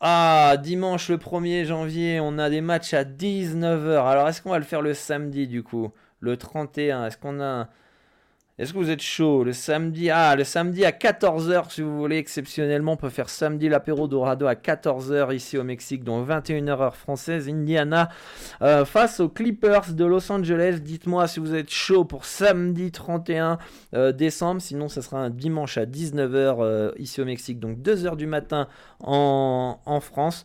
Ah, 0.00 0.56
dimanche 0.62 1.08
le 1.08 1.16
1er 1.16 1.64
janvier, 1.64 2.20
on 2.20 2.36
a 2.38 2.50
des 2.50 2.60
matchs 2.60 2.92
à 2.92 3.04
19h. 3.04 4.06
Alors 4.06 4.28
est-ce 4.28 4.42
qu'on 4.42 4.50
va 4.50 4.58
le 4.58 4.64
faire 4.64 4.82
le 4.82 4.92
samedi 4.92 5.48
du 5.48 5.62
coup? 5.62 5.90
Le 6.20 6.36
31, 6.36 7.06
est-ce 7.06 7.16
qu'on 7.16 7.40
a... 7.40 7.70
Est-ce 8.56 8.72
que 8.72 8.78
vous 8.78 8.90
êtes 8.90 9.02
chaud? 9.02 9.42
Le 9.42 9.52
samedi, 9.52 10.10
ah, 10.10 10.36
le 10.36 10.44
samedi 10.44 10.84
à 10.84 10.92
14h, 10.92 11.72
si 11.72 11.82
vous 11.82 11.98
voulez, 11.98 12.18
exceptionnellement, 12.18 12.92
on 12.92 12.96
peut 12.96 13.08
faire 13.08 13.28
samedi 13.28 13.68
l'apéro 13.68 14.06
Dorado 14.06 14.46
à 14.46 14.54
14h 14.54 15.34
ici 15.34 15.58
au 15.58 15.64
Mexique, 15.64 16.04
donc 16.04 16.28
21h 16.28 16.68
heure 16.68 16.94
française, 16.94 17.48
Indiana, 17.48 18.10
euh, 18.62 18.84
face 18.84 19.18
aux 19.18 19.28
Clippers 19.28 19.94
de 19.94 20.04
Los 20.04 20.30
Angeles. 20.30 20.78
Dites-moi 20.82 21.26
si 21.26 21.40
vous 21.40 21.52
êtes 21.52 21.72
chaud 21.72 22.04
pour 22.04 22.26
samedi 22.26 22.92
31 22.92 23.58
euh, 23.96 24.12
décembre, 24.12 24.62
sinon 24.62 24.88
ça 24.88 25.02
sera 25.02 25.18
un 25.18 25.30
dimanche 25.30 25.76
à 25.76 25.84
19h 25.84 26.58
euh, 26.60 26.92
ici 26.96 27.20
au 27.20 27.24
Mexique, 27.24 27.58
donc 27.58 27.78
2h 27.78 28.14
du 28.14 28.28
matin 28.28 28.68
en, 29.00 29.80
en 29.84 30.00
France. 30.00 30.44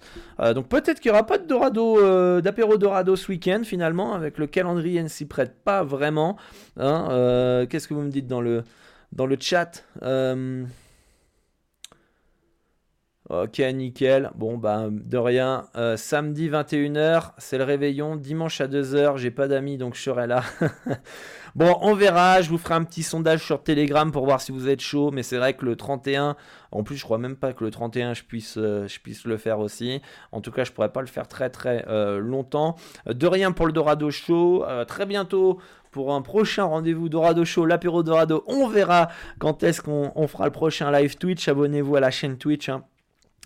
donc 0.55 0.67
peut-être 0.67 0.99
qu'il 0.99 1.11
n'y 1.11 1.15
aura 1.15 1.27
pas 1.27 1.37
de 1.37 1.45
Dorado, 1.45 2.41
d'apéro 2.41 2.77
Dorado 2.77 3.15
ce 3.15 3.31
week-end 3.31 3.61
finalement, 3.63 4.15
avec 4.15 4.39
le 4.39 4.47
calendrier 4.47 5.03
ne 5.03 5.07
s'y 5.07 5.25
prête 5.25 5.63
pas 5.63 5.83
vraiment. 5.83 6.37
Hein, 6.77 7.67
Qu'est-ce 7.69 7.87
que 7.87 7.93
vous 7.93 7.98
me 8.01 8.09
dites 8.09 8.27
dans 8.27 8.41
le, 8.41 8.63
dans 9.11 9.25
le 9.25 9.37
chat. 9.39 9.83
Euh, 10.03 10.65
ok, 13.29 13.59
nickel. 13.73 14.31
Bon, 14.35 14.57
bah, 14.57 14.87
de 14.89 15.17
rien. 15.17 15.65
Euh, 15.75 15.97
samedi 15.97 16.49
21h, 16.49 17.31
c'est 17.37 17.57
le 17.57 17.63
réveillon. 17.63 18.15
Dimanche 18.15 18.61
à 18.61 18.67
2h, 18.67 19.17
j'ai 19.17 19.31
pas 19.31 19.47
d'amis, 19.47 19.77
donc 19.77 19.95
je 19.95 20.01
serai 20.01 20.27
là. 20.27 20.43
bon, 21.55 21.77
on 21.81 21.93
verra. 21.93 22.41
Je 22.41 22.49
vous 22.49 22.57
ferai 22.57 22.75
un 22.75 22.83
petit 22.83 23.03
sondage 23.03 23.43
sur 23.43 23.63
Telegram 23.63 24.11
pour 24.11 24.25
voir 24.25 24.41
si 24.41 24.51
vous 24.51 24.67
êtes 24.67 24.81
chaud. 24.81 25.11
Mais 25.11 25.23
c'est 25.23 25.37
vrai 25.37 25.53
que 25.53 25.65
le 25.65 25.75
31, 25.75 26.35
en 26.71 26.83
plus, 26.83 26.97
je 26.97 27.03
crois 27.03 27.17
même 27.17 27.35
pas 27.35 27.53
que 27.53 27.63
le 27.63 27.71
31, 27.71 28.13
je 28.13 28.23
puisse, 28.23 28.57
euh, 28.57 28.87
je 28.87 28.99
puisse 28.99 29.25
le 29.25 29.37
faire 29.37 29.59
aussi. 29.59 30.01
En 30.31 30.41
tout 30.41 30.51
cas, 30.51 30.63
je 30.63 30.71
pourrais 30.71 30.91
pas 30.91 31.01
le 31.01 31.07
faire 31.07 31.27
très 31.27 31.49
très 31.49 31.85
longtemps. 32.19 32.75
De 33.05 33.27
rien 33.27 33.51
pour 33.51 33.65
le 33.67 33.73
Dorado 33.73 34.11
Show. 34.11 34.65
très 34.87 35.05
bientôt 35.05 35.59
pour 35.91 36.13
un 36.13 36.21
prochain 36.21 36.65
rendez-vous 36.65 37.09
Dorado 37.09 37.45
Show, 37.45 37.65
l'apéro 37.65 38.03
Dorado. 38.03 38.43
On 38.47 38.67
verra 38.67 39.09
quand 39.39 39.63
est-ce 39.63 39.81
qu'on 39.81 40.27
fera 40.27 40.45
le 40.45 40.51
prochain 40.51 40.91
live 40.91 41.17
Twitch. 41.17 41.47
Abonnez-vous 41.47 41.95
à 41.95 41.99
la 41.99 42.11
chaîne 42.11 42.37
Twitch. 42.37 42.69
Hein, 42.69 42.83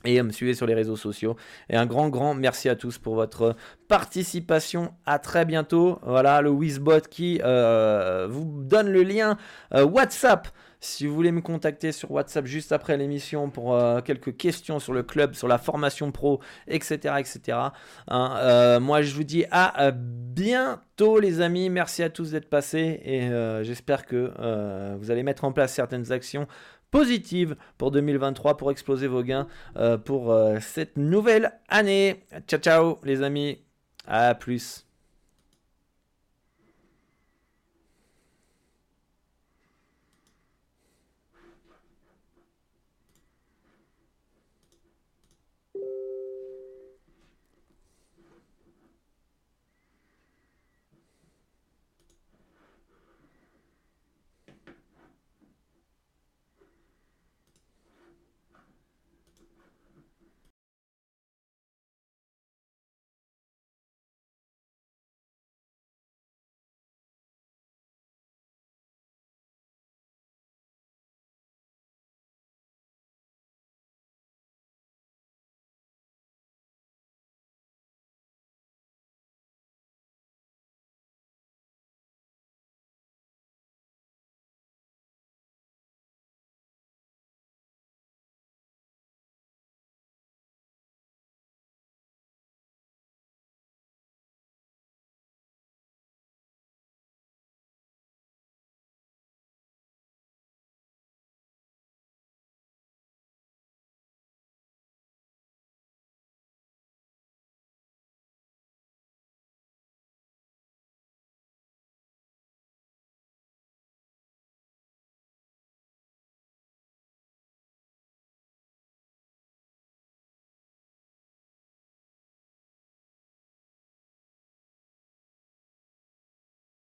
et 0.06 0.22
me 0.22 0.32
suivez 0.32 0.54
sur 0.54 0.66
les 0.66 0.74
réseaux 0.74 0.96
sociaux. 0.96 1.36
Et 1.70 1.76
un 1.76 1.86
grand, 1.86 2.10
grand 2.10 2.34
merci 2.34 2.70
à 2.70 2.76
tous 2.76 2.98
pour 2.98 3.16
votre 3.16 3.56
participation. 3.88 4.94
À 5.06 5.20
très 5.20 5.46
bientôt. 5.46 6.00
Voilà 6.04 6.42
le 6.42 6.50
Wizbot 6.50 7.02
qui 7.10 7.40
euh, 7.44 8.28
vous 8.30 8.64
donne 8.64 8.90
le 8.90 9.04
lien 9.04 9.38
euh, 9.74 9.86
WhatsApp 9.86 10.50
si 10.84 11.08
vous 11.08 11.16
voulez 11.16 11.32
me 11.32 11.42
contacter 11.42 11.92
sur 11.92 12.12
WhatsApp 12.12 12.46
juste 12.46 12.72
après 12.72 12.98
l'émission 12.98 13.50
pour 13.50 13.74
euh, 13.74 14.02
quelques 14.02 14.36
questions 14.36 14.80
sur 14.80 14.94
le 14.94 15.02
club, 15.02 15.34
sur 15.34 15.48
la 15.48 15.58
formation 15.58 16.12
pro, 16.12 16.42
etc. 16.68 17.16
etc. 17.20 17.58
Hein, 18.08 18.36
euh, 18.38 18.80
moi, 18.80 19.02
je 19.02 19.16
vous 19.16 19.24
dis 19.24 19.46
à 19.52 19.92
bientôt, 19.92 21.20
les 21.20 21.42
amis. 21.42 21.70
Merci 21.70 22.04
à 22.04 22.10
tous 22.10 22.32
d'être 22.32 22.50
passés 22.50 23.00
et 23.04 23.24
euh, 23.24 23.64
j'espère 23.64 24.06
que 24.06 24.32
vous 25.00 25.10
allez 25.12 25.24
mettre 25.24 25.46
en 25.46 25.52
place 25.52 25.74
certaines 25.74 26.12
actions 26.12 26.48
positives 26.92 27.56
pour 27.78 27.92
2023 27.92 28.58
pour 28.58 28.70
exploser 28.70 29.08
vos 29.08 29.24
gains 29.24 29.48
pour 30.06 30.38
cette 30.60 30.98
nouvelle 30.98 31.54
année. 31.70 32.26
Ciao, 32.48 32.60
ciao, 32.60 33.00
les 33.04 33.22
amis. 33.22 33.60
À 34.06 34.36
plus. 34.36 34.86